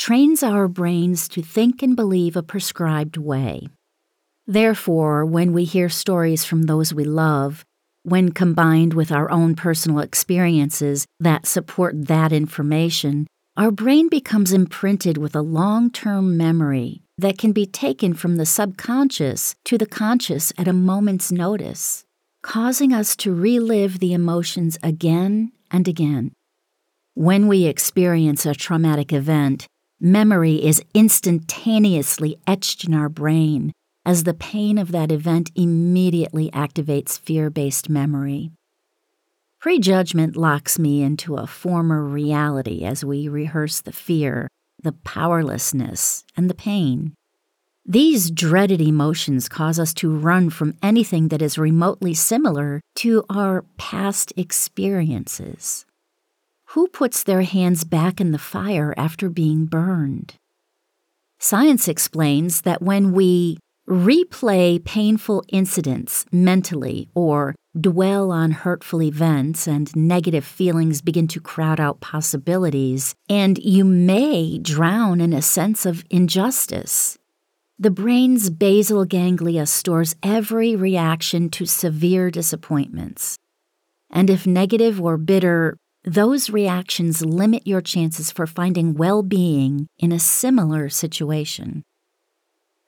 trains 0.00 0.42
our 0.42 0.66
brains 0.66 1.28
to 1.28 1.42
think 1.42 1.82
and 1.82 1.94
believe 1.94 2.34
a 2.34 2.42
prescribed 2.42 3.18
way. 3.18 3.68
Therefore, 4.46 5.26
when 5.26 5.52
we 5.52 5.64
hear 5.64 5.90
stories 5.90 6.42
from 6.42 6.62
those 6.62 6.94
we 6.94 7.04
love, 7.04 7.66
when 8.02 8.32
combined 8.32 8.94
with 8.94 9.12
our 9.12 9.30
own 9.30 9.54
personal 9.54 9.98
experiences 9.98 11.04
that 11.20 11.44
support 11.44 12.06
that 12.06 12.32
information, 12.32 13.26
our 13.58 13.70
brain 13.70 14.08
becomes 14.08 14.54
imprinted 14.54 15.18
with 15.18 15.36
a 15.36 15.42
long 15.42 15.90
term 15.90 16.34
memory 16.34 17.02
that 17.18 17.36
can 17.36 17.52
be 17.52 17.66
taken 17.66 18.14
from 18.14 18.36
the 18.36 18.46
subconscious 18.46 19.54
to 19.66 19.76
the 19.76 19.84
conscious 19.84 20.50
at 20.56 20.66
a 20.66 20.72
moment's 20.72 21.30
notice, 21.30 22.06
causing 22.42 22.94
us 22.94 23.14
to 23.16 23.34
relive 23.34 23.98
the 23.98 24.14
emotions 24.14 24.78
again 24.82 25.52
and 25.70 25.86
again. 25.86 26.32
When 27.12 27.48
we 27.48 27.66
experience 27.66 28.46
a 28.46 28.54
traumatic 28.54 29.12
event, 29.12 29.66
memory 30.00 30.64
is 30.64 30.82
instantaneously 30.94 32.38
etched 32.46 32.84
in 32.84 32.94
our 32.94 33.08
brain 33.08 33.72
as 34.06 34.24
the 34.24 34.34
pain 34.34 34.78
of 34.78 34.92
that 34.92 35.12
event 35.12 35.50
immediately 35.54 36.50
activates 36.52 37.18
fear 37.18 37.50
based 37.50 37.88
memory. 37.88 38.50
Prejudgment 39.60 40.36
locks 40.36 40.78
me 40.78 41.02
into 41.02 41.36
a 41.36 41.46
former 41.46 42.02
reality 42.02 42.82
as 42.82 43.04
we 43.04 43.28
rehearse 43.28 43.82
the 43.82 43.92
fear, 43.92 44.48
the 44.82 44.92
powerlessness, 44.92 46.24
and 46.34 46.48
the 46.48 46.54
pain. 46.54 47.12
These 47.84 48.30
dreaded 48.30 48.80
emotions 48.80 49.48
cause 49.48 49.78
us 49.78 49.92
to 49.94 50.16
run 50.16 50.48
from 50.48 50.76
anything 50.82 51.28
that 51.28 51.42
is 51.42 51.58
remotely 51.58 52.14
similar 52.14 52.80
to 52.96 53.24
our 53.28 53.64
past 53.76 54.32
experiences. 54.36 55.84
Who 56.74 56.86
puts 56.86 57.24
their 57.24 57.42
hands 57.42 57.82
back 57.82 58.20
in 58.20 58.30
the 58.30 58.38
fire 58.38 58.94
after 58.96 59.28
being 59.28 59.66
burned? 59.66 60.34
Science 61.40 61.88
explains 61.88 62.60
that 62.60 62.80
when 62.80 63.10
we 63.10 63.58
replay 63.88 64.84
painful 64.84 65.42
incidents 65.48 66.24
mentally 66.30 67.08
or 67.12 67.56
dwell 67.80 68.30
on 68.30 68.52
hurtful 68.52 69.02
events 69.02 69.66
and 69.66 69.94
negative 69.96 70.44
feelings 70.44 71.02
begin 71.02 71.26
to 71.26 71.40
crowd 71.40 71.80
out 71.80 71.98
possibilities, 71.98 73.16
and 73.28 73.58
you 73.58 73.84
may 73.84 74.56
drown 74.56 75.20
in 75.20 75.32
a 75.32 75.42
sense 75.42 75.84
of 75.84 76.04
injustice. 76.08 77.18
The 77.80 77.90
brain's 77.90 78.48
basal 78.48 79.04
ganglia 79.06 79.66
stores 79.66 80.14
every 80.22 80.76
reaction 80.76 81.50
to 81.50 81.66
severe 81.66 82.30
disappointments. 82.30 83.38
And 84.08 84.30
if 84.30 84.46
negative 84.46 85.00
or 85.00 85.16
bitter, 85.16 85.76
those 86.04 86.48
reactions 86.48 87.24
limit 87.24 87.66
your 87.66 87.82
chances 87.82 88.30
for 88.30 88.46
finding 88.46 88.94
well 88.94 89.22
being 89.22 89.86
in 89.98 90.12
a 90.12 90.18
similar 90.18 90.88
situation. 90.88 91.82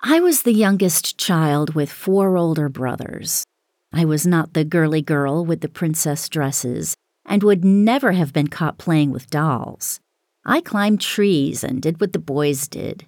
I 0.00 0.20
was 0.20 0.42
the 0.42 0.54
youngest 0.54 1.18
child 1.18 1.74
with 1.74 1.92
four 1.92 2.36
older 2.36 2.68
brothers. 2.68 3.44
I 3.92 4.06
was 4.06 4.26
not 4.26 4.54
the 4.54 4.64
girly 4.64 5.02
girl 5.02 5.44
with 5.44 5.60
the 5.60 5.68
princess 5.68 6.28
dresses 6.28 6.96
and 7.26 7.42
would 7.42 7.64
never 7.64 8.12
have 8.12 8.32
been 8.32 8.48
caught 8.48 8.78
playing 8.78 9.10
with 9.10 9.30
dolls. 9.30 10.00
I 10.44 10.60
climbed 10.62 11.00
trees 11.02 11.62
and 11.62 11.82
did 11.82 12.00
what 12.00 12.14
the 12.14 12.18
boys 12.18 12.66
did. 12.66 13.04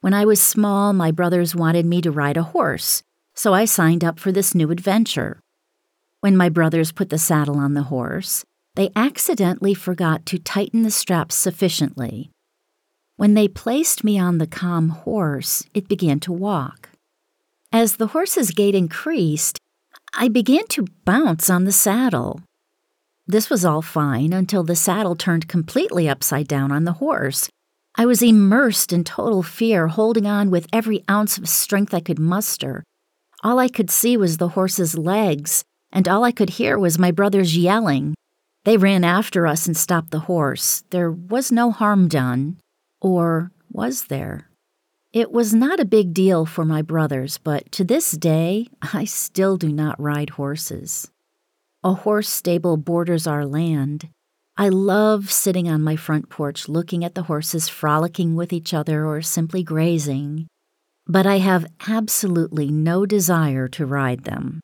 When 0.00 0.14
I 0.14 0.24
was 0.24 0.40
small, 0.40 0.92
my 0.92 1.10
brothers 1.10 1.56
wanted 1.56 1.84
me 1.84 2.00
to 2.02 2.12
ride 2.12 2.36
a 2.36 2.44
horse, 2.44 3.02
so 3.34 3.52
I 3.52 3.64
signed 3.64 4.04
up 4.04 4.20
for 4.20 4.30
this 4.30 4.54
new 4.54 4.70
adventure. 4.70 5.40
When 6.20 6.36
my 6.36 6.48
brothers 6.48 6.92
put 6.92 7.10
the 7.10 7.18
saddle 7.18 7.58
on 7.58 7.74
the 7.74 7.82
horse, 7.82 8.44
they 8.78 8.92
accidentally 8.94 9.74
forgot 9.74 10.24
to 10.24 10.38
tighten 10.38 10.84
the 10.84 10.90
straps 10.92 11.34
sufficiently. 11.34 12.30
When 13.16 13.34
they 13.34 13.48
placed 13.48 14.04
me 14.04 14.20
on 14.20 14.38
the 14.38 14.46
calm 14.46 14.90
horse, 14.90 15.64
it 15.74 15.88
began 15.88 16.20
to 16.20 16.32
walk. 16.32 16.90
As 17.72 17.96
the 17.96 18.06
horse's 18.06 18.52
gait 18.52 18.76
increased, 18.76 19.58
I 20.14 20.28
began 20.28 20.64
to 20.68 20.86
bounce 21.04 21.50
on 21.50 21.64
the 21.64 21.72
saddle. 21.72 22.40
This 23.26 23.50
was 23.50 23.64
all 23.64 23.82
fine 23.82 24.32
until 24.32 24.62
the 24.62 24.76
saddle 24.76 25.16
turned 25.16 25.48
completely 25.48 26.08
upside 26.08 26.46
down 26.46 26.70
on 26.70 26.84
the 26.84 27.00
horse. 27.02 27.50
I 27.96 28.06
was 28.06 28.22
immersed 28.22 28.92
in 28.92 29.02
total 29.02 29.42
fear, 29.42 29.88
holding 29.88 30.24
on 30.24 30.52
with 30.52 30.68
every 30.72 31.02
ounce 31.10 31.36
of 31.36 31.48
strength 31.48 31.92
I 31.92 31.98
could 31.98 32.20
muster. 32.20 32.84
All 33.42 33.58
I 33.58 33.66
could 33.66 33.90
see 33.90 34.16
was 34.16 34.36
the 34.36 34.50
horse's 34.50 34.96
legs, 34.96 35.64
and 35.90 36.06
all 36.06 36.22
I 36.22 36.30
could 36.30 36.50
hear 36.50 36.78
was 36.78 36.96
my 36.96 37.10
brothers 37.10 37.56
yelling. 37.56 38.14
They 38.64 38.76
ran 38.76 39.04
after 39.04 39.46
us 39.46 39.66
and 39.66 39.76
stopped 39.76 40.10
the 40.10 40.20
horse. 40.20 40.84
There 40.90 41.10
was 41.10 41.50
no 41.52 41.70
harm 41.70 42.08
done. 42.08 42.58
Or 43.00 43.52
was 43.70 44.04
there? 44.04 44.48
It 45.12 45.32
was 45.32 45.54
not 45.54 45.80
a 45.80 45.86
big 45.86 46.12
deal 46.12 46.44
for 46.44 46.64
my 46.64 46.82
brothers, 46.82 47.38
but 47.38 47.70
to 47.72 47.84
this 47.84 48.12
day, 48.12 48.68
I 48.92 49.04
still 49.04 49.56
do 49.56 49.72
not 49.72 50.00
ride 50.00 50.30
horses. 50.30 51.10
A 51.82 51.94
horse 51.94 52.28
stable 52.28 52.76
borders 52.76 53.26
our 53.26 53.46
land. 53.46 54.08
I 54.56 54.68
love 54.68 55.30
sitting 55.30 55.68
on 55.68 55.82
my 55.82 55.94
front 55.94 56.28
porch 56.28 56.68
looking 56.68 57.04
at 57.04 57.14
the 57.14 57.22
horses 57.22 57.68
frolicking 57.68 58.34
with 58.34 58.52
each 58.52 58.74
other 58.74 59.06
or 59.06 59.22
simply 59.22 59.62
grazing, 59.62 60.48
but 61.06 61.26
I 61.26 61.38
have 61.38 61.70
absolutely 61.86 62.68
no 62.68 63.06
desire 63.06 63.68
to 63.68 63.86
ride 63.86 64.24
them. 64.24 64.60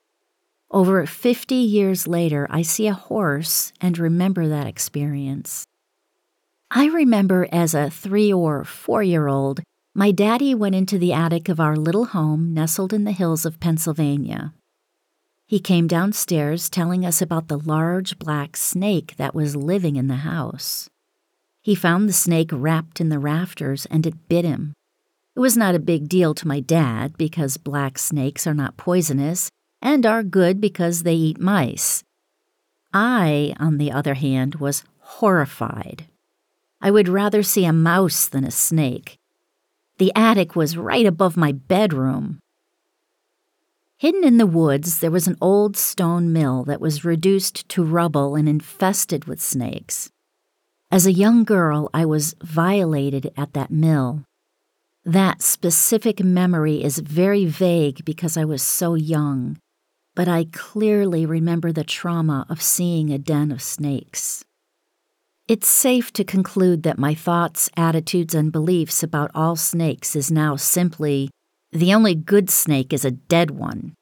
Over 0.74 1.06
50 1.06 1.54
years 1.54 2.08
later, 2.08 2.48
I 2.50 2.62
see 2.62 2.88
a 2.88 2.94
horse 2.94 3.72
and 3.80 3.96
remember 3.96 4.48
that 4.48 4.66
experience. 4.66 5.68
I 6.68 6.86
remember 6.86 7.46
as 7.52 7.74
a 7.74 7.90
three 7.90 8.32
or 8.32 8.64
four 8.64 9.00
year 9.00 9.28
old, 9.28 9.60
my 9.94 10.10
daddy 10.10 10.52
went 10.52 10.74
into 10.74 10.98
the 10.98 11.12
attic 11.12 11.48
of 11.48 11.60
our 11.60 11.76
little 11.76 12.06
home 12.06 12.52
nestled 12.52 12.92
in 12.92 13.04
the 13.04 13.12
hills 13.12 13.46
of 13.46 13.60
Pennsylvania. 13.60 14.52
He 15.46 15.60
came 15.60 15.86
downstairs 15.86 16.68
telling 16.68 17.06
us 17.06 17.22
about 17.22 17.46
the 17.46 17.60
large 17.60 18.18
black 18.18 18.56
snake 18.56 19.14
that 19.16 19.32
was 19.32 19.54
living 19.54 19.94
in 19.94 20.08
the 20.08 20.26
house. 20.26 20.90
He 21.62 21.76
found 21.76 22.08
the 22.08 22.12
snake 22.12 22.50
wrapped 22.52 23.00
in 23.00 23.10
the 23.10 23.20
rafters 23.20 23.86
and 23.86 24.04
it 24.08 24.28
bit 24.28 24.44
him. 24.44 24.72
It 25.36 25.40
was 25.40 25.56
not 25.56 25.76
a 25.76 25.90
big 25.92 26.08
deal 26.08 26.34
to 26.34 26.48
my 26.48 26.58
dad 26.58 27.16
because 27.16 27.58
black 27.58 27.96
snakes 27.96 28.44
are 28.44 28.54
not 28.54 28.76
poisonous 28.76 29.50
and 29.84 30.06
are 30.06 30.22
good 30.22 30.60
because 30.60 31.02
they 31.02 31.14
eat 31.14 31.38
mice. 31.38 32.02
I, 32.92 33.54
on 33.60 33.76
the 33.76 33.92
other 33.92 34.14
hand, 34.14 34.56
was 34.56 34.82
horrified. 35.00 36.06
I 36.80 36.90
would 36.90 37.08
rather 37.08 37.42
see 37.42 37.66
a 37.66 37.72
mouse 37.72 38.26
than 38.26 38.44
a 38.44 38.50
snake. 38.50 39.18
The 39.98 40.10
attic 40.16 40.56
was 40.56 40.76
right 40.76 41.06
above 41.06 41.36
my 41.36 41.52
bedroom. 41.52 42.40
Hidden 43.98 44.24
in 44.24 44.38
the 44.38 44.46
woods, 44.46 44.98
there 44.98 45.10
was 45.10 45.28
an 45.28 45.36
old 45.40 45.76
stone 45.76 46.32
mill 46.32 46.64
that 46.64 46.80
was 46.80 47.04
reduced 47.04 47.68
to 47.68 47.84
rubble 47.84 48.34
and 48.34 48.48
infested 48.48 49.26
with 49.26 49.40
snakes. 49.40 50.10
As 50.90 51.06
a 51.06 51.12
young 51.12 51.44
girl, 51.44 51.90
I 51.94 52.04
was 52.04 52.34
violated 52.42 53.32
at 53.36 53.52
that 53.52 53.70
mill. 53.70 54.24
That 55.04 55.42
specific 55.42 56.24
memory 56.24 56.82
is 56.82 56.98
very 56.98 57.44
vague 57.44 58.04
because 58.04 58.36
I 58.36 58.44
was 58.44 58.62
so 58.62 58.94
young, 58.94 59.58
but 60.14 60.28
I 60.28 60.46
clearly 60.52 61.26
remember 61.26 61.72
the 61.72 61.84
trauma 61.84 62.46
of 62.48 62.62
seeing 62.62 63.10
a 63.10 63.18
den 63.18 63.50
of 63.50 63.62
snakes. 63.62 64.44
It's 65.46 65.68
safe 65.68 66.12
to 66.14 66.24
conclude 66.24 66.84
that 66.84 66.98
my 66.98 67.14
thoughts, 67.14 67.68
attitudes, 67.76 68.34
and 68.34 68.50
beliefs 68.50 69.02
about 69.02 69.30
all 69.34 69.56
snakes 69.56 70.16
is 70.16 70.30
now 70.30 70.56
simply 70.56 71.30
the 71.70 71.92
only 71.92 72.14
good 72.14 72.48
snake 72.48 72.92
is 72.92 73.04
a 73.04 73.10
dead 73.10 73.50
one. 73.50 73.94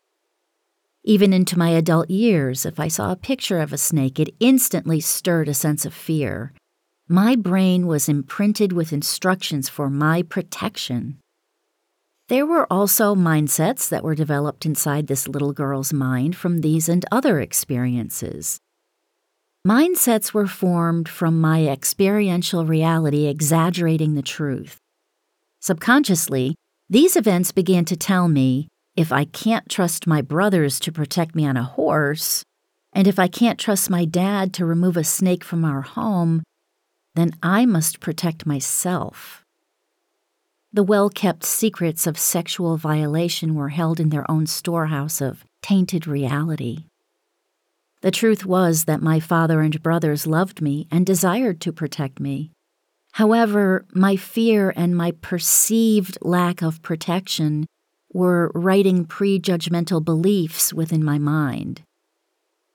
Even 1.05 1.33
into 1.33 1.59
my 1.59 1.71
adult 1.71 2.11
years, 2.11 2.65
if 2.65 2.79
I 2.79 2.87
saw 2.87 3.11
a 3.11 3.17
picture 3.17 3.59
of 3.59 3.73
a 3.73 3.79
snake, 3.79 4.21
it 4.21 4.35
instantly 4.39 5.01
stirred 5.01 5.49
a 5.49 5.55
sense 5.55 5.85
of 5.85 5.95
fear. 5.95 6.53
My 7.09 7.35
brain 7.35 7.89
was 7.89 8.09
imprinted 8.09 8.73
with 8.73 8.93
instructions 8.93 9.69
for 9.69 9.91
my 9.91 10.23
protection. 10.23 11.19
There 12.33 12.47
were 12.47 12.67
also 12.73 13.15
mindsets 13.15 13.91
that 13.91 14.03
were 14.03 14.15
developed 14.15 14.65
inside 14.65 15.07
this 15.07 15.29
little 15.29 15.53
girl's 15.53 15.93
mind 15.93 16.35
from 16.35 16.63
these 16.63 16.89
and 16.89 17.05
other 17.13 17.41
experiences. 17.41 18.59
Mindsets 19.69 20.33
were 20.33 20.47
formed 20.47 21.11
from 21.11 21.39
my 21.39 21.67
experiential 21.67 22.65
reality 22.65 23.27
exaggerating 23.27 24.15
the 24.15 24.23
truth. 24.23 24.79
Subconsciously, 25.61 26.55
these 26.89 27.17
events 27.17 27.53
began 27.53 27.85
to 27.85 27.99
tell 27.99 28.29
me 28.29 28.67
if 28.97 29.13
I 29.13 29.27
can't 29.27 29.69
trust 29.69 30.07
my 30.07 30.23
brothers 30.23 30.81
to 30.81 30.91
protect 30.91 31.35
me 31.35 31.45
on 31.45 31.59
a 31.59 31.63
horse, 31.63 32.45
and 32.95 33.07
if 33.07 33.19
I 33.19 33.29
can't 33.29 33.61
trust 33.61 33.91
my 33.91 34.07
dad 34.07 34.55
to 34.55 34.65
remove 34.65 34.97
a 34.97 35.05
snake 35.05 35.45
from 35.45 35.67
our 35.67 35.83
home, 35.83 36.43
then 37.15 37.33
I 37.43 37.67
must 37.67 38.01
protect 38.01 38.47
myself. 38.47 39.42
The 40.75 40.83
well 40.83 41.11
kept 41.11 41.45
secrets 41.45 42.07
of 42.07 42.19
sexual 42.19 42.79
violation 42.79 43.55
were 43.55 43.69
held 43.69 44.01
in 44.01 44.09
their 44.09 44.29
own 44.31 44.47
storehouse 44.47 45.21
of 45.21 45.45
tainted 45.61 46.07
reality. 46.07 46.87
The 48.01 48.11
truth 48.11 48.47
was 48.47 48.85
that 48.85 49.03
my 49.03 49.21
father 49.21 49.61
and 49.61 49.83
brothers 49.83 50.27
loved 50.27 50.63
me 50.63 50.89
and 50.91 51.05
desired 51.05 51.61
to 51.61 51.75
protect 51.75 52.21
me. 52.21 52.53
However, 53.13 53.85
my 53.93 54.17
fear 54.17 54.73
and 54.75 54.97
my 54.97 55.11
perceived 55.11 56.17
lack 56.23 56.63
of 56.63 56.81
protection 56.81 57.67
were 58.15 58.51
writing 58.55 59.05
prejudgmental 59.05 60.03
beliefs 60.03 60.73
within 60.73 61.05
my 61.05 61.19
mind. 61.19 61.83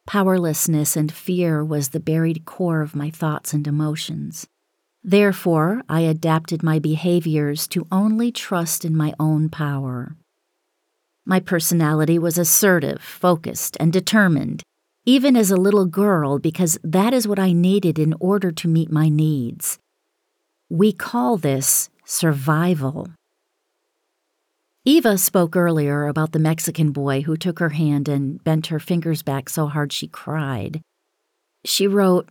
Powerlessness 0.06 0.96
and 0.96 1.12
fear 1.12 1.66
was 1.66 1.90
the 1.90 2.00
buried 2.00 2.46
core 2.46 2.82
of 2.82 2.96
my 2.96 3.10
thoughts 3.10 3.54
and 3.54 3.68
emotions. 3.68 4.48
Therefore, 5.04 5.84
I 5.88 6.02
adapted 6.02 6.64
my 6.64 6.80
behaviors 6.80 7.68
to 7.70 7.88
only 7.92 8.32
trust 8.32 8.84
in 8.84 8.96
my 8.96 9.14
own 9.20 9.50
power. 9.50 10.16
My 11.26 11.40
personality 11.40 12.18
was 12.18 12.38
assertive, 12.38 13.02
focused, 13.02 13.78
and 13.80 13.92
determined, 13.92 14.64
even 15.06 15.36
as 15.36 15.52
a 15.52 15.58
little 15.58 15.86
girl, 15.86 16.40
because 16.40 16.80
that 16.84 17.14
is 17.14 17.28
what 17.28 17.40
I 17.40 17.52
needed 17.52 18.00
in 18.00 18.14
order 18.20 18.52
to 18.52 18.68
meet 18.68 18.92
my 18.92 19.10
needs. 19.10 19.78
We 20.70 20.92
call 20.92 21.38
this 21.38 21.90
survival. 22.06 23.10
Eva 24.86 25.18
spoke 25.18 25.58
earlier 25.58 26.08
about 26.08 26.32
the 26.32 26.40
Mexican 26.40 26.92
boy 26.92 27.22
who 27.22 27.36
took 27.36 27.60
her 27.60 27.70
hand 27.70 28.08
and 28.08 28.42
bent 28.44 28.68
her 28.68 28.80
fingers 28.80 29.22
back 29.22 29.50
so 29.50 29.68
hard 29.68 29.92
she 29.92 30.08
cried. 30.08 30.82
She 31.66 31.88
wrote, 31.88 32.30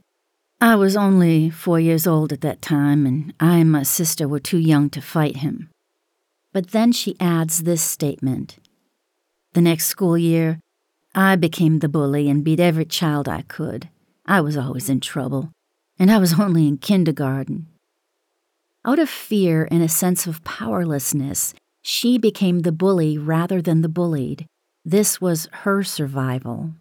I 0.60 0.74
was 0.74 0.96
only 0.96 1.50
four 1.50 1.78
years 1.78 2.06
old 2.06 2.32
at 2.32 2.40
that 2.40 2.62
time, 2.62 3.04
and 3.04 3.34
I 3.38 3.58
and 3.58 3.70
my 3.70 3.82
sister 3.82 4.26
were 4.26 4.40
too 4.40 4.58
young 4.58 4.88
to 4.90 5.02
fight 5.02 5.36
him. 5.36 5.68
But 6.52 6.70
then 6.70 6.92
she 6.92 7.14
adds 7.20 7.62
this 7.62 7.82
statement 7.82 8.56
The 9.52 9.60
next 9.60 9.86
school 9.86 10.16
year, 10.16 10.60
I 11.14 11.36
became 11.36 11.80
the 11.80 11.90
bully 11.90 12.30
and 12.30 12.42
beat 12.42 12.60
every 12.60 12.86
child 12.86 13.28
I 13.28 13.42
could. 13.42 13.90
I 14.24 14.40
was 14.40 14.56
always 14.56 14.88
in 14.88 15.00
trouble, 15.00 15.50
and 15.98 16.10
I 16.10 16.16
was 16.16 16.40
only 16.40 16.66
in 16.66 16.78
kindergarten. 16.78 17.66
Out 18.84 18.98
of 18.98 19.10
fear 19.10 19.68
and 19.70 19.82
a 19.82 19.88
sense 19.88 20.26
of 20.26 20.42
powerlessness, 20.44 21.52
she 21.82 22.16
became 22.16 22.60
the 22.60 22.72
bully 22.72 23.18
rather 23.18 23.60
than 23.60 23.82
the 23.82 23.88
bullied. 23.90 24.46
This 24.84 25.20
was 25.20 25.48
her 25.52 25.82
survival. 25.82 26.72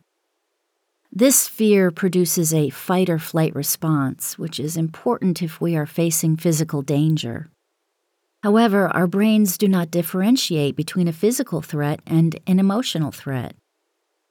This 1.18 1.48
fear 1.48 1.92
produces 1.92 2.54
a 2.54 2.70
fight 2.70 3.10
or 3.10 3.20
flight 3.20 3.56
response, 3.56 4.38
which 4.38 4.60
is 4.60 4.76
important 4.76 5.42
if 5.42 5.62
we 5.62 5.74
are 5.74 5.86
facing 5.86 6.36
physical 6.36 6.82
danger. 6.82 7.50
However, 8.44 8.90
our 8.90 9.08
brains 9.08 9.58
do 9.58 9.70
not 9.70 9.90
differentiate 9.90 10.76
between 10.76 11.08
a 11.08 11.14
physical 11.14 11.62
threat 11.62 12.02
and 12.06 12.38
an 12.46 12.60
emotional 12.60 13.14
threat. 13.14 13.56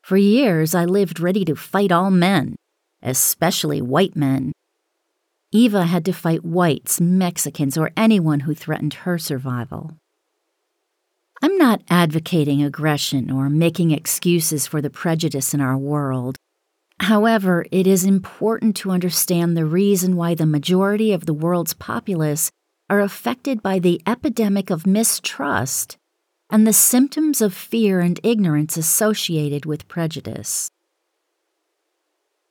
For 0.03 0.19
years, 0.19 0.75
I 0.75 0.85
lived 0.85 1.21
ready 1.21 1.43
to 1.47 1.57
fight 1.57 1.91
all 1.91 2.11
men, 2.11 2.55
especially 3.03 3.81
white 3.81 4.15
men. 4.15 4.53
Eva 5.53 5.85
had 5.85 6.05
to 6.05 6.13
fight 6.13 6.45
whites, 6.45 7.01
Mexicans, 7.01 7.79
or 7.79 7.93
anyone 7.97 8.41
who 8.41 8.55
threatened 8.55 8.93
her 8.93 9.17
survival. 9.17 9.93
I'm 11.41 11.57
not 11.57 11.81
advocating 11.89 12.63
aggression 12.63 13.31
or 13.31 13.49
making 13.49 13.91
excuses 13.91 14.67
for 14.67 14.83
the 14.83 14.91
prejudice 14.91 15.55
in 15.55 15.63
our 15.63 15.79
world. 15.79 16.37
However, 17.05 17.67
it 17.71 17.87
is 17.87 18.07
important 18.07 18.77
to 18.77 18.91
understand 18.91 19.55
the 19.55 19.67
reason 19.67 20.17
why 20.17 20.35
the 20.35 20.47
majority 20.47 21.13
of 21.13 21.27
the 21.27 21.35
world's 21.35 21.75
populace 21.75 22.51
are 22.89 23.03
affected 23.03 23.63
by 23.63 23.79
the 23.79 24.01
epidemic 24.07 24.71
of 24.71 24.87
mistrust 24.87 25.99
and 26.49 26.67
the 26.67 26.73
symptoms 26.73 27.43
of 27.43 27.53
fear 27.53 28.01
and 28.01 28.19
ignorance 28.23 28.79
associated 28.79 29.67
with 29.67 29.87
prejudice. 29.87 30.71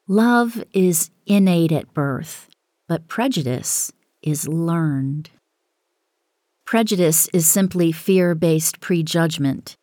Love 0.08 0.64
is 0.72 1.10
innate 1.26 1.72
at 1.72 1.91
birth, 1.95 2.47
but 2.88 3.08
prejudice 3.08 3.91
is 4.22 4.47
learned. 4.47 5.32
Prejudice 6.64 7.28
is 7.34 7.47
simply 7.47 7.91
fear 7.91 8.36
based 8.36 8.80
prejudgment 8.80 9.78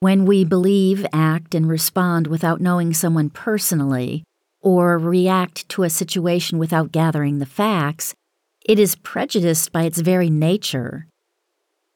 when 0.00 0.24
we 0.24 0.44
believe, 0.44 1.06
act, 1.12 1.54
and 1.54 1.68
respond 1.68 2.26
without 2.26 2.60
knowing 2.60 2.92
someone 2.94 3.28
personally, 3.28 4.24
or 4.62 4.98
react 4.98 5.68
to 5.68 5.82
a 5.82 5.90
situation 5.90 6.58
without 6.58 6.90
gathering 6.90 7.38
the 7.38 7.46
facts, 7.46 8.14
it 8.64 8.78
is 8.78 8.96
prejudiced 8.96 9.72
by 9.72 9.84
its 9.84 10.00
very 10.00 10.30
nature. 10.30 11.06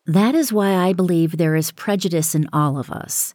That 0.06 0.34
is 0.34 0.52
why 0.52 0.74
I 0.74 0.92
believe 0.92 1.36
there 1.36 1.56
is 1.56 1.72
prejudice 1.72 2.34
in 2.34 2.46
all 2.52 2.78
of 2.78 2.90
us. 2.90 3.34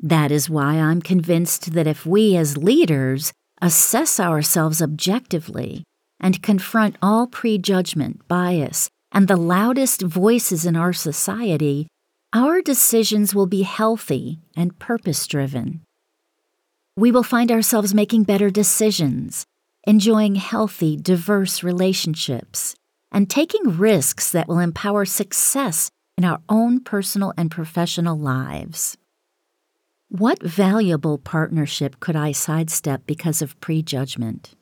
That 0.00 0.32
is 0.32 0.50
why 0.50 0.74
I'm 0.74 1.00
convinced 1.00 1.72
that 1.74 1.86
if 1.86 2.04
we 2.04 2.36
as 2.36 2.56
leaders 2.56 3.32
assess 3.60 4.18
ourselves 4.18 4.82
objectively 4.82 5.84
and 6.18 6.42
confront 6.42 6.96
all 7.00 7.28
prejudgment, 7.28 8.26
bias, 8.26 8.88
and 9.12 9.28
the 9.28 9.36
loudest 9.36 10.02
voices 10.02 10.66
in 10.66 10.74
our 10.74 10.92
society, 10.92 11.86
our 12.32 12.62
decisions 12.62 13.34
will 13.34 13.46
be 13.46 13.62
healthy 13.62 14.38
and 14.56 14.78
purpose 14.78 15.26
driven. 15.26 15.82
We 16.96 17.12
will 17.12 17.22
find 17.22 17.50
ourselves 17.50 17.94
making 17.94 18.24
better 18.24 18.50
decisions, 18.50 19.44
enjoying 19.86 20.36
healthy, 20.36 20.96
diverse 20.96 21.62
relationships, 21.62 22.74
and 23.10 23.28
taking 23.28 23.76
risks 23.76 24.30
that 24.30 24.48
will 24.48 24.58
empower 24.58 25.04
success 25.04 25.90
in 26.16 26.24
our 26.24 26.40
own 26.48 26.80
personal 26.80 27.34
and 27.36 27.50
professional 27.50 28.18
lives. 28.18 28.96
What 30.08 30.42
valuable 30.42 31.18
partnership 31.18 32.00
could 32.00 32.16
I 32.16 32.32
sidestep 32.32 33.06
because 33.06 33.42
of 33.42 33.58
prejudgment? 33.60 34.54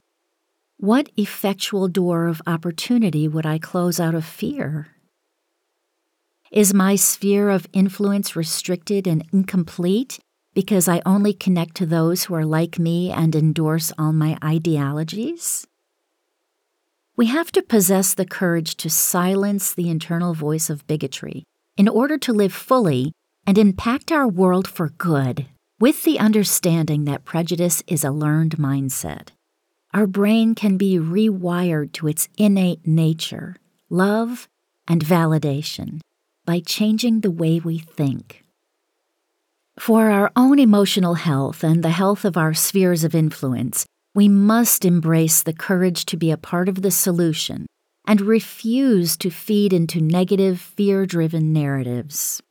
What 0.77 1.11
effectual 1.17 1.89
door 1.89 2.27
of 2.27 2.41
opportunity 2.47 3.29
would 3.29 3.47
I 3.47 3.59
close 3.59 4.01
out 4.01 4.15
of 4.15 4.25
fear? 4.25 4.89
Is 6.51 6.75
my 6.75 6.97
sphere 6.97 7.49
of 7.49 7.69
influence 7.73 8.35
restricted 8.35 9.07
and 9.07 9.25
incomplete 9.33 10.19
because 10.53 10.89
I 10.89 11.01
only 11.07 11.33
connect 11.33 11.77
to 11.77 11.87
those 11.87 12.25
who 12.25 12.35
are 12.35 12.45
like 12.45 12.77
me 12.77 13.13
and 13.13 13.37
endorse 13.37 13.93
all 13.97 14.13
my 14.13 14.37
ideologies? 14.43 15.69
We 17.15 17.27
have 17.27 17.53
to 17.53 17.63
possess 17.63 18.15
the 18.15 18.27
courage 18.27 18.75
to 18.79 18.91
silence 18.91 19.73
the 19.73 19.89
internal 19.89 20.35
voice 20.35 20.69
of 20.69 20.85
bigotry 20.89 21.45
in 21.77 21.87
order 21.87 22.19
to 22.19 22.33
live 22.33 22.53
fully 22.53 23.13
and 23.47 23.57
impact 23.57 24.11
our 24.11 24.27
world 24.27 24.67
for 24.67 24.89
good, 24.89 25.47
with 25.79 26.03
the 26.03 26.19
understanding 26.19 27.05
that 27.05 27.25
prejudice 27.25 27.81
is 27.87 28.03
a 28.03 28.11
learned 28.11 28.57
mindset. 28.57 29.29
Our 29.95 30.09
brain 30.09 30.57
can 30.57 30.77
be 30.77 30.99
rewired 30.99 31.93
to 31.93 32.09
its 32.09 32.29
innate 32.37 32.85
nature, 32.89 33.55
love, 33.89 34.49
and 34.89 35.05
validation 35.05 36.01
by 36.45 36.61
changing 36.61 37.21
the 37.21 37.31
way 37.31 37.61
we 37.61 37.79
think. 37.79 38.45
For 39.79 40.11
our 40.11 40.31
own 40.37 40.59
emotional 40.59 41.15
health 41.15 41.65
and 41.65 41.83
the 41.83 41.91
health 41.91 42.25
of 42.25 42.37
our 42.37 42.53
spheres 42.53 43.05
of 43.05 43.15
influence, 43.15 43.87
we 44.15 44.29
must 44.29 44.85
embrace 44.85 45.43
the 45.43 45.53
courage 45.53 46.05
to 46.07 46.17
be 46.17 46.31
a 46.31 46.37
part 46.37 46.69
of 46.69 46.83
the 46.83 46.91
solution 46.91 47.67
and 48.07 48.21
refuse 48.21 49.17
to 49.19 49.31
feed 49.31 49.73
into 49.73 50.01
negative, 50.01 50.61
fear 50.61 51.07
driven 51.07 51.53
narratives. 51.53 52.43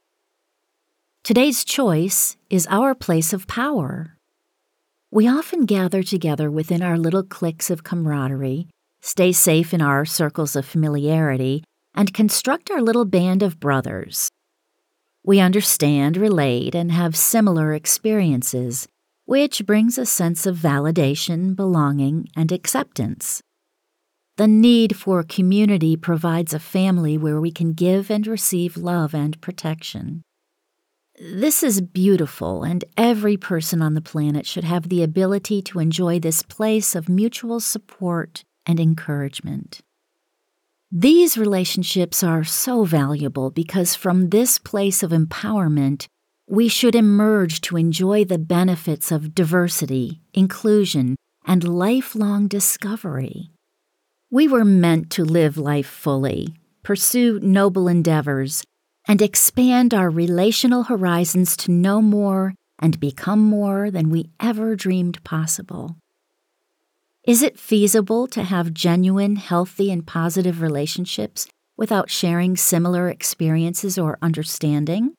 Today's 1.23 1.63
choice 1.63 2.37
is 2.49 2.65
our 2.69 2.95
place 2.95 3.33
of 3.33 3.45
power. 3.45 4.15
We 5.11 5.27
often 5.27 5.65
gather 5.65 6.01
together 6.01 6.49
within 6.49 6.81
our 6.81 6.97
little 6.97 7.23
cliques 7.23 7.69
of 7.69 7.83
camaraderie, 7.83 8.67
stay 9.01 9.31
safe 9.31 9.73
in 9.73 9.81
our 9.81 10.05
circles 10.05 10.55
of 10.55 10.65
familiarity, 10.65 11.63
and 11.95 12.13
construct 12.13 12.71
our 12.71 12.81
little 12.81 13.05
band 13.05 13.43
of 13.43 13.59
brothers. 13.59 14.29
We 15.23 15.39
understand, 15.39 16.17
relate, 16.17 16.75
and 16.75 16.91
have 16.91 17.15
similar 17.15 17.73
experiences, 17.73 18.87
which 19.25 19.65
brings 19.65 19.97
a 19.97 20.05
sense 20.05 20.45
of 20.45 20.57
validation, 20.57 21.55
belonging, 21.55 22.29
and 22.35 22.51
acceptance. 22.51 23.41
The 24.37 24.47
need 24.47 24.95
for 24.95 25.21
community 25.23 25.97
provides 25.97 26.53
a 26.53 26.59
family 26.59 27.17
where 27.17 27.41
we 27.41 27.51
can 27.51 27.73
give 27.73 28.09
and 28.09 28.25
receive 28.25 28.77
love 28.77 29.13
and 29.13 29.39
protection. 29.41 30.23
This 31.19 31.61
is 31.61 31.81
beautiful, 31.81 32.63
and 32.63 32.85
every 32.95 33.35
person 33.35 33.81
on 33.81 33.95
the 33.95 34.01
planet 34.01 34.45
should 34.45 34.63
have 34.63 34.87
the 34.87 35.03
ability 35.03 35.61
to 35.63 35.79
enjoy 35.79 36.17
this 36.17 36.41
place 36.41 36.95
of 36.95 37.09
mutual 37.09 37.59
support 37.59 38.45
and 38.65 38.79
encouragement. 38.79 39.81
These 40.91 41.37
relationships 41.37 42.23
are 42.23 42.43
so 42.43 42.83
valuable 42.83 43.51
because 43.51 43.93
from 43.93 44.29
this 44.29 44.57
place 44.57 45.03
of 45.03 45.11
empowerment, 45.11 46.07
we 46.47 46.67
should 46.67 46.95
emerge 46.95 47.61
to 47.61 47.77
enjoy 47.77 48.25
the 48.25 48.39
benefits 48.39 49.11
of 49.11 49.35
diversity, 49.35 50.19
inclusion, 50.33 51.15
and 51.45 51.63
lifelong 51.63 52.47
discovery. 52.47 53.51
We 54.31 54.47
were 54.47 54.65
meant 54.65 55.11
to 55.11 55.23
live 55.23 55.59
life 55.59 55.85
fully, 55.85 56.55
pursue 56.81 57.39
noble 57.39 57.87
endeavors, 57.87 58.63
and 59.07 59.21
expand 59.21 59.93
our 59.93 60.09
relational 60.09 60.85
horizons 60.85 61.55
to 61.57 61.71
know 61.71 62.01
more 62.01 62.55
and 62.79 62.99
become 62.99 63.41
more 63.41 63.91
than 63.91 64.09
we 64.09 64.31
ever 64.39 64.75
dreamed 64.75 65.23
possible. 65.23 65.97
Is 67.26 67.43
it 67.43 67.59
feasible 67.59 68.28
to 68.28 68.43
have 68.43 68.74
genuine, 68.74 69.36
healthy, 69.36 69.91
and 69.91 70.07
positive 70.07 70.61
relationships 70.61 71.47
without 71.76 72.09
sharing 72.09 72.55
similar 72.55 73.09
experiences 73.09 73.97
or 73.97 74.17
understanding? 74.22 75.13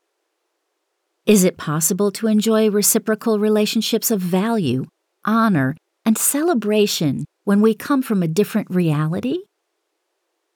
Is 1.26 1.44
it 1.44 1.58
possible 1.58 2.10
to 2.12 2.26
enjoy 2.26 2.70
reciprocal 2.70 3.38
relationships 3.38 4.10
of 4.10 4.20
value, 4.20 4.86
honor, 5.26 5.76
and 6.04 6.16
celebration 6.16 7.26
when 7.44 7.60
we 7.60 7.74
come 7.74 8.00
from 8.00 8.22
a 8.22 8.28
different 8.28 8.70
reality? 8.70 9.40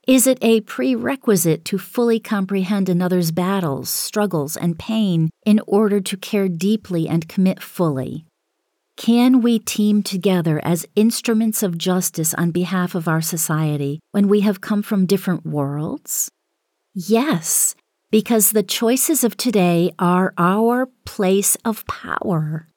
Is 0.08 0.26
it 0.26 0.38
a 0.40 0.62
prerequisite 0.62 1.64
to 1.66 1.78
fully 1.78 2.20
comprehend 2.20 2.88
another's 2.88 3.32
battles, 3.32 3.90
struggles, 3.90 4.56
and 4.56 4.78
pain 4.78 5.28
in 5.44 5.60
order 5.66 6.00
to 6.00 6.16
care 6.16 6.48
deeply 6.48 7.06
and 7.06 7.28
commit 7.28 7.62
fully? 7.62 8.24
Can 8.96 9.42
we 9.42 9.58
team 9.58 10.02
together 10.02 10.60
as 10.64 10.86
instruments 10.94 11.62
of 11.62 11.76
justice 11.78 12.32
on 12.34 12.52
behalf 12.52 12.94
of 12.94 13.08
our 13.08 13.20
society 13.20 14.00
when 14.12 14.28
we 14.28 14.40
have 14.40 14.60
come 14.60 14.82
from 14.82 15.06
different 15.06 15.44
worlds? 15.44 16.30
Yes, 16.94 17.74
because 18.10 18.52
the 18.52 18.62
choices 18.62 19.24
of 19.24 19.36
today 19.36 19.90
are 19.98 20.32
our 20.38 20.86
place 21.04 21.56
of 21.64 21.84
power. 21.86 22.68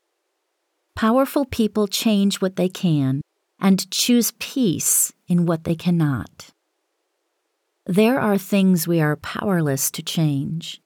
Powerful 0.95 1.45
people 1.45 1.87
change 1.87 2.41
what 2.41 2.55
they 2.55 2.69
can 2.69 3.21
and 3.59 3.89
choose 3.91 4.33
peace 4.39 5.13
in 5.27 5.45
what 5.45 5.63
they 5.63 5.75
cannot. 5.75 6.49
There 7.85 8.19
are 8.19 8.37
things 8.39 8.87
we 8.87 8.99
are 8.99 9.15
powerless 9.15 9.91
to 9.91 10.01
change. 10.01 10.81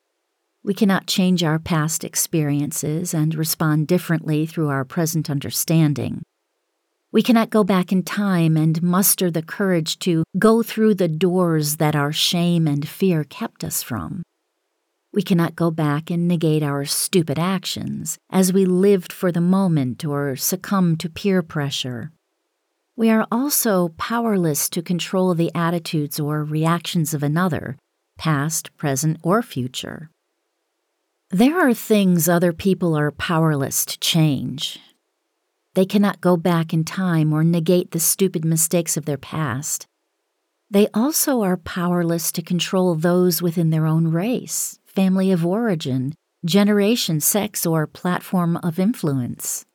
We 0.64 0.76
cannot 0.76 1.08
change 1.08 1.44
our 1.44 1.58
past 1.58 2.04
experiences 2.04 3.16
and 3.16 3.34
respond 3.34 3.88
differently 3.88 4.46
through 4.46 4.70
our 4.70 4.86
present 4.86 5.28
understanding. 5.28 6.22
We 7.12 7.24
cannot 7.24 7.50
go 7.50 7.64
back 7.64 7.92
in 7.92 8.04
time 8.04 8.56
and 8.56 8.82
muster 8.84 9.32
the 9.32 9.42
courage 9.42 9.98
to 10.00 10.24
go 10.38 10.62
through 10.62 10.96
the 10.96 11.08
doors 11.08 11.78
that 11.78 11.96
our 11.96 12.14
shame 12.14 12.68
and 12.68 12.88
fear 12.88 13.24
kept 13.24 13.64
us 13.64 13.82
from. 13.82 14.22
We 15.12 15.24
cannot 15.24 15.56
go 15.56 15.72
back 15.72 16.12
and 16.12 16.28
negate 16.28 16.62
our 16.62 16.86
stupid 16.86 17.40
actions 17.40 18.20
as 18.30 18.54
we 18.54 18.66
lived 18.66 19.12
for 19.12 19.32
the 19.32 19.42
moment 19.42 20.06
or 20.06 20.36
succumb 20.36 20.96
to 20.98 21.10
peer 21.10 21.42
pressure. 21.42 22.12
We 22.96 23.10
are 23.10 23.26
also 23.32 23.90
powerless 23.98 24.70
to 24.70 24.84
control 24.84 25.34
the 25.34 25.52
attitudes 25.56 26.20
or 26.20 26.44
reactions 26.44 27.16
of 27.16 27.24
another, 27.24 27.78
past, 28.20 28.78
present, 28.78 29.18
or 29.24 29.42
future. 29.42 30.11
There 31.34 31.66
are 31.66 31.74
things 31.74 32.28
other 32.28 32.52
people 32.52 32.94
are 32.94 33.10
powerless 33.10 33.86
to 33.86 33.98
change. 34.00 34.80
They 35.76 35.86
cannot 35.86 36.20
go 36.20 36.36
back 36.36 36.74
in 36.74 36.84
time 36.84 37.32
or 37.32 37.46
negate 37.46 37.92
the 37.92 38.02
stupid 38.02 38.44
mistakes 38.44 38.98
of 38.98 39.06
their 39.06 39.18
past. 39.18 39.88
They 40.70 40.90
also 40.94 41.42
are 41.42 41.56
powerless 41.56 42.34
to 42.34 42.42
control 42.42 42.96
those 42.96 43.42
within 43.42 43.70
their 43.70 43.86
own 43.86 44.10
race, 44.10 44.78
family 44.86 45.32
of 45.32 45.46
origin, 45.46 46.16
generation, 46.44 47.22
sex, 47.22 47.66
or 47.66 47.88
platform 47.88 48.58
of 48.58 48.78
influence. 48.78 49.66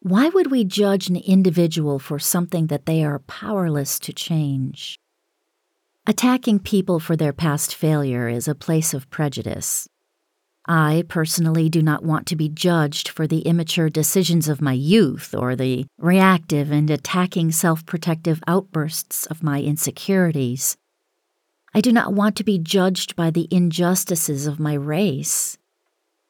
Why 0.00 0.30
would 0.30 0.50
we 0.50 0.64
judge 0.64 1.10
an 1.10 1.16
individual 1.16 1.98
for 1.98 2.18
something 2.18 2.68
that 2.68 2.86
they 2.86 3.04
are 3.04 3.18
powerless 3.18 3.98
to 3.98 4.14
change? 4.14 4.98
Attacking 6.06 6.60
people 6.60 6.98
for 6.98 7.14
their 7.14 7.34
past 7.34 7.74
failure 7.74 8.26
is 8.26 8.48
a 8.48 8.54
place 8.54 8.94
of 8.94 9.10
prejudice. 9.10 9.86
I 10.66 11.04
personally 11.08 11.68
do 11.68 11.82
not 11.82 12.04
want 12.04 12.26
to 12.28 12.36
be 12.36 12.48
judged 12.48 13.08
for 13.08 13.26
the 13.26 13.40
immature 13.40 13.90
decisions 13.90 14.48
of 14.48 14.60
my 14.60 14.74
youth 14.74 15.34
or 15.34 15.56
the 15.56 15.86
reactive 15.98 16.70
and 16.70 16.88
attacking 16.88 17.50
self 17.50 17.84
protective 17.84 18.42
outbursts 18.46 19.26
of 19.26 19.42
my 19.42 19.60
insecurities. 19.60 20.76
I 21.74 21.80
do 21.80 21.90
not 21.90 22.12
want 22.12 22.36
to 22.36 22.44
be 22.44 22.58
judged 22.58 23.16
by 23.16 23.30
the 23.30 23.48
injustices 23.50 24.46
of 24.46 24.60
my 24.60 24.74
race. 24.74 25.58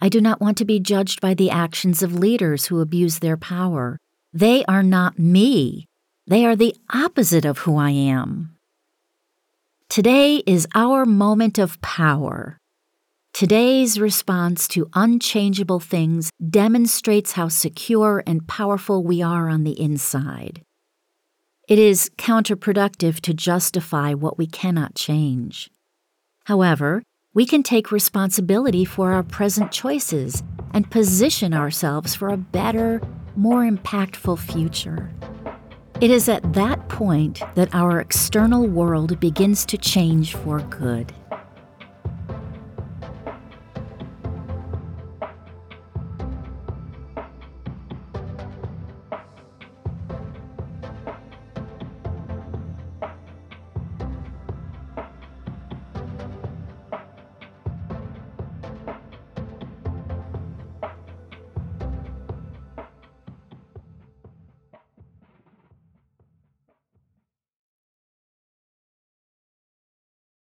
I 0.00 0.08
do 0.08 0.20
not 0.20 0.40
want 0.40 0.56
to 0.58 0.64
be 0.64 0.80
judged 0.80 1.20
by 1.20 1.34
the 1.34 1.50
actions 1.50 2.02
of 2.02 2.14
leaders 2.14 2.66
who 2.66 2.80
abuse 2.80 3.18
their 3.18 3.36
power. 3.36 3.98
They 4.32 4.64
are 4.64 4.82
not 4.82 5.18
me. 5.18 5.86
They 6.26 6.46
are 6.46 6.56
the 6.56 6.74
opposite 6.90 7.44
of 7.44 7.58
who 7.58 7.76
I 7.76 7.90
am. 7.90 8.56
Today 9.88 10.36
is 10.46 10.66
our 10.74 11.04
moment 11.04 11.58
of 11.58 11.80
power. 11.82 12.58
Today's 13.32 13.98
response 13.98 14.68
to 14.68 14.90
unchangeable 14.92 15.80
things 15.80 16.30
demonstrates 16.50 17.32
how 17.32 17.48
secure 17.48 18.22
and 18.26 18.46
powerful 18.46 19.02
we 19.02 19.22
are 19.22 19.48
on 19.48 19.64
the 19.64 19.80
inside. 19.80 20.60
It 21.66 21.78
is 21.78 22.10
counterproductive 22.18 23.20
to 23.20 23.32
justify 23.32 24.12
what 24.12 24.36
we 24.36 24.46
cannot 24.46 24.94
change. 24.94 25.70
However, 26.44 27.02
we 27.32 27.46
can 27.46 27.62
take 27.62 27.90
responsibility 27.90 28.84
for 28.84 29.12
our 29.12 29.22
present 29.22 29.72
choices 29.72 30.42
and 30.74 30.90
position 30.90 31.54
ourselves 31.54 32.14
for 32.14 32.28
a 32.28 32.36
better, 32.36 33.00
more 33.34 33.62
impactful 33.62 34.40
future. 34.40 35.10
It 36.02 36.10
is 36.10 36.28
at 36.28 36.52
that 36.52 36.90
point 36.90 37.40
that 37.54 37.74
our 37.74 37.98
external 37.98 38.66
world 38.66 39.18
begins 39.20 39.64
to 39.66 39.78
change 39.78 40.34
for 40.34 40.60
good. 40.60 41.14